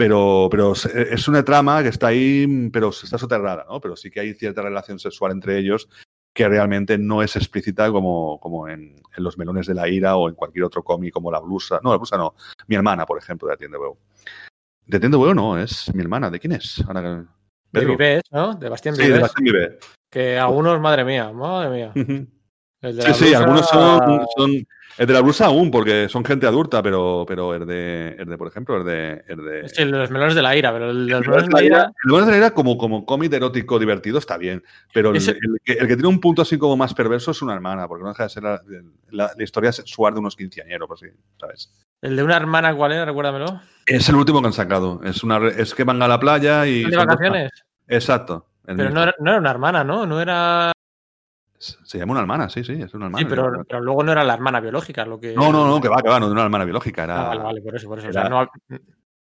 [0.01, 3.79] Pero, pero es una trama que está ahí, pero está soterrada, ¿no?
[3.79, 5.87] Pero sí que hay cierta relación sexual entre ellos
[6.33, 10.33] que realmente no es explícita como, como en, Los Melones de la Ira o en
[10.33, 11.79] cualquier otro cómic como La Blusa.
[11.83, 12.33] No, La Blusa no.
[12.65, 13.99] Mi hermana, por ejemplo, de Atiende Huevo.
[14.87, 16.31] De Atiende Huevo no, es mi hermana.
[16.31, 16.83] ¿De quién es?
[16.87, 17.23] Ahora,
[17.71, 18.55] de Vives, ¿no?
[18.55, 19.07] De Bastián Vives.
[19.07, 19.77] Sí, de Bastián Vives.
[20.09, 22.27] Que algunos, madre mía, madre mía.
[22.81, 24.67] Sí, sí, algunos son, son
[24.97, 28.37] el de la blusa aún, porque son gente adulta, pero, pero el, de, el de,
[28.37, 29.23] por ejemplo, el de.
[29.27, 29.69] El de...
[29.69, 31.83] Sí, los melones de la ira, pero el de los melones de la ira.
[31.85, 34.63] El melones de la ira, como, como cómic erótico divertido, está bien.
[34.93, 35.25] Pero el,
[35.63, 38.09] que, el, que, tiene un punto así como más perverso es una hermana, porque no
[38.09, 38.61] deja de ser la,
[39.09, 41.07] la, historia sexual de unos quinceañeros, pues sí,
[41.39, 41.71] ¿sabes?
[42.01, 43.05] ¿El de una hermana cuál era?
[43.05, 43.61] Recuérdamelo.
[43.85, 45.01] Es el último que han sacado.
[45.03, 46.83] Es, una, es que van a la playa y.
[46.83, 47.51] ¿De vacaciones?
[47.87, 48.47] Exacto.
[48.65, 50.05] Pero no era, no era, una hermana, ¿no?
[50.05, 50.71] No era.
[51.61, 53.19] Se llama una hermana, sí, sí, es una hermana.
[53.19, 55.33] Sí, pero, pero, luego no era la hermana biológica, lo que.
[55.35, 57.03] No, no, no, que va, que va, no era una hermana biológica.
[57.03, 57.21] Era...
[57.21, 58.09] Ah, vale, vale, por eso, por eso.
[58.09, 58.21] Era...
[58.21, 58.79] O sea, no...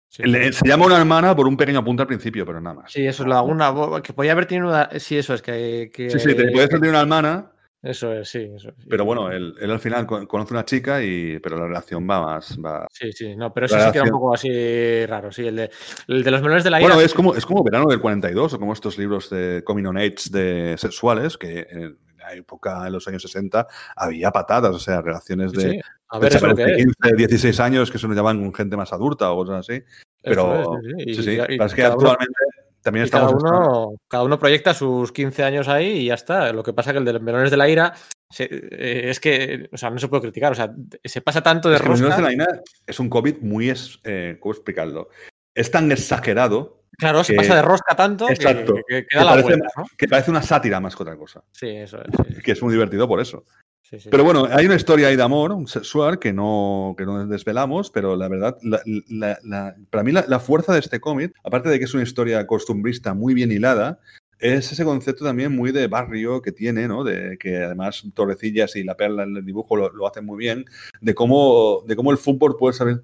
[0.07, 0.23] sí.
[0.53, 2.91] Se llama una hermana por un pequeño apunte al principio, pero nada más.
[2.91, 3.73] Sí, eso es la una.
[4.01, 4.89] Que podía haber tenido una.
[4.97, 5.91] Sí, eso es que.
[5.93, 6.09] que...
[6.09, 7.51] Sí, sí, te puedes tener una hermana.
[7.83, 8.47] Eso es, sí.
[8.55, 11.39] Eso Pero bueno, él, él, al final conoce una chica y.
[11.39, 12.57] Pero la relación va más.
[12.63, 12.87] Va...
[12.91, 15.47] Sí, sí, no, pero eso sí queda un poco así raro, sí.
[15.47, 15.71] El de,
[16.07, 16.89] el de los melones de la ira.
[16.89, 19.97] Bueno, es como, es como verano del 42, o como estos libros de Coming on
[19.97, 21.95] Age de sexuales, que eh,
[22.33, 25.79] época, en los años 60, había patadas, o sea, relaciones de, sí.
[26.09, 29.31] A ver, de, de 15, 16 años que se nos llaman con gente más adulta
[29.31, 29.83] o cosas así.
[30.21, 31.31] Pero es, sí, sí.
[31.31, 33.41] Y, y, es que actualmente uno, también estamos.
[33.41, 36.51] Cada uno, cada uno, proyecta sus 15 años ahí y ya está.
[36.51, 37.93] Lo que pasa es que el de los melones de la ira
[38.29, 40.51] se, eh, es que, o sea, no se puede criticar.
[40.51, 42.07] O sea, se pasa tanto de es que rosca.
[42.07, 45.09] Los de la ira es un COVID muy, eh, ¿cómo explicarlo?
[45.53, 49.23] Es tan exagerado Claro, que, se pasa de rosca tanto exacto, que, que, que da
[49.23, 49.85] la parece, vuelta, ¿no?
[49.97, 51.43] que parece una sátira más que otra cosa.
[51.51, 52.35] Sí, eso es.
[52.35, 52.41] Sí.
[52.41, 53.45] Que es muy divertido por eso.
[53.81, 57.27] Sí, pero bueno, hay una historia ahí de amor un sexual que no, que no
[57.27, 61.67] desvelamos, pero la verdad, la, la, la, para mí la, fuerza de este cómic, aparte
[61.67, 63.99] de que es una historia costumbrista muy bien hilada,
[64.39, 67.03] es ese concepto también muy de barrio que tiene, ¿no?
[67.03, 70.63] De que además Torrecillas y la perla en el dibujo lo, lo hacen muy bien,
[71.01, 73.01] de cómo, de cómo el fútbol puede servir,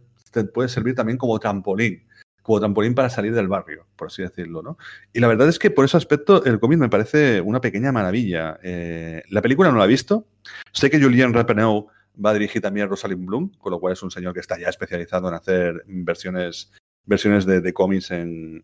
[0.53, 2.07] puede servir también como trampolín
[2.47, 4.77] como trampolín para salir del barrio, por así decirlo, ¿no?
[5.11, 8.57] Y la verdad es que por ese aspecto el cómic me parece una pequeña maravilla.
[8.63, 10.25] Eh, la película no la he visto.
[10.71, 11.87] Sé que Julien Rappeneau
[12.25, 14.57] va a dirigir también a Rosalind Bloom, con lo cual es un señor que está
[14.57, 16.71] ya especializado en hacer versiones
[17.07, 18.61] versiones de, cómics en,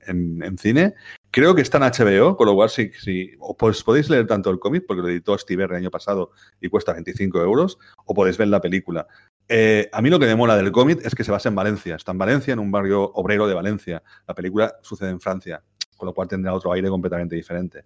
[0.60, 0.94] cine.
[1.32, 4.60] Creo que está en HBO, con lo cual si, si pues podéis leer tanto el
[4.60, 8.50] cómic, porque lo editó Steve el año pasado y cuesta 25 euros, o podéis ver
[8.50, 9.08] la película.
[9.48, 11.96] Eh, a mí lo que me mola del cómic es que se basa en Valencia.
[11.96, 14.04] Está en Valencia, en un barrio obrero de Valencia.
[14.28, 15.64] La película sucede en Francia,
[15.98, 17.86] con lo cual tendrá otro aire completamente diferente.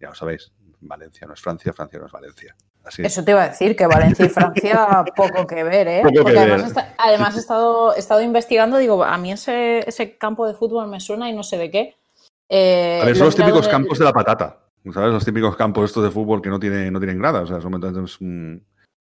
[0.00, 2.56] Ya lo sabéis, Valencia no es Francia, Francia no es Valencia.
[2.96, 6.00] Eso te iba a decir, que Valencia y Francia poco que ver, ¿eh?
[6.02, 6.20] Porque
[6.96, 11.28] además, he, estado, estado investigando, digo, a mí ese, ese campo de fútbol me suena
[11.28, 11.96] y no sé de qué.
[12.48, 14.60] Eh, a ver, son los típicos campos de la patata.
[14.92, 15.12] ¿Sabes?
[15.12, 17.42] Los típicos campos estos de fútbol que no, tiene, no tienen gradas.
[17.42, 18.64] O sea, son,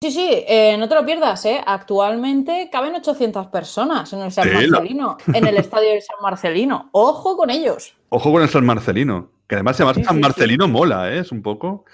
[0.03, 1.61] Sí, sí, eh, no te lo pierdas, ¿eh?
[1.65, 6.91] Actualmente caben 800 personas en el San Marcelino, en el estadio del San Marcelino.
[6.93, 7.97] Ojo con ellos.
[8.11, 9.31] Ojo con el San Marcelino.
[9.47, 11.21] Que además se llama San Marcelino mola, ¿eh?
[11.21, 11.85] Es un poco.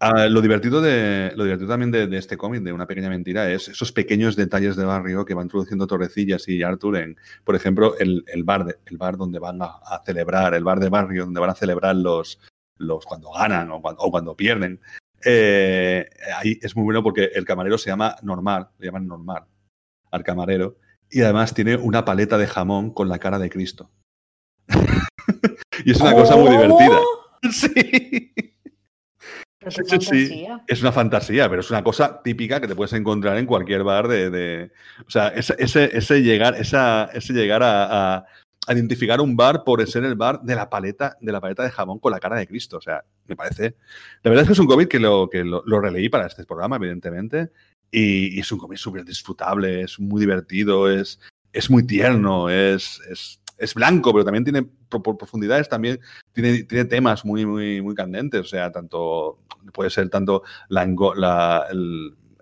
[0.00, 3.68] Ah, lo divertido de lo divertido también de, este cómic, de una pequeña mentira, es
[3.68, 8.24] esos pequeños detalles de barrio que van introduciendo Torrecillas y Arthur en, por ejemplo, el,
[8.44, 11.96] bar, el bar donde van a, celebrar, el bar de barrio donde van a celebrar
[11.96, 12.38] los,
[12.78, 14.80] los cuando ganan o cuando, pierden.
[15.24, 19.44] Eh, ahí es muy bueno porque el camarero se llama Normal, le llaman Normal
[20.10, 20.78] al camarero,
[21.10, 23.90] y además tiene una paleta de jamón con la cara de Cristo.
[25.84, 26.98] y es una cosa muy divertida.
[27.52, 28.32] Sí.
[30.00, 33.82] Sí, es una fantasía, pero es una cosa típica que te puedes encontrar en cualquier
[33.82, 34.70] bar de.
[35.06, 38.26] o sea, ese, ese, llegar, esa, ese llegar a,
[38.72, 41.98] identificar un bar por ser el bar de la paleta, de la paleta de jamón
[41.98, 42.78] con la cara de Cristo.
[42.78, 43.76] O sea, me parece.
[44.22, 46.76] La verdad es que es un cómic que lo, que lo, releí para este programa,
[46.76, 47.50] evidentemente.
[47.90, 51.20] Y, es un cómic súper disfrutable, es muy divertido, es,
[51.52, 56.00] es muy tierno, es, es es blanco, pero también tiene por, profundidades, también
[56.32, 58.40] tiene, tiene temas muy, muy, muy candentes.
[58.40, 59.38] O sea, tanto
[59.72, 60.86] puede ser tanto la,
[61.16, 61.66] la,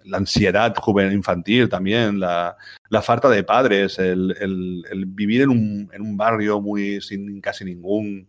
[0.04, 2.56] la ansiedad juvenil infantil también, la,
[2.88, 7.64] la falta de padres, el, el, vivir en un, en un, barrio muy sin casi
[7.64, 8.26] ningún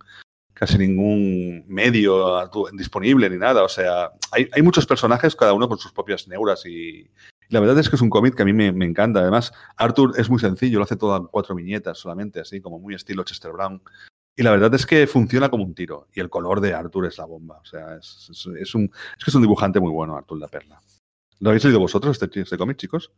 [0.54, 3.64] casi ningún medio disponible ni nada.
[3.64, 7.10] O sea, hay, hay muchos personajes, cada uno con sus propias neuras y,
[7.54, 9.20] la verdad es que es un cómic que a mí me, encanta.
[9.20, 12.96] Además, Arthur es muy sencillo, lo hace todo a cuatro viñetas solamente, así como muy
[12.96, 13.82] estilo Chester Brown.
[14.36, 16.08] Y la verdad es que funciona como un tiro.
[16.14, 17.60] Y el color de Arthur es la bomba.
[17.62, 18.28] O sea, es,
[18.60, 20.82] es, un, es que es un dibujante muy bueno, Arthur la Perla.
[21.40, 23.12] ¿Lo habéis leído vosotros este, este cómic, chicos?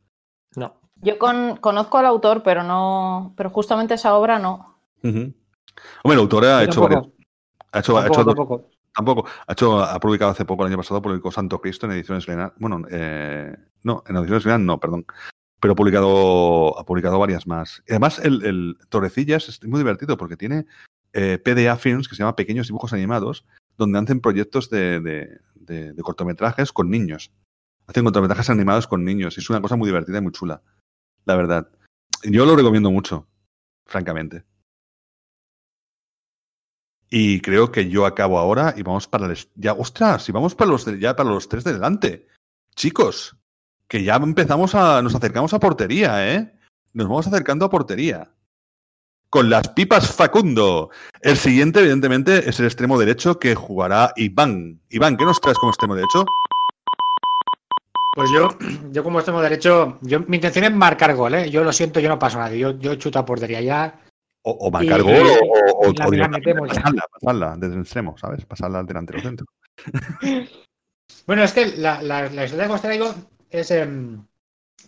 [0.55, 0.79] No.
[1.01, 3.33] Yo conozco al autor, pero no.
[3.37, 4.79] Pero justamente esa obra no.
[5.03, 5.33] Hombre,
[6.05, 7.09] el autor ha hecho varios.
[7.71, 8.25] Ha hecho, ha hecho
[8.95, 9.25] Tampoco.
[9.45, 12.53] Ha, hecho, ha publicado hace poco, el año pasado, publicó Santo Cristo en ediciones Glenat.
[12.57, 15.05] Bueno, eh, no, en ediciones Glenat no, perdón.
[15.59, 17.83] Pero ha publicado, ha publicado varias más.
[17.89, 20.65] además, el, el Torrecillas es muy divertido porque tiene
[21.17, 23.45] eh, PDA Films, que se llama Pequeños Dibujos Animados,
[23.77, 25.39] donde hacen proyectos de, de,
[25.93, 27.31] de, cortometrajes con niños.
[27.87, 29.37] Hacen cortometrajes animados con niños.
[29.37, 30.61] Es una cosa muy divertida y muy chula.
[31.25, 31.69] La verdad.
[32.23, 33.27] Yo lo recomiendo mucho,
[33.85, 34.43] francamente.
[37.09, 39.37] Y creo que yo acabo ahora y vamos para el.
[39.55, 42.27] Ya, ostras, y vamos para los ya para los tres de delante.
[42.75, 43.37] Chicos,
[43.87, 45.01] que ya empezamos a.
[45.01, 46.59] Nos acercamos a portería, ¿eh?
[46.93, 48.31] Nos vamos acercando a portería.
[49.29, 50.89] Con las pipas Facundo.
[51.21, 54.81] El siguiente, evidentemente, es el extremo derecho que jugará Iván.
[54.89, 56.25] Iván, ¿qué nos traes como extremo derecho?
[58.15, 58.47] Pues yo,
[58.91, 61.51] yo como extremo derecho, yo, mi intención es marcar gol, ¿eh?
[61.51, 62.59] Yo lo siento, yo no paso a nadie.
[62.59, 63.61] Yo, yo chuto a portería.
[63.61, 63.99] Ya
[64.43, 68.45] o, o marcar gol o, o, pasarla, pasarla desde el extremo, ¿sabes?
[68.45, 69.47] Pasarla al delantero centro.
[71.27, 73.13] bueno, es que la, la, la historia que os traigo
[73.49, 74.25] es, em,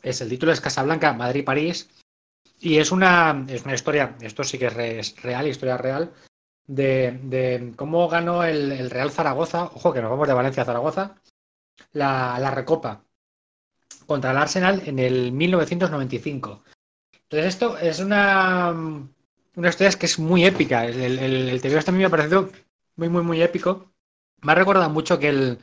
[0.01, 1.89] es el título es Casablanca, Madrid-París.
[2.59, 6.13] Y es una, es una historia, esto sí que es, real, historia real,
[6.65, 10.65] de, de cómo ganó el, el, Real Zaragoza, ojo que nos vamos de Valencia a
[10.65, 11.15] Zaragoza,
[11.91, 13.06] la, la Recopa
[14.07, 16.63] contra el Arsenal en el 1995.
[17.23, 18.71] Entonces esto es una,
[19.55, 20.85] una historia que es muy épica.
[20.85, 22.49] El, el, el TV también me ha parecido
[22.95, 23.91] muy, muy, muy épico.
[24.41, 25.59] Me ha recordado mucho que el,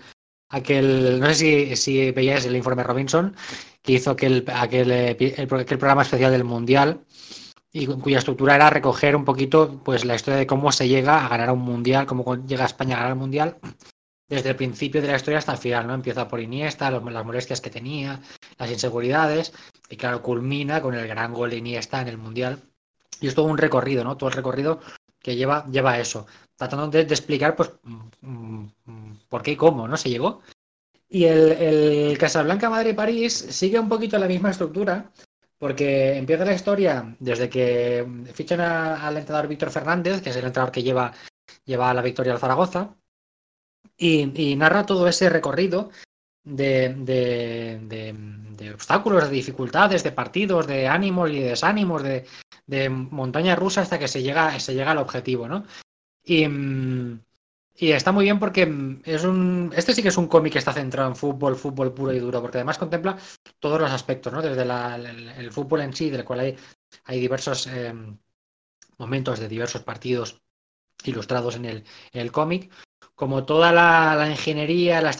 [0.55, 3.35] aquel, no sé si, si veíais el informe Robinson,
[3.83, 7.01] que hizo aquel, aquel, el, programa especial del Mundial,
[7.73, 11.29] y cuya estructura era recoger un poquito pues la historia de cómo se llega a
[11.29, 13.59] ganar un Mundial, cómo llega España a ganar el Mundial,
[14.29, 15.95] desde el principio de la historia hasta el final, ¿no?
[15.95, 18.21] Empieza por Iniesta, las molestias que tenía,
[18.59, 19.53] las inseguridades,
[19.89, 22.63] y claro, culmina con el gran gol de Iniesta en el Mundial
[23.21, 24.17] y es todo un recorrido, ¿no?
[24.17, 24.81] Todo el recorrido
[25.21, 26.27] que lleva, lleva eso.
[26.57, 29.97] Tratando de, explicar, pues, mm, mm, por qué y cómo, ¿no?
[29.97, 30.43] Se llegó.
[31.09, 35.11] Y el, el Casablanca Madrid-París sigue un poquito la misma estructura,
[35.59, 40.73] porque empieza la historia desde que fichan al entrenador Víctor Fernández, que es el entrenador
[40.73, 41.13] que lleva,
[41.65, 42.95] lleva la victoria al Zaragoza,
[43.97, 45.91] y, narra todo ese recorrido
[46.45, 46.95] de,
[48.75, 52.27] obstáculos, de dificultades, de partidos, de ánimos y desánimos, de,
[52.89, 55.65] montaña rusa hasta que se llega, se llega al objetivo, ¿no?
[56.25, 57.21] Y, mm,
[57.77, 59.73] y está muy bien porque mm, es un.
[59.77, 62.41] Este sí que es un cómic que está centrado en fútbol, fútbol puro y duro,
[62.41, 63.19] porque además contempla
[63.59, 64.41] todos los aspectos, ¿no?
[64.43, 66.57] Desde el, fútbol en sí, del cual hay,
[67.05, 68.17] hay diversos em,
[68.99, 70.41] momentos de diversos partidos
[71.05, 72.71] ilustrados en el cómic,
[73.15, 75.11] como toda la, ingeniería, la,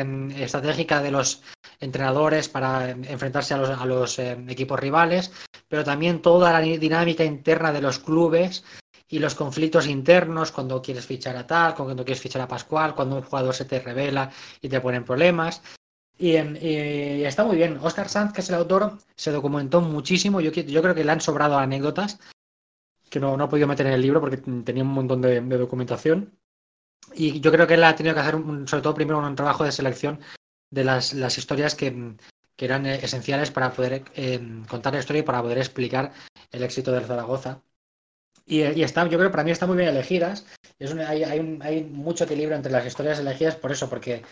[0.00, 1.42] em, estratégica de los
[1.80, 5.32] entrenadores para enfrentarse a los, a los em, equipos rivales,
[5.68, 8.64] pero también toda la dinámica interna de los clubes
[9.08, 13.16] y los conflictos internos cuando quieres fichar a tal, cuando quieres fichar a Pascual, cuando
[13.16, 15.62] un jugador se te revela y te ponen problemas.
[16.16, 17.78] Y, está muy bien.
[17.82, 20.40] Oscar Sanz, que es el autor, se documentó muchísimo.
[20.40, 22.18] Yo, yo creo que le han sobrado anécdotas
[23.10, 26.32] que no, no he podido meter en el libro porque tenía un montón de, documentación.
[27.12, 28.34] Y yo creo que él ha tenido que hacer,
[28.66, 30.20] sobre todo primero, un trabajo de selección
[30.70, 32.16] de las, las historias que,
[32.56, 36.12] que, eran esenciales para poder eh, contar la historia y para poder explicar
[36.50, 37.62] el éxito del Zaragoza.
[38.46, 40.46] Y, está, yo creo que para mí están muy bien elegidas.
[41.06, 44.22] hay, hay, mucho equilibrio entre las historias elegidas por eso, porque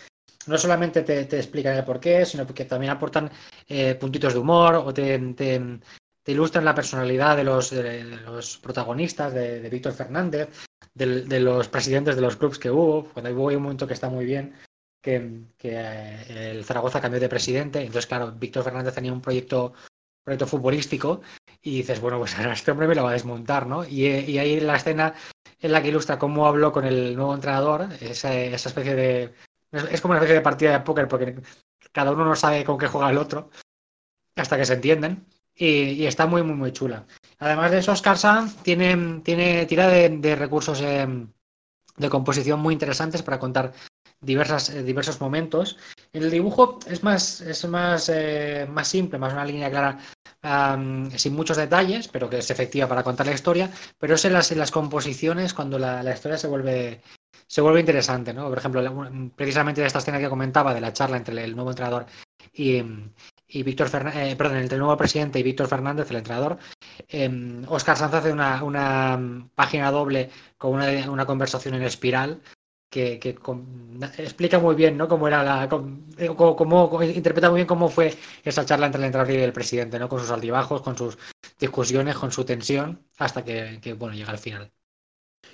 [0.47, 3.31] no solamente te, explican el porqué, sino porque también aportan
[3.69, 5.81] eh, puntitos de humor o te, te,
[6.27, 10.49] ilustran la personalidad de los, de, los protagonistas, de, Víctor Fernández,
[10.95, 13.05] de, los presidentes de los clubes que hubo.
[13.13, 14.55] Cuando hubo un momento que está muy bien,
[15.01, 17.81] que, que eh, el Zaragoza cambió de presidente.
[17.81, 19.73] Entonces, claro, Víctor Fernández tenía un proyecto
[20.25, 21.21] proyecto futbolístico
[21.63, 23.85] y dices, bueno, pues ahora este hombre me lo va a desmontar, ¿no?
[23.85, 25.15] Y, y ahí la escena
[25.61, 29.35] en la que ilustra cómo habló con el nuevo entrenador, esa, esa especie de...
[29.71, 31.37] Es, como una especie de partida de póker porque
[31.93, 33.51] cada uno no sabe con qué juega el otro
[34.37, 37.07] hasta que se entienden y, está muy, muy, muy chula.
[37.43, 43.41] Además de eso, Oscar Sanz tiene, tiene tira de, recursos de composición muy interesantes para
[43.41, 43.73] contar
[44.25, 45.77] eh, diversos momentos.
[46.13, 49.99] En el dibujo es más, es más, eh, simple, más una línea clara,
[51.17, 53.71] sin muchos detalles, pero que es efectiva para contar la historia.
[53.99, 57.01] Pero es en las, composiciones cuando la, historia se vuelve,
[57.49, 58.33] se vuelve interesante.
[58.33, 58.49] ¿no?
[58.49, 62.07] Por ejemplo, precisamente de esta escena que comentaba, de la charla entre el nuevo entrenador
[62.53, 62.83] y,
[63.53, 66.59] y Víctor Fernández, eh, perdón, entre el nuevo presidente y Víctor Fernández, el entrenador,
[67.69, 72.41] Oscar Sanz hace una, una página doble con una, una conversación en espiral
[72.93, 73.37] que,
[74.19, 75.09] explica muy bien ¿no?
[75.09, 75.65] cómo era la.
[76.19, 78.15] Eh, cómo, interpreta muy bien cómo fue
[78.45, 80.11] esa charla entre el entrenador y el presidente, ¿no?
[80.11, 81.17] Con sus altibajos, con sus
[81.59, 84.71] discusiones, con su tensión, hasta que, bueno, llega al final.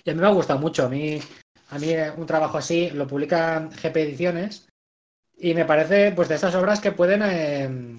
[0.05, 0.85] Y a mí me ha gustado mucho.
[0.85, 1.21] A mí,
[1.71, 4.68] a mí un trabajo así lo publica GP Ediciones
[5.39, 7.97] y me parece pues de estas obras que pueden eh,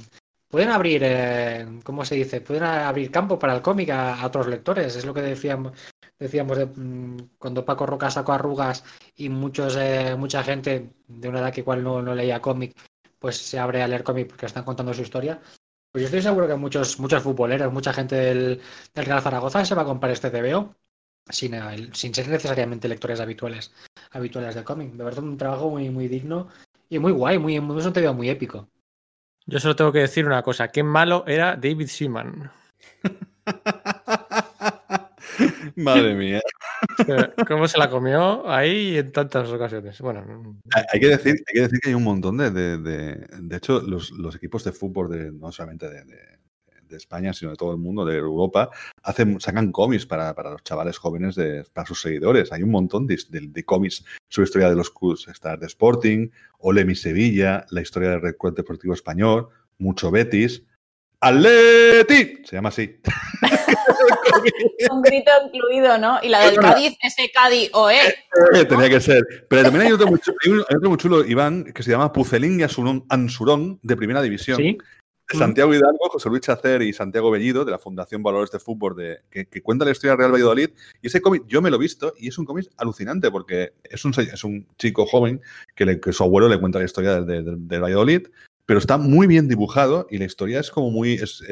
[0.49, 2.41] pueden abrir, eh, ¿cómo se dice?
[2.41, 4.95] Pueden abrir campo para el cómic a, otros lectores.
[4.95, 5.73] Es lo que decíamos,
[6.17, 8.83] decíamos de, mm, cuando Paco Roca sacó arrugas
[9.15, 12.75] y muchos, eh, mucha gente de una edad que igual no, leía cómic,
[13.19, 15.39] pues se abre a leer cómic porque están contando su historia.
[15.91, 18.61] Pues yo estoy seguro que muchos, muchos futboleros, mucha gente del,
[18.93, 20.75] del Real Zaragoza se va a comprar este TVO
[21.29, 21.53] sin,
[21.93, 23.71] sin ser necesariamente lectores habituales,
[24.11, 24.93] habituales de cómic.
[24.93, 26.49] De verdad, un trabajo muy, muy digno
[26.89, 28.69] y muy guay, muy, muy, es un TVO muy épico.
[29.45, 32.51] Yo solo tengo que decir una cosa, qué malo era David Seaman.
[35.75, 36.41] Madre mía.
[37.47, 39.99] ¿Cómo se la comió ahí en tantas ocasiones?
[40.01, 42.51] Bueno, hay, que, decir, hay que decir que hay un montón de.
[42.51, 46.38] De, hecho, los, equipos de fútbol, de, no solamente de,
[46.97, 48.69] España, sino de todo el mundo, de Europa,
[49.03, 52.51] hacen, sacan cómics para, los chavales jóvenes, de, para sus seguidores.
[52.51, 56.29] Hay un montón de, cómics sobre la historia de los clubes de Sporting,
[56.59, 60.63] Ole mi Sevilla, la historia del Recuerdo Deportivo Español, mucho Betis.
[61.21, 62.43] ¡Atleti!
[62.45, 62.99] Se llama así.
[64.89, 66.19] Un grito incluido, ¿no?
[66.21, 67.97] Y la del Cádiz, ese Cádiz OE.
[68.53, 69.23] Eh, tenía que ser.
[69.49, 74.21] Pero también hay otro, muy chulo, Iván, que se llama Pucelín y Ansurón, de Primera
[74.21, 74.57] División.
[74.57, 74.77] ¿Sí?
[75.37, 79.19] Santiago Hidalgo, José Luis Chacer y Santiago Bellido, de la Fundación Valores de Fútbol, de,
[79.29, 80.69] que, cuenta la historia de Real Valladolid.
[81.01, 84.03] Y ese cómic yo me lo he visto y es un cómic alucinante porque es
[84.05, 85.41] un, es un chico joven
[85.75, 88.27] que, su abuelo le cuenta la historia del de, Valladolid,
[88.65, 91.13] pero está muy bien dibujado y la historia es como muy.
[91.13, 91.43] Es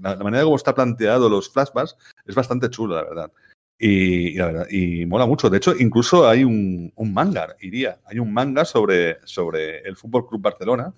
[0.00, 1.96] la, manera como está planteado los flashbacks
[2.26, 3.32] es bastante chulo, la verdad.
[3.80, 5.50] Y, mola mucho.
[5.50, 8.00] De hecho, incluso hay un, un manga, iría.
[8.06, 10.92] Hay un manga sobre, sobre el Fútbol Club Barcelona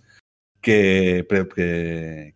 [0.60, 1.26] que,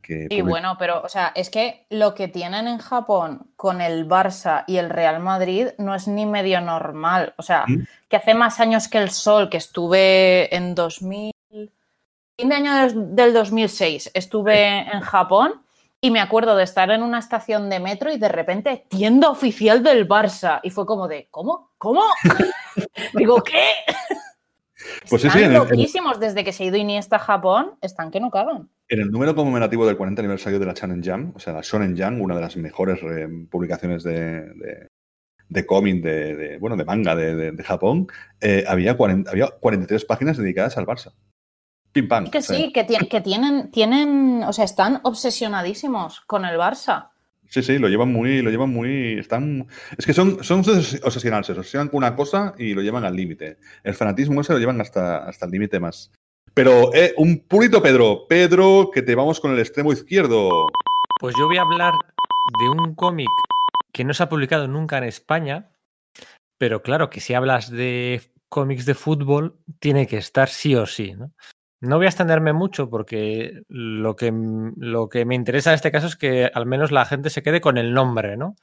[0.02, 4.08] que, y bueno, pero, o sea, es que lo que tienen en Japón con el
[4.08, 7.34] Barça y el Real Madrid no es ni medio normal.
[7.36, 7.86] O sea, ¿Mm?
[8.08, 13.32] que hace más años que el Sol, que estuve en 2000, fin de año del
[13.32, 15.60] 2006, estuve en Japón
[16.00, 19.82] y me acuerdo de estar en una estación de metro y de repente tienda oficial
[19.82, 20.60] del Barça.
[20.62, 21.70] Y fue como de, ¿cómo?
[21.78, 22.02] ¿Cómo?
[23.14, 23.70] Digo, ¿qué?
[25.08, 28.68] Pues están loquísimos desde que se ha ido Iniesta a Japón, están que no cagan.
[28.88, 31.96] En el número conmemorativo del 40 aniversario de la Shonen Jump, o sea, la Shonen
[31.96, 34.88] Jump, una de las mejores eh, publicaciones de,
[35.48, 38.08] de, cómic, de, bueno, de manga de, Japón,
[38.40, 41.12] eh, había, 40, había 43 páginas dedicadas al Barça.
[41.92, 42.30] Pim pam.
[42.30, 47.10] Que sí, que, que, tienen, tienen, o sea, están obsesionadísimos con el Barça.
[47.54, 50.58] Sí, sí, lo llevan muy, lo llevan muy, están, es que son, son
[51.04, 53.58] obsesionales, se obsesionan con una cosa y lo llevan al límite.
[53.84, 56.10] El fanatismo ese lo llevan hasta, hasta el límite más.
[56.52, 60.66] Pero, eh, un purito Pedro, Pedro, que te vamos con el extremo izquierdo.
[61.20, 61.92] Pues yo voy a hablar
[62.58, 63.28] de un cómic
[63.92, 65.70] que no se ha publicado nunca en España,
[66.58, 71.12] pero claro que si hablas de cómics de fútbol, tiene que estar sí o sí,
[71.12, 71.30] ¿no?
[71.84, 74.32] No voy a extenderme mucho porque lo que,
[74.76, 77.60] lo que me interesa en este caso es que al menos la gente se quede
[77.60, 78.56] con el nombre, ¿no?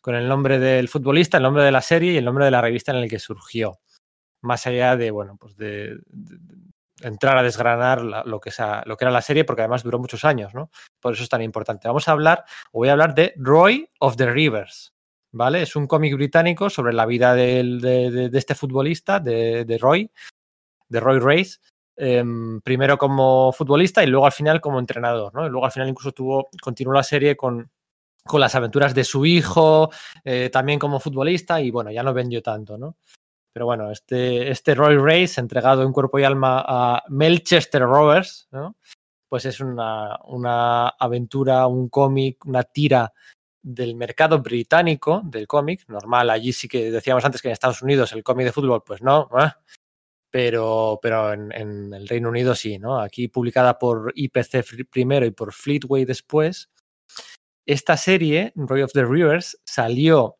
[0.00, 2.60] Con el nombre del futbolista, el nombre de la serie y el nombre de la
[2.60, 3.80] revista en el que surgió.
[4.42, 5.98] Más allá de, bueno, pues de,
[7.02, 8.50] entrar a desgranar lo, que
[8.84, 10.70] lo que era la serie, porque además duró muchos años, ¿no?
[11.00, 11.88] Por eso es tan importante.
[11.88, 14.94] Vamos a hablar, o voy a hablar de Roy of the Rivers,
[15.32, 15.62] ¿vale?
[15.62, 20.10] Es un cómic británico sobre la vida de, este futbolista, de, Roy,
[20.88, 21.58] de Roy Race,
[22.00, 25.44] Em, primero como futbolista y luego al final como entrenador, ¿no?
[25.44, 27.68] Y luego al final incluso tuvo, continuó la serie con,
[28.24, 29.90] con las aventuras de su hijo,
[30.24, 32.98] eh, también como futbolista, y bueno, ya no vendió tanto, ¿no?
[33.52, 38.76] Pero bueno, este, este Roy Race, entregado en cuerpo y alma a Melchester Rovers, ¿no?
[39.28, 43.12] Pues es una, una aventura, un cómic, una tira
[43.60, 48.12] del mercado británico del cómic, normal, allí sí que decíamos antes que en Estados Unidos
[48.12, 49.50] el cómic de fútbol, pues no, ¿eh?
[50.30, 51.52] Pero, pero en,
[51.92, 53.00] el Reino Unido sí, ¿no?
[53.00, 56.70] Aquí publicada por IPC primero y por Fleetway después.
[57.66, 60.38] Esta serie, Roy of the Rivers, salió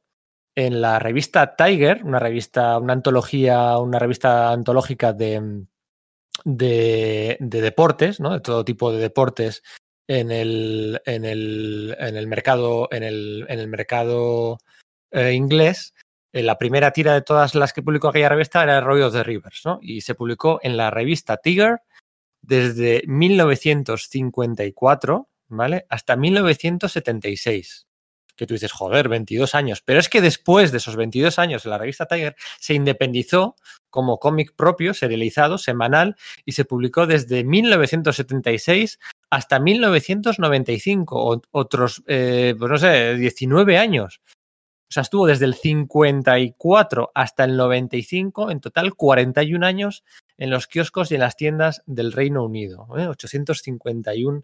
[0.56, 5.66] en la revista Tiger, una revista, una antología, una revista antológica de,
[6.44, 8.32] de, deportes, ¿no?
[8.32, 9.62] De todo tipo de deportes
[10.08, 14.58] en el, en el, en el mercado, en el, en el mercado
[15.12, 15.94] eh, inglés
[16.32, 19.78] la primera tira de todas las que publicó aquella revista era of the Rivers, ¿no?
[19.80, 21.80] Y se publicó en la revista Tiger
[22.42, 25.86] desde 1954, ¿vale?
[25.88, 27.86] Hasta 1976.
[28.36, 29.82] Que tú dices, joder, 22 años.
[29.84, 33.56] Pero es que después de esos 22 años la revista Tiger se independizó
[33.90, 36.14] como cómic propio, serializado, semanal,
[36.44, 39.00] y se publicó desde 1976
[39.30, 44.22] hasta 1995, otros, eh, pues no sé, 19 años.
[44.90, 50.02] O sea, estuvo desde el 54 hasta el 95, en total 41 años
[50.38, 52.86] en los kioscos y en las tiendas del Reino Unido.
[52.88, 54.42] 851 ¿eh?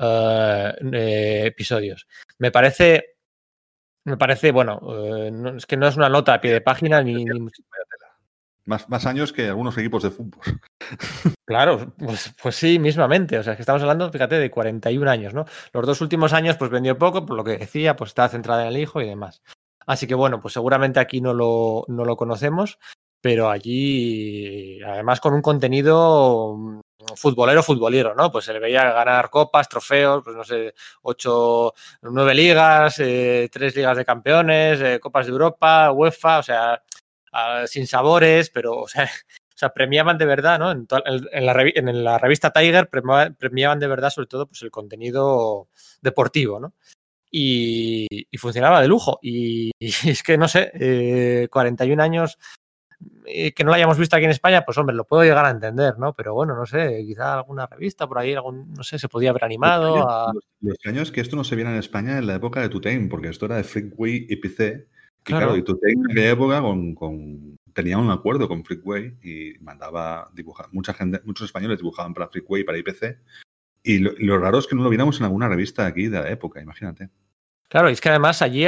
[0.00, 2.06] eh, eh, episodios.
[2.38, 3.16] Me parece,
[4.04, 4.80] me parece, bueno,
[5.56, 7.24] es que no es una nota a pie de página ni,
[8.66, 10.42] Más, más, años que algunos equipos de fútbol.
[11.46, 13.38] Claro, pues, pues, sí, mismamente.
[13.38, 15.44] O sea, que estamos hablando, fíjate, de 41 años, ¿no?
[15.72, 18.68] Los dos últimos años, pues vendió poco, por lo que decía, pues estaba centrada en
[18.68, 19.42] el hijo y demás.
[19.86, 22.78] Así que bueno, pues seguramente aquí no lo, no lo conocemos,
[23.20, 26.80] pero allí, además con un contenido mm,
[27.16, 28.30] futbolero, futbolero, ¿no?
[28.30, 31.72] Pues se le veía ganar copas, trofeos, pues no sé, ocho,
[32.02, 36.82] nueve ligas, eh, tres ligas de campeones, eh, copas de Europa, UEFA, o sea,
[37.66, 40.70] sin sabores, pero, o sea, premiaban de verdad, ¿no?
[40.70, 40.86] En,
[41.46, 45.68] la, en la, revista Tiger premiaban de verdad, sobre todo, pues el contenido
[46.00, 46.74] deportivo, ¿no?
[47.30, 49.18] Y, funcionaba de lujo.
[49.22, 52.38] Y, es que, no sé, 41 eh, años
[53.26, 55.50] eh, que no lo hayamos visto aquí en España, pues hombre, lo puedo llegar a
[55.50, 56.14] entender, ¿no?
[56.14, 59.44] Pero bueno, no sé, quizá alguna revista por ahí, algún, no sé, se podía haber
[59.44, 60.32] animado.
[60.60, 61.12] Los, años, a...
[61.12, 63.56] que esto no se viera en España en la época de Tutain, porque esto era
[63.56, 64.86] de Freakway y PC.
[65.20, 70.30] Y claro, y Tutain en aquella época con, tenía un acuerdo con Freakway y mandaba
[70.32, 70.68] dibujar.
[70.72, 73.18] Mucha gente, muchos españoles dibujaban para Freakway y para IPC.
[73.88, 76.60] Y lo, raro es que no lo viéramos en alguna revista aquí de la época,
[76.60, 77.08] imagínate.
[77.68, 78.66] Claro, y es que además allí,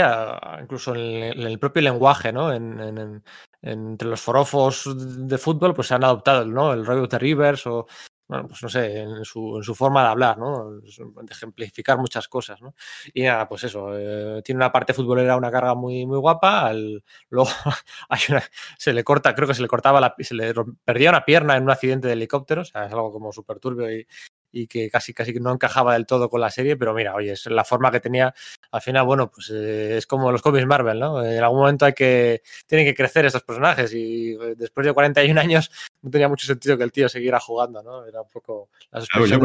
[0.63, 2.53] incluso en el, propio lenguaje, ¿no?
[2.53, 3.23] En,
[3.61, 4.95] entre los forofos
[5.29, 6.73] de fútbol, pues se han adoptado, ¿no?
[6.73, 7.89] El rollo de Rivers o,
[8.29, 10.71] bueno, pues no sé, en su, en su forma de hablar, ¿no?
[10.81, 12.75] De ejemplificar muchas cosas, ¿no?
[13.13, 17.03] Y nada, pues eso, eh, tiene una parte futbolera, una carga muy, muy guapa, al,
[17.29, 17.51] luego
[18.09, 18.45] hay una,
[18.77, 20.55] se le corta, creo que se le cortaba la, se le
[20.85, 23.91] perdía una pierna en un accidente de helicóptero, o sea, es algo como súper turbio
[23.91, 24.07] y,
[24.53, 27.47] y que casi casi no encajaba del todo con la serie, pero mira, oye, es
[27.47, 28.35] la forma que tenía,
[28.71, 31.25] al final, bueno, pues eh, es como los cómics Marvel, ¿no?
[31.25, 35.41] En algún momento hay que, tienen que crecer estos personajes y eh, después de 41
[35.41, 35.71] años
[36.03, 38.05] no tenía mucho sentido que el tío siguiera jugando, ¿no?
[38.05, 39.41] Era un poco la suspensión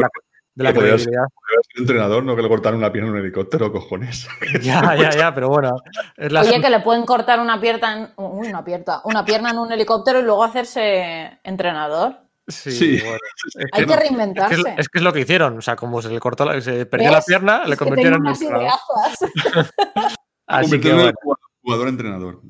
[0.54, 1.24] de la, credibilidad.
[1.26, 4.28] Ser entrenador, no que le cortaran una pierna en un helicóptero, cojones.
[4.62, 5.82] Ya, ya, ya, pero bueno.
[6.16, 10.20] Oye, que le pueden cortar una pierna, en, una pierna, una pierna en un helicóptero
[10.20, 12.23] y luego hacerse entrenador.
[12.46, 12.98] Sí.
[13.00, 14.54] bueno, es Hay que reinventarse.
[14.56, 15.58] Es que, es, es que es lo que hicieron.
[15.58, 17.18] O sea, como se le cortó, la- se perdió ¿Ves?
[17.18, 18.62] la pierna, le convirtieron en entrenador.
[18.62, 19.72] ideazas.
[20.46, 21.38] Así que Convirtiéndolo en bueno.
[21.62, 22.42] Jugador-entrenador.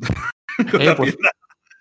[0.81, 1.16] Eh, pues,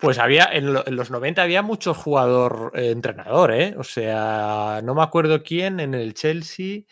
[0.00, 3.74] pues había, en, lo- en los 90 había mucho jugador eh, entrenador, ¿eh?
[3.78, 6.82] O sea, no me acuerdo quién en el Chelsea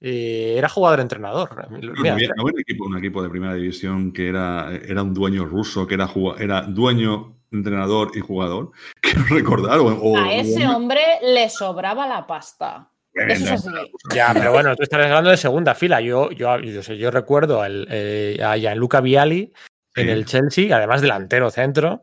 [0.00, 1.68] eh, era jugador entrenador.
[1.70, 5.12] Mira, había, no había un, equipo, un equipo de primera división que era, era un
[5.12, 8.70] dueño ruso, que era, juga- era dueño, entrenador y jugador.
[9.00, 9.78] Quiero recordar.
[9.78, 12.88] O, o- A ese o- hombre le sobraba la pasta.
[13.14, 13.68] Eso es así.
[14.14, 16.00] Ya, pero bueno, tú estás hablando de segunda fila.
[16.00, 19.52] Yo, yo, yo, sé, yo recuerdo el, eh, a Gianluca Vialli
[19.96, 20.10] en Sí.
[20.10, 22.00] el Chelsea, además delantero centro.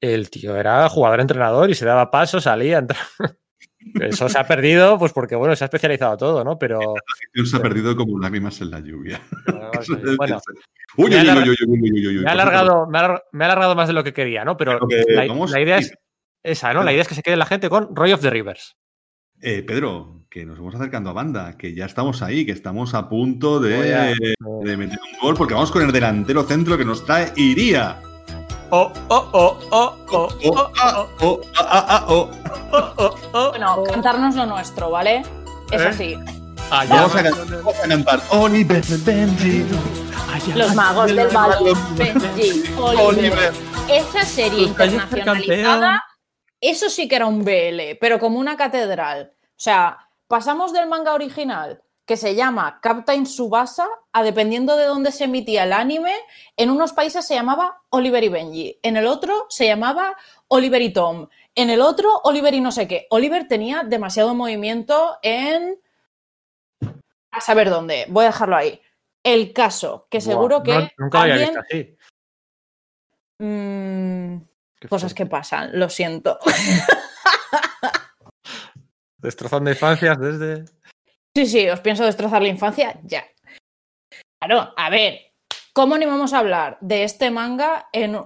[0.00, 3.04] El tío era jugador entrenador y se daba paso, salía, entraba.
[4.00, 6.58] Eso se ha perdido, pues porque bueno, se ha especializado todo, ¿no?
[6.58, 6.94] Pero
[7.44, 9.20] se ha perdido como lágrimas en la lluvia.
[10.16, 10.40] bueno,
[10.96, 12.40] Uy, me uy, ha uy, alar- uy, uy, uy, uy, uy, me ha por
[13.30, 14.56] alargado, más de lo que quería, ¿no?
[14.56, 15.92] Pero que la, idea es
[16.42, 16.82] esa, ¿no?
[16.82, 18.76] La idea es que se quede la gente con Roy of the Rivers.
[19.40, 23.08] Eh, Pedro, que nos vamos acercando a banda, que ya estamos ahí, que estamos a
[23.08, 27.04] punto de, a- de meter un gol, porque vamos con el delantero centro que nos
[27.04, 28.00] trae Iría.
[28.70, 32.30] Oh, oh, oh, oh, oh, Oh, oh, ah, oh, oh, ah, ah, ah, oh.
[32.72, 33.84] oh, oh, oh, Bueno, oh.
[33.84, 35.22] cantarnos lo nuestro, ¿vale?
[35.70, 35.88] Es ¿Eh?
[35.88, 36.18] así.
[36.70, 39.64] Allá Vamos a, cantar Oliver Benji.
[40.54, 41.96] Los magos del balón.
[41.96, 43.54] Benji, Oliver.
[43.88, 46.04] Esa serie internacionalizada,
[46.60, 49.32] eso sí que era un BL, pero como una catedral.
[49.34, 55.12] O sea, pasamos del manga original, que se llama Captain Subasa, a dependiendo de dónde
[55.12, 56.14] se emitía el anime,
[56.56, 60.16] en unos países se llamaba Oliver y Benji, en el otro se llamaba
[60.48, 63.06] Oliver y Tom, en el otro Oliver y no sé qué.
[63.10, 65.78] Oliver tenía demasiado movimiento en...
[67.30, 68.80] A saber dónde, voy a dejarlo ahí.
[69.22, 71.50] El caso, que seguro que no- nunca lo había alguien...
[71.50, 71.94] visto así.
[73.40, 74.36] Mm,
[74.88, 75.30] cosas que fuerte.
[75.30, 76.38] pasan, lo siento.
[79.18, 80.64] Destrozando infancias desde.
[81.34, 83.24] Sí, sí, os pienso destrozar la infancia, ya.
[84.40, 85.32] Claro, a ver,
[85.72, 88.16] ¿cómo ni vamos a hablar de este manga en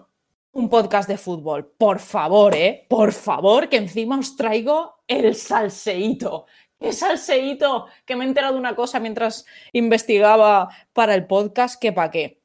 [0.52, 1.66] un podcast de fútbol?
[1.78, 2.86] Por favor, ¿eh?
[2.88, 6.46] Por favor, que encima os traigo el salseíto.
[6.78, 7.86] ¿Qué salseíto?
[8.04, 12.40] Que me he enterado de una cosa mientras investigaba para el podcast, que pa' qué.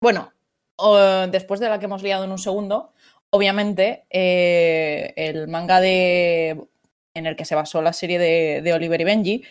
[0.00, 0.32] Bueno,
[1.30, 2.92] después de la que hemos liado en un segundo,
[3.30, 6.66] obviamente eh, el manga de
[7.14, 9.44] en el que se basó la serie de, de Oliver y Benji,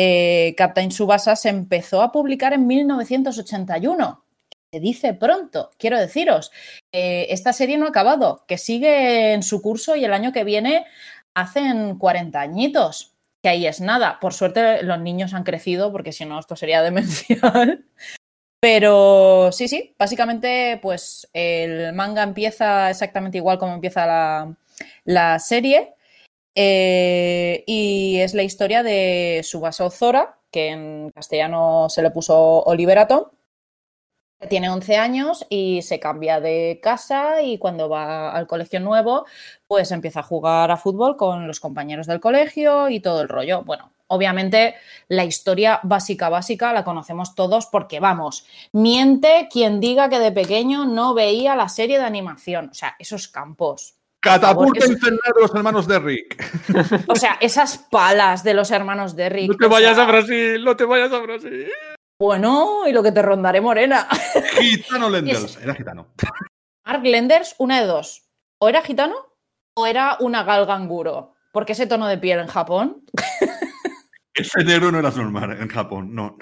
[0.00, 4.24] eh, Captain Subasa se empezó a publicar en 1981.
[4.70, 6.52] Se dice pronto, quiero deciros.
[6.92, 10.44] eh, esta serie no ha acabado, que sigue en su curso y el año que
[10.44, 10.86] viene
[11.34, 13.16] hacen 40 añitos.
[13.42, 14.20] Que ahí es nada.
[14.20, 17.84] Por suerte los niños han crecido, porque si no, esto sería demencial.
[18.60, 24.56] Pero sí, sí, básicamente, pues el manga empieza exactamente igual como empieza la,
[25.04, 25.94] la serie.
[26.60, 33.30] Eh, y es la historia de Subasa Ozora, que en castellano se le puso Oliverato,
[34.48, 39.24] tiene 11 años y se cambia de casa y cuando va al colegio nuevo,
[39.68, 43.62] pues empieza a jugar a fútbol con los compañeros del colegio y todo el rollo.
[43.62, 44.74] Bueno, obviamente
[45.06, 50.86] la historia básica, básica la conocemos todos porque vamos, miente quien diga que de pequeño
[50.86, 53.97] no veía la serie de animación, o sea, esos campos.
[54.20, 57.04] Catapulta infernal de los hermanos de Rick.
[57.06, 59.50] O sea, esas palas de los hermanos de Rick.
[59.50, 61.70] No te vayas sea, a Brasil, no te vayas a Brasil.
[62.20, 64.08] Bueno, y lo que te rondaré morena.
[64.58, 65.56] Gitano Lenders.
[65.62, 66.08] Era gitano.
[66.84, 68.28] Mark Lenders, una de dos.
[68.60, 69.14] O era gitano
[69.76, 71.34] o era una galganguro.
[71.52, 73.04] Porque ese tono de piel en Japón.
[74.34, 76.38] Ese negro no era normal en Japón, no.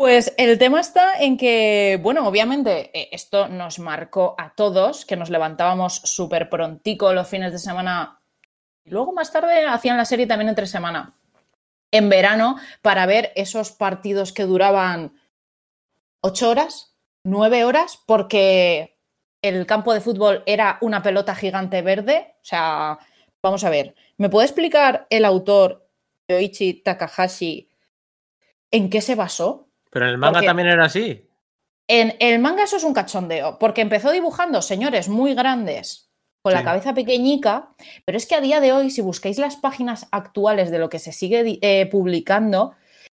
[0.00, 5.14] Pues el tema está en que, bueno, obviamente eh, esto nos marcó a todos, que
[5.14, 8.18] nos levantábamos súper prontico los fines de semana.
[8.82, 11.18] Y luego más tarde hacían la serie también entre semana.
[11.90, 15.20] En verano, para ver esos partidos que duraban
[16.22, 18.96] ocho horas, nueve horas, porque
[19.42, 22.36] el campo de fútbol era una pelota gigante verde.
[22.36, 22.98] O sea,
[23.42, 25.90] vamos a ver, ¿me puede explicar el autor
[26.26, 27.68] Yoichi Takahashi
[28.70, 29.66] en qué se basó?
[29.90, 31.26] Pero en el manga Porque- también era así.
[31.88, 36.08] En el manga eso es un cachondeo, porque empezó dibujando señores muy grandes
[36.42, 37.70] con la cabeza pequeñica,
[38.04, 40.98] pero es que a día de hoy, si buscáis las páginas actuales de lo que
[41.00, 42.72] se sigue eh, publicando,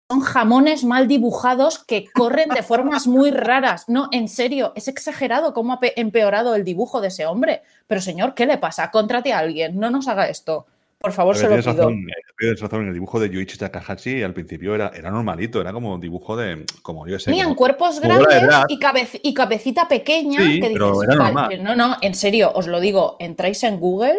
[0.09, 3.87] son jamones mal dibujados que corren de formas muy raras.
[3.87, 7.61] No, en serio, es exagerado cómo ha pe- empeorado el dibujo de ese hombre.
[7.87, 8.91] Pero señor, ¿qué le pasa?
[8.91, 10.65] Contrate a alguien, no nos haga esto.
[11.03, 11.61] Por favor, se lo pido.
[11.73, 15.59] razón, eh, tienes razón, en el dibujo de Yoichi Takahashi al principio era, era normalito,
[15.59, 19.19] era como un dibujo de, como yo sé, Tenían como- cuerpos como grandes y, cabec-
[19.21, 21.63] y cabecita pequeña Sí, que pero dices, era "Vale, normal".
[21.63, 24.17] no, no, en serio, os lo digo, entráis en Google,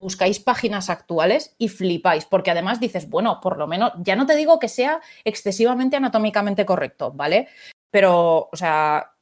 [0.00, 4.34] buscáis páginas actuales y flipáis, porque además dices, bueno, por lo menos, ya no te
[4.34, 7.48] digo que sea excesivamente anatómicamente correcto, ¿vale?
[7.90, 9.12] Pero, o sea,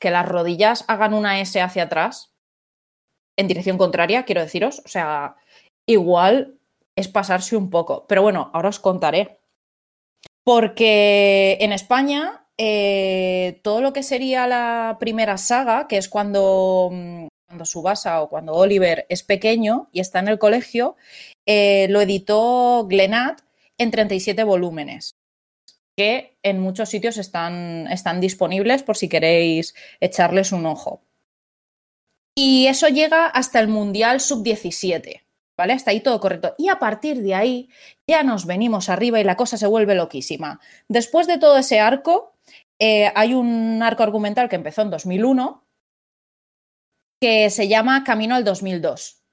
[0.00, 2.32] que las rodillas hagan una S hacia atrás,
[3.36, 5.36] en dirección contraria, quiero deciros, o sea,
[5.88, 6.58] igual
[6.94, 8.06] es pasarse un poco.
[8.06, 9.38] Pero bueno, ahora os contaré.
[10.44, 17.26] Porque en España, eh, todo lo que sería la primera saga, que es cuando, mm,
[17.48, 20.96] cuando Subasa o cuando Oliver es pequeño y está en el colegio,
[21.46, 23.40] eh, lo editó Glenat
[23.78, 25.18] en 37 volúmenes
[25.98, 31.02] que en muchos sitios están, están disponibles por si queréis echarles un ojo.
[32.36, 35.22] Y eso llega hasta el Mundial Sub-17,
[35.58, 35.72] ¿vale?
[35.72, 36.54] Hasta ahí todo correcto.
[36.56, 37.68] Y a partir de ahí
[38.08, 40.60] ya nos venimos arriba y la cosa se vuelve loquísima.
[40.88, 42.36] Después de todo ese arco,
[42.78, 45.66] eh, hay un arco argumental que empezó en 2001
[47.20, 49.24] que se llama Camino al 2002,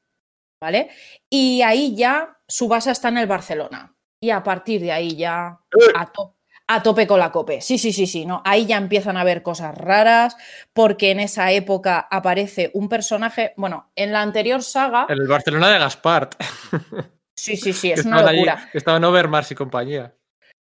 [0.60, 0.90] ¿vale?
[1.30, 3.96] Y ahí ya su base está en el Barcelona.
[4.20, 5.60] Y a partir de ahí ya
[5.96, 6.35] a tope
[6.68, 7.62] a tope con la cope.
[7.62, 8.42] Sí, sí, sí, sí, ¿no?
[8.46, 10.36] Ahí ya empiezan a haber cosas raras,
[10.74, 15.06] porque en esa época aparece un personaje, bueno, en la anterior saga...
[15.10, 16.36] El Barcelona de Gaspart.
[17.38, 18.70] Sí, sí, sí, es una locura.
[18.74, 20.16] Estaban Overmars y compañía.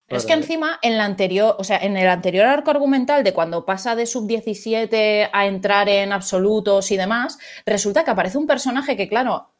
[0.09, 3.67] es que encima, en la anterior, o sea, en el anterior arco argumental de cuando
[3.67, 9.07] pasa de sub-17 a entrar en absolutos y demás, resulta que aparece un personaje que,
[9.07, 9.52] claro,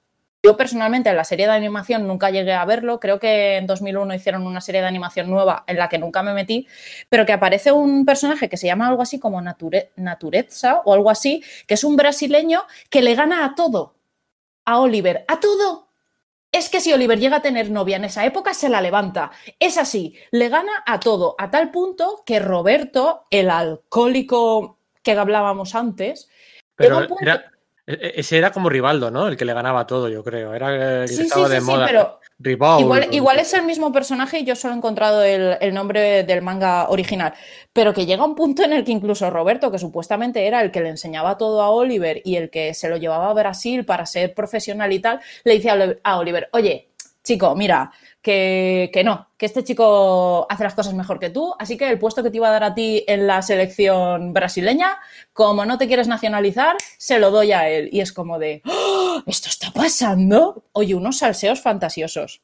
[0.43, 4.15] yo personalmente en la serie de animación nunca llegué a verlo, creo que en 2001
[4.15, 6.67] hicieron una serie de animación nueva en la que nunca me metí,
[7.09, 11.11] pero que aparece un personaje que se llama algo así como Nature, Natureza o algo
[11.11, 13.95] así, que es un brasileño que le gana a todo,
[14.65, 15.89] a Oliver, a todo.
[16.51, 19.31] Es que si Oliver llega a tener novia en esa época, se la levanta.
[19.59, 25.75] Es así, le gana a todo, a tal punto que Roberto, el alcohólico que hablábamos
[25.75, 26.29] antes,
[26.75, 27.09] pero e,
[27.87, 29.29] e, ese era como Rivaldo, ¿no?
[29.29, 30.55] El que le ganaba todo, yo creo.
[30.55, 31.87] Era el que estaba de moda.
[31.87, 32.19] pero
[33.11, 37.35] igual, es el mismo personaje y yo solo he encontrado el, nombre del manga original.
[37.73, 40.81] Pero que llega un punto en el que incluso Roberto, que supuestamente era el que
[40.81, 44.35] le enseñaba todo a Oliver y el que se lo llevaba a Brasil para ser
[44.35, 45.71] profesional y tal, le dice
[46.03, 46.92] a Oliver, oye,
[47.23, 51.89] chico, mira, que, no, que este chico hace las cosas mejor que tú, así que
[51.89, 54.99] el puesto que te iba a dar a ti en la selección brasileña,
[55.33, 57.89] como no te quieres nacionalizar, se lo doy a él.
[57.93, 59.23] Y es como de, ¡Oh!
[59.27, 60.65] ¿esto está pasando?
[60.73, 62.43] Oye, unos salseos fantasiosos.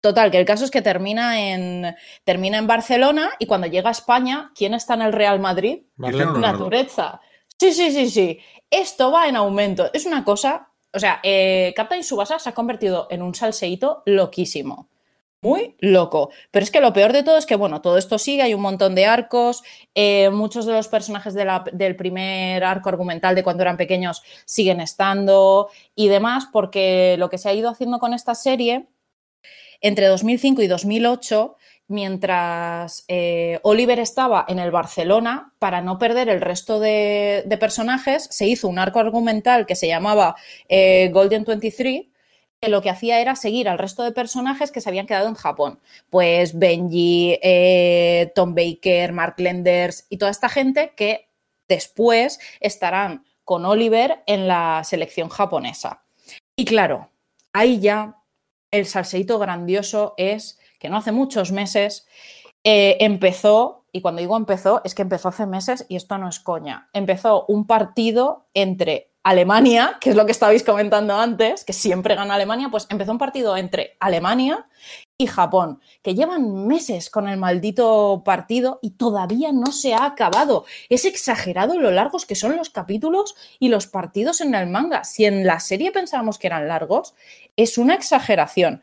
[0.00, 3.92] Total, que el caso es que termina en, termina en Barcelona y cuando llega a
[3.92, 5.82] España, ¿quién está en el Real Madrid?
[5.96, 7.20] Natureza.
[7.58, 8.38] Sí, sí, sí, sí.
[8.70, 9.90] Esto va en aumento.
[9.92, 14.88] Es una cosa o sea, eh, Captain Subasa se ha convertido en un salseíto loquísimo.
[15.40, 16.30] Muy loco.
[16.50, 18.60] Pero es que lo peor de todo es que, bueno, todo esto sigue, hay un
[18.60, 19.62] montón de arcos,
[19.94, 25.70] eh, muchos de los personajes del primer arco argumental de cuando eran pequeños siguen estando
[25.94, 28.88] y demás, porque lo que se ha ido haciendo con esta serie,
[29.80, 31.56] entre 2005 y 2008,
[31.88, 38.46] mientras eh, Oliver estaba en el Barcelona, para no perder el resto de, personajes, se
[38.46, 40.36] hizo un arco argumental que se llamaba
[40.68, 42.06] eh, Golden 23,
[42.60, 45.34] que lo que hacía era seguir al resto de personajes que se habían quedado en
[45.34, 45.80] Japón.
[46.10, 51.28] Pues Benji, eh, Tom Baker, Mark Lenders y toda esta gente que
[51.68, 56.02] después estarán con Oliver en la selección japonesa.
[56.56, 57.10] Y claro,
[57.52, 58.16] ahí ya
[58.70, 62.06] el salseito grandioso es que no hace muchos meses
[62.64, 66.40] eh, empezó, y cuando digo empezó, es que empezó hace meses y esto no es
[66.40, 72.14] coña, empezó un partido entre Alemania, que es lo que estabais comentando antes, que siempre
[72.14, 74.66] gana Alemania, pues empezó un partido entre Alemania
[75.18, 80.64] y Japón, que llevan meses con el maldito partido y todavía no se ha acabado.
[80.88, 85.04] Es exagerado lo largos que son los capítulos y los partidos en el manga.
[85.04, 87.14] Si en la serie pensábamos que eran largos,
[87.56, 88.82] es una exageración.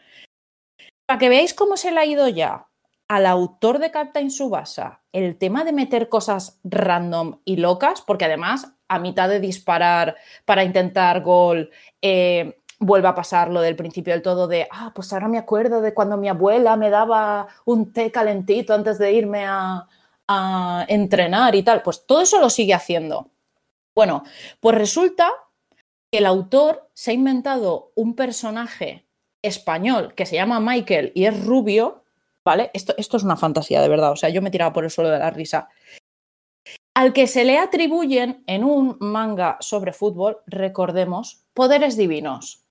[1.06, 2.68] Para que veáis cómo se le ha ido ya
[3.07, 8.73] al autor de Captain Subasa el tema de meter cosas random y locas, porque además
[8.88, 10.15] a mitad de disparar
[10.45, 11.69] para intentar gol,
[12.02, 15.82] eh, vuelve a pasar lo del principio del todo de, ah, pues ahora me acuerdo
[15.82, 19.88] de cuando mi abuela me daba un té calentito antes de irme a,
[20.27, 21.82] a entrenar y tal.
[21.82, 23.30] Pues todo eso lo sigue haciendo.
[23.95, 24.23] Bueno,
[24.60, 25.32] pues resulta
[26.11, 29.05] que el autor se ha inventado un personaje
[29.45, 32.03] español que se llama Michael y es rubio,
[32.43, 32.72] ¿vale?
[32.73, 35.09] Esto, esto es una fantasía de verdad, o sea, yo me tiraba por el suelo
[35.09, 35.69] de la risa.
[36.95, 42.65] Al que se le atribuyen en un manga sobre fútbol, recordemos, poderes divinos.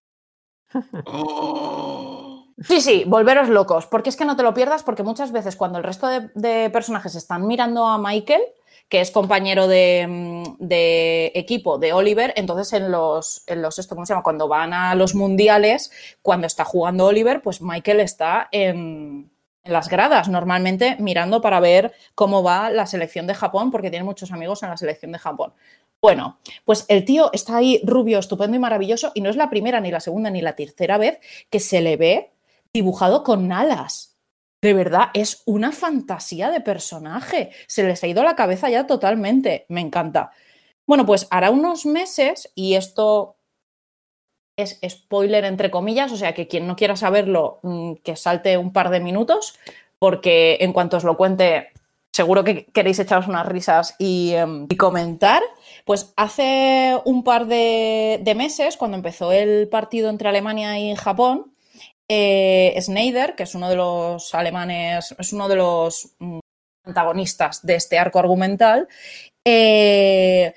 [2.59, 5.79] Sí, sí, volveros locos, porque es que no te lo pierdas, porque muchas veces cuando
[5.79, 8.43] el resto de, personajes están mirando a Michael,
[8.89, 14.13] que es compañero de, equipo de Oliver, entonces en los, en los, esto, ¿cómo se
[14.13, 14.23] llama?
[14.23, 15.91] Cuando van a los mundiales,
[16.23, 19.31] cuando está jugando Oliver, pues Michael está en
[19.65, 24.31] las gradas, normalmente mirando para ver cómo va la selección de Japón, porque tiene muchos
[24.31, 25.55] amigos en la selección de Japón.
[26.03, 29.81] Bueno, pues el tío está ahí rubio, estupendo y maravilloso, y no es la primera,
[29.81, 32.33] ni la segunda, ni la tercera vez que se le ve
[32.75, 34.14] dibujado con alas.
[34.65, 37.51] De verdad, es una fantasía de personaje.
[37.67, 39.67] Se les ha ido la cabeza ya totalmente.
[39.69, 40.31] Me encanta.
[40.87, 43.37] Bueno, pues hará unos meses, y esto
[44.57, 48.73] es spoiler entre comillas, o sea que quien no quiera saberlo, mm, que salte un
[48.73, 49.55] par de minutos,
[49.99, 51.69] porque en cuanto os lo cuente,
[52.11, 55.43] seguro que queréis echaros unas risas y, em, comentar.
[55.85, 61.54] Pues hace un par de, meses, cuando empezó el partido entre Alemania y Japón,
[62.09, 66.39] eh, Schneider, que es uno de los alemanes, es uno de los mm,
[66.85, 68.89] antagonistas de este arco argumental,
[69.45, 70.55] eh,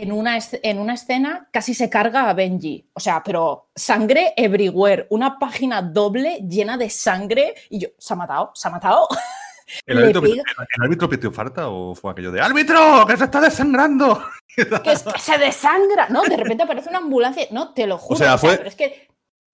[0.00, 2.88] en una, en una escena casi se carga a Benji.
[2.94, 5.06] O sea, pero sangre everywhere.
[5.10, 7.54] Una página doble llena de sangre.
[7.68, 9.06] Y yo, se ha matado, se ha matado.
[9.86, 13.06] ¿El árbitro, ¿El árbitro pidió falta o fue aquello de ¡Árbitro!
[13.06, 14.24] ¡Que se está desangrando!
[14.56, 16.08] que es que se desangra.
[16.08, 17.46] No, de repente aparece una ambulancia.
[17.50, 18.14] No, te lo juro.
[18.14, 18.60] O sea, fue.
[18.64, 19.06] es que...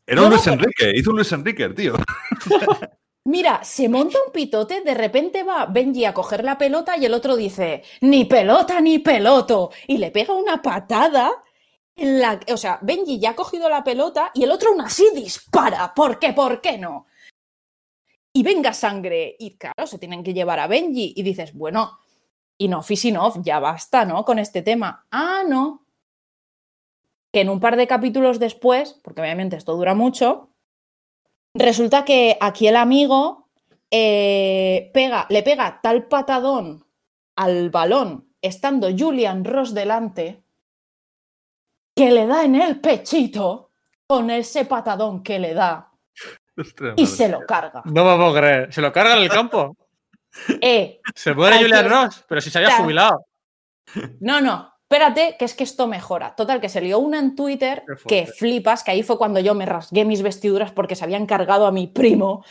[0.07, 1.95] Era un Luis Enrique, hizo un Luis Enrique, tío.
[3.25, 7.15] Mira, se monta un pitote, de repente va Benji a coger la pelota y el
[7.15, 11.43] otro dice, ni pelota ni peloto, y le pega una patada
[11.97, 12.39] en la...
[12.53, 15.93] O sea, Benji ya ha cogido la pelota y el otro aún así dispara.
[15.93, 16.33] ¿Por qué?
[16.35, 17.07] ¿Por qué no?
[18.33, 19.35] Y venga sangre.
[19.39, 21.15] Y claro, se tienen que llevar a Benji.
[21.17, 21.99] Y dices, bueno,
[22.59, 24.25] enough is enough, ya basta, ¿no?
[24.25, 25.07] Con este tema.
[25.11, 25.86] Ah, no.
[27.37, 30.57] Que en un par de capítulos después, porque obviamente esto dura mucho,
[31.59, 33.49] Resulta que aquí el amigo
[33.91, 36.87] eh, pega, le pega tal patadón
[37.37, 40.43] al balón, estando Julian Ross delante,
[41.95, 43.71] que le da en el pechito
[44.07, 45.93] con ese patadón que le da
[46.97, 47.83] y se lo carga.
[47.87, 48.73] No vamos a creer.
[48.73, 49.77] ¿Se lo carga en el campo?
[50.61, 53.27] Eh, se muere Julian Ross, pero si se había jubilado.
[54.21, 54.76] No, no.
[54.89, 56.37] Espérate, que es que esto mejora.
[56.37, 59.67] Total, que se lió una en Twitter que flipas, que ahí fue cuando yo me
[59.67, 62.45] rasgué mis vestiduras porque se habían cargado a mi primo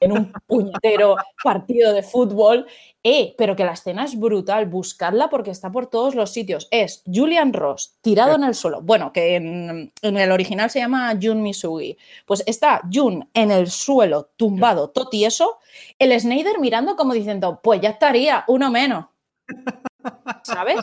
[0.00, 2.66] en un puñetero partido de fútbol.
[3.04, 6.66] Eh, pero que la escena es brutal, buscadla porque está por todos los sitios.
[6.70, 8.80] Es Julian Ross tirado en el suelo.
[8.80, 11.98] Bueno, que en, el original se llama Jun Misugi.
[12.24, 15.58] Pues está Jun en el suelo, tumbado, totieso.
[15.98, 19.06] El Snyder mirando como diciendo, pues ya estaría, uno menos.
[20.42, 20.80] ¿Sabes?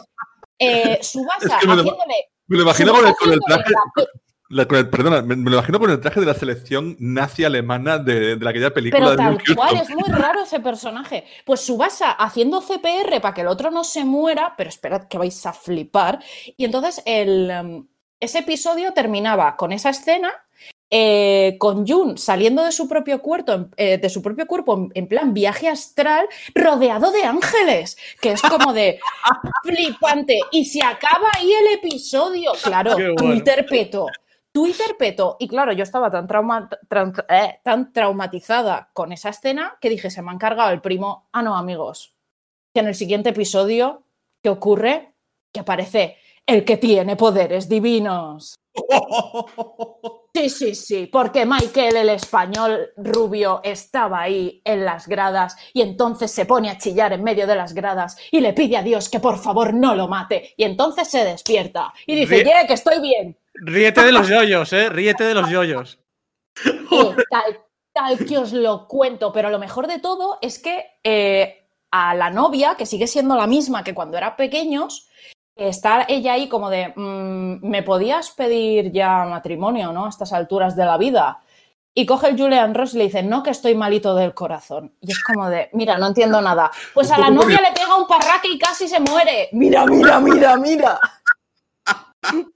[0.60, 2.15] Eh, Subasa me haciéndole.
[2.48, 3.73] Me lo imagino con el, traje.
[4.91, 8.73] perdona, me, lo imagino con el traje de la selección nazi alemana de, de aquella
[8.73, 9.11] película.
[9.11, 11.26] Pero tal cual, es muy raro ese personaje.
[11.45, 15.45] Pues Subasa haciendo CPR para que el otro no se muera, pero esperad que vais
[15.45, 16.19] a flipar.
[16.57, 17.88] Y entonces el, em,
[18.19, 20.31] ese episodio terminaba con esa escena
[20.91, 25.34] eh, con Jun saliendo de su propio cuerpo, eh, de su propio cuerpo en, plan
[25.34, 28.99] viaje astral, rodeado de ángeles, que es como de
[29.64, 30.40] flipante.
[30.52, 32.53] Y se acaba ahí el episodio.
[32.64, 34.07] Claro, Twitter peto.
[34.52, 35.38] Twitter peto.
[35.40, 36.28] Y claro, yo estaba tan,
[37.30, 41.30] eh, tan traumatizada con esa escena que dije, se me ha encargado el primo.
[41.32, 42.16] Ah, no, amigos.
[42.74, 44.03] Que en el siguiente episodio,
[44.41, 45.14] ¿qué ocurre?
[45.52, 46.18] Que aparece
[46.48, 48.56] el que tiene poderes divinos.
[50.31, 56.31] Sí, sí, sí, porque Michael, el español rubio, estaba ahí en las gradas y entonces
[56.31, 59.19] se pone a chillar en medio de las gradas y le pide a Dios que
[59.19, 63.38] por favor no lo mate y entonces se despierta y dice, yeah, que estoy bien.
[63.56, 64.88] Ríete de los yoyos, ¿eh?
[64.89, 65.99] Ríete de los yoyos.
[67.31, 67.60] tal,
[67.91, 72.30] tal que os lo cuento, pero lo mejor de todo es que eh, a la
[72.30, 75.09] novia, que sigue siendo la misma que cuando era pequeños,
[75.68, 80.06] está ella ahí como de, mm, ¿me podías pedir ya matrimonio, ¿no?
[80.06, 81.41] A estas alturas de la vida.
[81.94, 84.94] Y coge el Julian Ross y le dice, no, que estoy malito del corazón.
[85.02, 86.72] Y es como de, mira, no entiendo nada.
[86.94, 89.49] Pues a la novia le pega un parraque y casi se muere.
[89.52, 90.99] Mira, mira, mira, mira.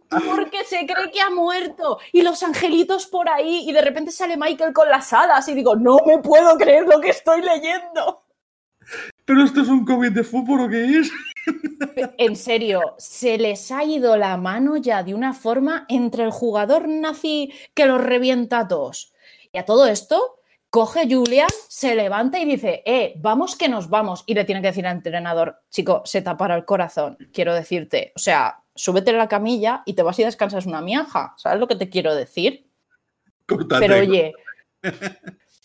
[0.09, 1.99] Porque se cree que ha muerto.
[2.11, 3.67] Y los angelitos por ahí.
[3.67, 5.47] Y de repente sale Michael con las alas.
[5.47, 8.23] Y digo, no me puedo creer lo que estoy leyendo.
[9.25, 11.11] ¿Pero esto es un cómic de fútbol o qué es?
[12.17, 16.87] En serio, se les ha ido la mano ya de una forma entre el jugador
[16.87, 19.13] nazi que los revienta a todos.
[19.51, 20.39] Y a todo esto,
[20.69, 24.23] coge Julian, se levanta y dice, eh, vamos que nos vamos.
[24.25, 28.11] Y le tiene que decir al entrenador, chico, se tapará el corazón, quiero decirte.
[28.15, 31.35] O sea, súbete en la camilla y te vas y descansas una miaja.
[31.37, 32.67] ¿Sabes lo que te quiero decir?
[33.45, 34.33] Pero oye,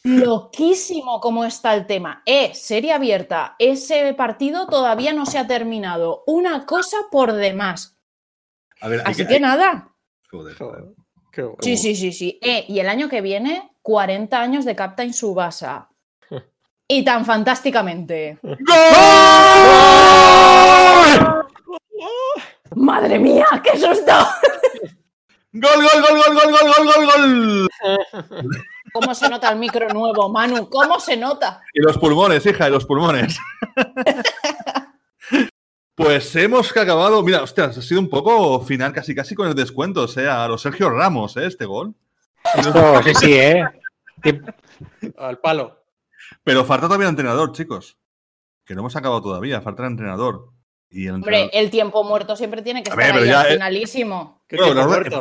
[0.04, 2.22] loquísimo cómo está el tema.
[2.26, 3.56] Eh, serie abierta.
[3.58, 6.24] Ese partido todavía no se ha terminado.
[6.26, 7.98] Una cosa por demás.
[9.04, 9.94] Así que, nada.
[10.30, 10.56] Joder,
[11.60, 12.38] Sí, sí, sí, sí.
[12.42, 15.88] Eh, y el año que viene, 40 años de Captain Subasa.
[16.88, 18.38] y tan fantásticamente.
[18.42, 18.56] ¡Gol!
[22.74, 23.46] ¡Madre mía!
[23.62, 24.12] ¡Qué susto!
[25.52, 27.68] ¡Gol, gol, gol, gol, gol, gol, gol, gol!
[28.93, 30.69] ¿Cómo se nota el micro nuevo, Manu?
[30.69, 31.62] ¿Cómo se nota?
[31.73, 33.39] Y los pulmones, hija, y los pulmones.
[35.98, 37.24] Pues hemos acabado.
[37.24, 40.48] Mira, hostias, ha sido un poco final casi casi con el descuento, o sea, a
[40.48, 41.47] los Sergio Ramos, ¿eh?
[41.47, 41.93] Este gol.
[43.05, 43.65] sí, sí, ¿eh?
[45.19, 45.82] Al palo.
[46.44, 47.98] Pero falta todavía el entrenador, chicos.
[48.65, 50.52] Que no hemos acabado todavía, falta el entrenador.
[50.90, 54.43] Y el Hombre, el tiempo muerto siempre tiene que estar ahí, al finalísimo.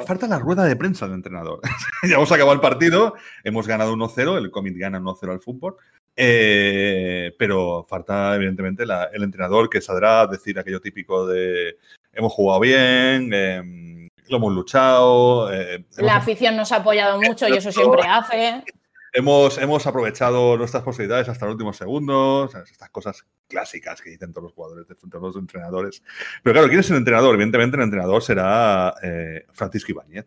[0.06, 1.60] falta la rueda de prensa del entrenador.
[2.04, 5.76] ya hemos acabado el partido, hemos ganado 1-0, el Comit gana 1-0 al fútbol.
[6.16, 11.78] Eh, pero falta, evidentemente, el entrenador que saldrá a decir aquello típico de
[12.12, 15.54] hemos jugado bien, em, lo hemos luchado.
[15.54, 18.64] Eh, la afición nos ha apoyado mucho y eso siempre hace.
[19.14, 24.46] Hemos, hemos aprovechado nuestras posibilidades hasta los últimos segundos, estas cosas clásicas que dicen todos
[24.46, 26.04] los jugadores, todos los entrenadores.
[26.44, 27.36] Pero claro, ¿quién es el entrenador?
[27.36, 30.26] Evidentemente el entrenador será eh, Francisco Ibáñez,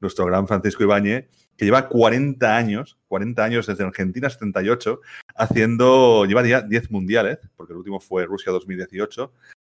[0.00, 5.00] nuestro gran Francisco Ibáñez, que lleva 40 años, 40 años desde Argentina 78,
[5.34, 9.32] haciendo, lleva 10 mundiales, porque el último fue Rusia 2018.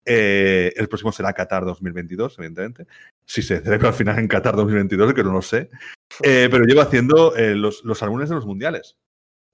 [0.05, 2.87] Eh, el próximo será Qatar 2022, evidentemente.
[3.25, 5.69] Si se celebra al final en Qatar 2022, que no lo sé.
[6.23, 8.97] Eh, pero lleva haciendo eh, los, los álbumes de los mundiales.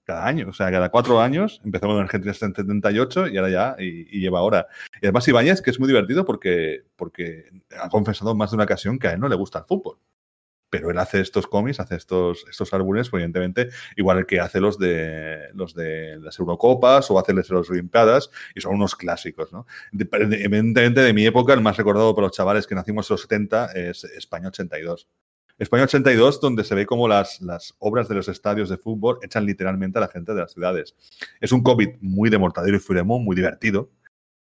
[0.04, 1.60] Cada año, o sea, cada cuatro años.
[1.64, 4.66] Empezamos en Argentina en 78 y ahora ya, y, lleva ahora.
[5.02, 8.98] Y además Ibáñez, que es muy divertido porque, porque ha confesado más de una ocasión
[8.98, 9.98] que a él no le gusta el fútbol
[10.70, 14.78] pero él hace estos cómics, hace estos, estos álbumes, pues, evidentemente, igual que hace los
[14.78, 19.66] de los de las Eurocopas o hace las Olimpiadas, y son unos clásicos, ¿no?
[19.92, 23.72] evidentemente, de mi época, el más recordado por los chavales que nacimos en los 70
[23.72, 25.08] es España 82.
[25.58, 29.44] España 82, donde se ve como las, las obras de los estadios de fútbol echan
[29.44, 30.94] literalmente a la gente de las ciudades.
[31.40, 33.90] Es un cómic muy de Mortadelo y Filemón, muy divertido,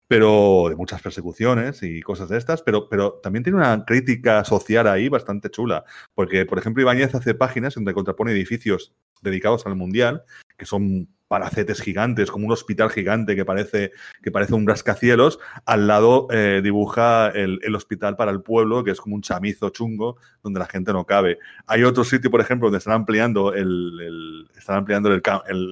[0.08, 4.88] pero de muchas persecuciones y cosas de estas, pero, pero también tiene una crítica social
[4.88, 5.84] ahí bastante chula,
[6.14, 10.24] porque, por ejemplo, Ibáñez hace páginas donde contrapone edificios dedicados al Mundial,
[10.58, 13.92] que son palacetes gigantes, como un hospital gigante que parece,
[14.22, 15.40] que parece un rascacielos.
[15.66, 20.18] Al lado eh, dibuja el, hospital para el pueblo, que es como un chamizo chungo,
[20.44, 21.40] donde la gente no cabe.
[21.66, 25.22] Hay otro sitio, por ejemplo, donde están ampliando el, están ampliando el,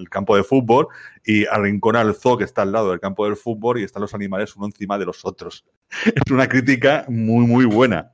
[0.09, 0.87] campo de fútbol
[1.25, 4.13] y arrincona el zoo que está al lado del campo del fútbol y están los
[4.13, 5.65] animales uno encima de los otros.
[6.15, 8.11] Es una crítica muy, muy buena.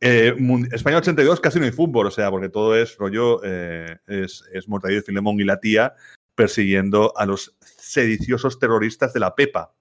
[0.00, 0.34] Eh,
[0.72, 4.66] España 82 casi no hay fútbol, o sea, porque todo es rollo, eh, es, es
[4.68, 5.94] y Filemón y la tía
[6.38, 9.74] persiguiendo a los sediciosos terroristas de la PEPA,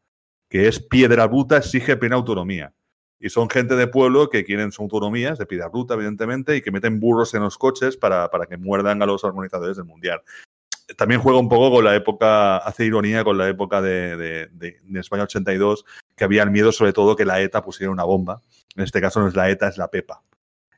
[0.50, 2.74] que es Piedra Bruta exige plena autonomía.
[3.20, 6.72] Y son gente de pueblo que quieren su autonomía, de Piedra Bruta, evidentemente, y que
[6.72, 10.24] meten burros en los coches para, para que muerdan a los organizadores del Mundial.
[10.98, 15.24] También juega un poco con la época, hace ironía con la época de, de, España
[15.24, 15.86] 82,
[16.16, 18.42] que había el miedo sobre todo que la ETA pusiera una bomba.
[18.76, 20.24] En este caso no es la ETA, es la PEPA.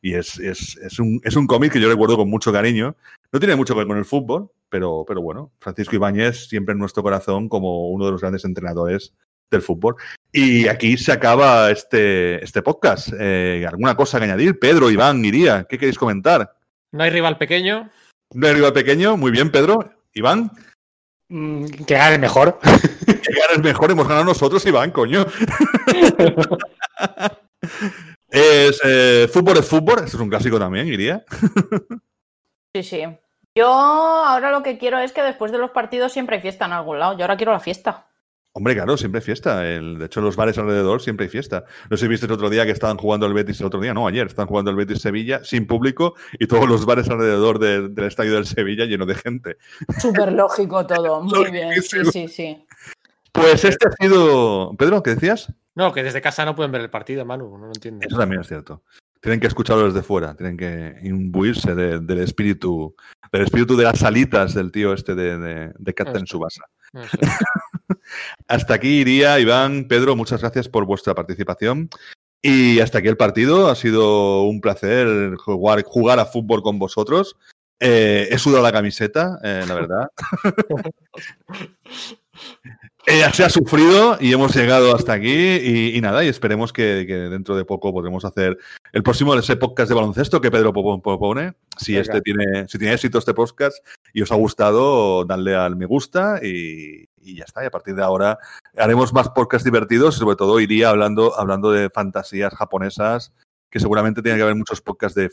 [0.01, 2.97] Y es, es, es un, es un cómic que yo recuerdo con mucho cariño.
[3.31, 6.79] No tiene mucho que ver con el fútbol, pero, pero bueno, Francisco Ibáñez siempre en
[6.79, 9.13] nuestro corazón como uno de los grandes entrenadores
[9.49, 9.95] del fútbol.
[10.31, 13.09] Y aquí se acaba este, este podcast.
[13.19, 14.59] Eh, ¿Alguna cosa que añadir?
[14.59, 16.55] Pedro, Iván, Iría, ¿qué queréis comentar?
[16.91, 17.89] No hay rival pequeño.
[18.33, 19.91] No hay rival pequeño, muy bien, Pedro.
[20.13, 20.51] Iván.
[21.29, 22.59] Mm, que gane mejor.
[23.09, 25.25] Que gane mejor, hemos ganado nosotros, Iván, coño.
[28.29, 31.23] es, eh, fútbol es fútbol, eso es un clásico también, iría.
[32.73, 33.03] sí, sí.
[33.55, 36.73] Yo ahora lo que quiero es que después de los partidos siempre hay fiesta en
[36.73, 37.17] algún lado.
[37.17, 38.07] Yo ahora quiero la fiesta.
[38.51, 39.59] Hombre, claro, siempre hay fiesta.
[39.59, 41.65] de hecho, en los bares alrededor siempre hay fiesta.
[41.89, 43.93] No sé si viste el otro día que estaban jugando el Betis, el otro día,
[43.93, 47.93] no, ayer, estaban jugando el Betis Sevilla sin público y todos los bares alrededor del
[48.05, 49.57] estadio del Sevilla lleno de gente.
[49.99, 51.81] Súper lógico todo, muy bien.
[51.81, 52.65] Sí, sí, sí.
[53.31, 54.75] Pues este ha sido.
[54.77, 55.53] Pedro, ¿qué decías?
[55.75, 58.05] No, que desde casa no pueden ver el partido, Manu, no lo entiendo.
[58.05, 58.81] Eso también es cierto.
[59.21, 62.95] Tienen que escucharlo desde fuera, tienen que imbuirse del espíritu,
[63.31, 66.63] del espíritu de las salitas del tío este de, de, de Captain Subasa.
[68.47, 71.89] hasta aquí iría, Iván, Pedro, muchas gracias por vuestra participación.
[72.41, 73.69] Y hasta aquí el partido.
[73.69, 77.35] Ha sido un placer jugar, jugar a fútbol con vosotros.
[77.79, 80.07] Eh, he sudado la camiseta, eh, la verdad.
[83.05, 87.55] Eh, se ha sufrido y hemos llegado hasta aquí y, nada, y esperemos que, dentro
[87.55, 88.57] de poco podremos hacer
[88.91, 91.53] el próximo de ese podcast de baloncesto que Pedro propone.
[91.77, 93.77] Si este tiene, si tiene éxito este podcast
[94.13, 97.63] y os ha gustado, dadle al me gusta y, ya está.
[97.63, 98.37] Y a partir de ahora
[98.77, 103.33] haremos más podcasts divertidos y sobre todo iría hablando, hablando de fantasías japonesas,
[103.69, 105.29] que seguramente tiene que haber muchos podcasts de,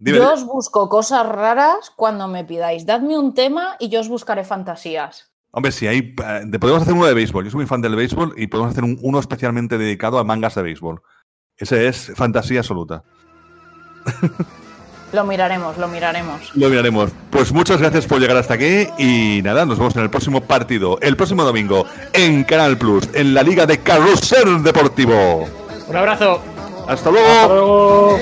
[0.00, 2.86] yo os busco cosas raras cuando me pidáis.
[2.86, 5.32] Dadme un tema y yo os buscaré fantasías.
[5.50, 5.98] Hombre, si hay.
[5.98, 7.44] Eh, podemos hacer uno de béisbol.
[7.44, 10.62] Yo soy muy fan del béisbol y podemos hacer uno especialmente dedicado a mangas de
[10.62, 11.02] béisbol.
[11.56, 13.02] Ese es fantasía absoluta.
[15.12, 16.54] Lo miraremos, lo miraremos.
[16.54, 17.10] Lo miraremos.
[17.30, 20.98] Pues muchas gracias por llegar hasta aquí y nada, nos vemos en el próximo partido,
[21.00, 25.48] el próximo domingo, en Canal Plus, en la Liga de Carrusel Deportivo.
[25.88, 26.42] Un abrazo.
[26.86, 27.28] Hasta luego.
[27.28, 28.18] Hasta luego.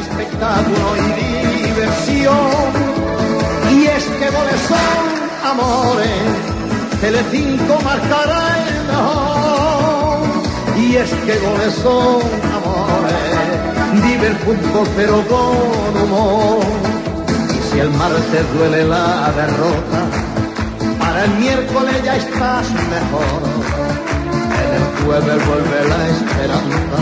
[3.72, 6.55] Y es que goles son amores,
[7.06, 10.18] Telecinco marcará el mejor.
[10.76, 12.20] Y es que goles son
[12.56, 16.64] amores, vive el fútbol pero con humor.
[17.54, 20.00] Y si el martes duele la derrota,
[20.98, 23.40] para el miércoles ya estás mejor.
[24.62, 26.98] En el jueves vuelve la esperanza,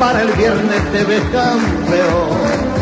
[0.00, 2.78] para el viernes te ves campeón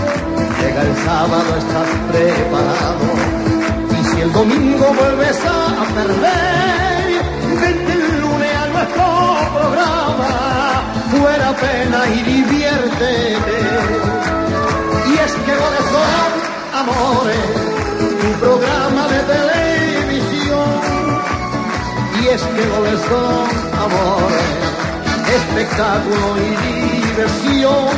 [0.60, 3.25] Llega el sábado, estás preparado.
[4.16, 7.22] Si el domingo vuelves a perder,
[7.60, 9.04] vente el lunes a nuestro
[9.52, 10.30] programa.
[11.10, 13.58] Fuera pena y diviértete.
[15.06, 15.54] Y es que
[15.92, 16.30] son
[16.80, 17.46] amores,
[18.24, 20.70] un programa de televisión.
[22.18, 22.64] Y es que
[23.10, 23.46] son
[23.84, 24.48] amores,
[25.40, 26.50] espectáculo y
[27.04, 27.92] diversión.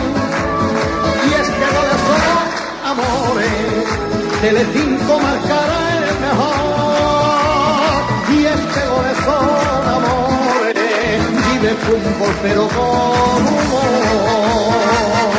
[1.27, 1.69] Y es que
[2.07, 2.43] son
[2.91, 8.03] amores, Telecinco marcará el mejor.
[8.31, 11.21] Y es que goles son amores,
[11.53, 15.38] vive fútbol pero con humor.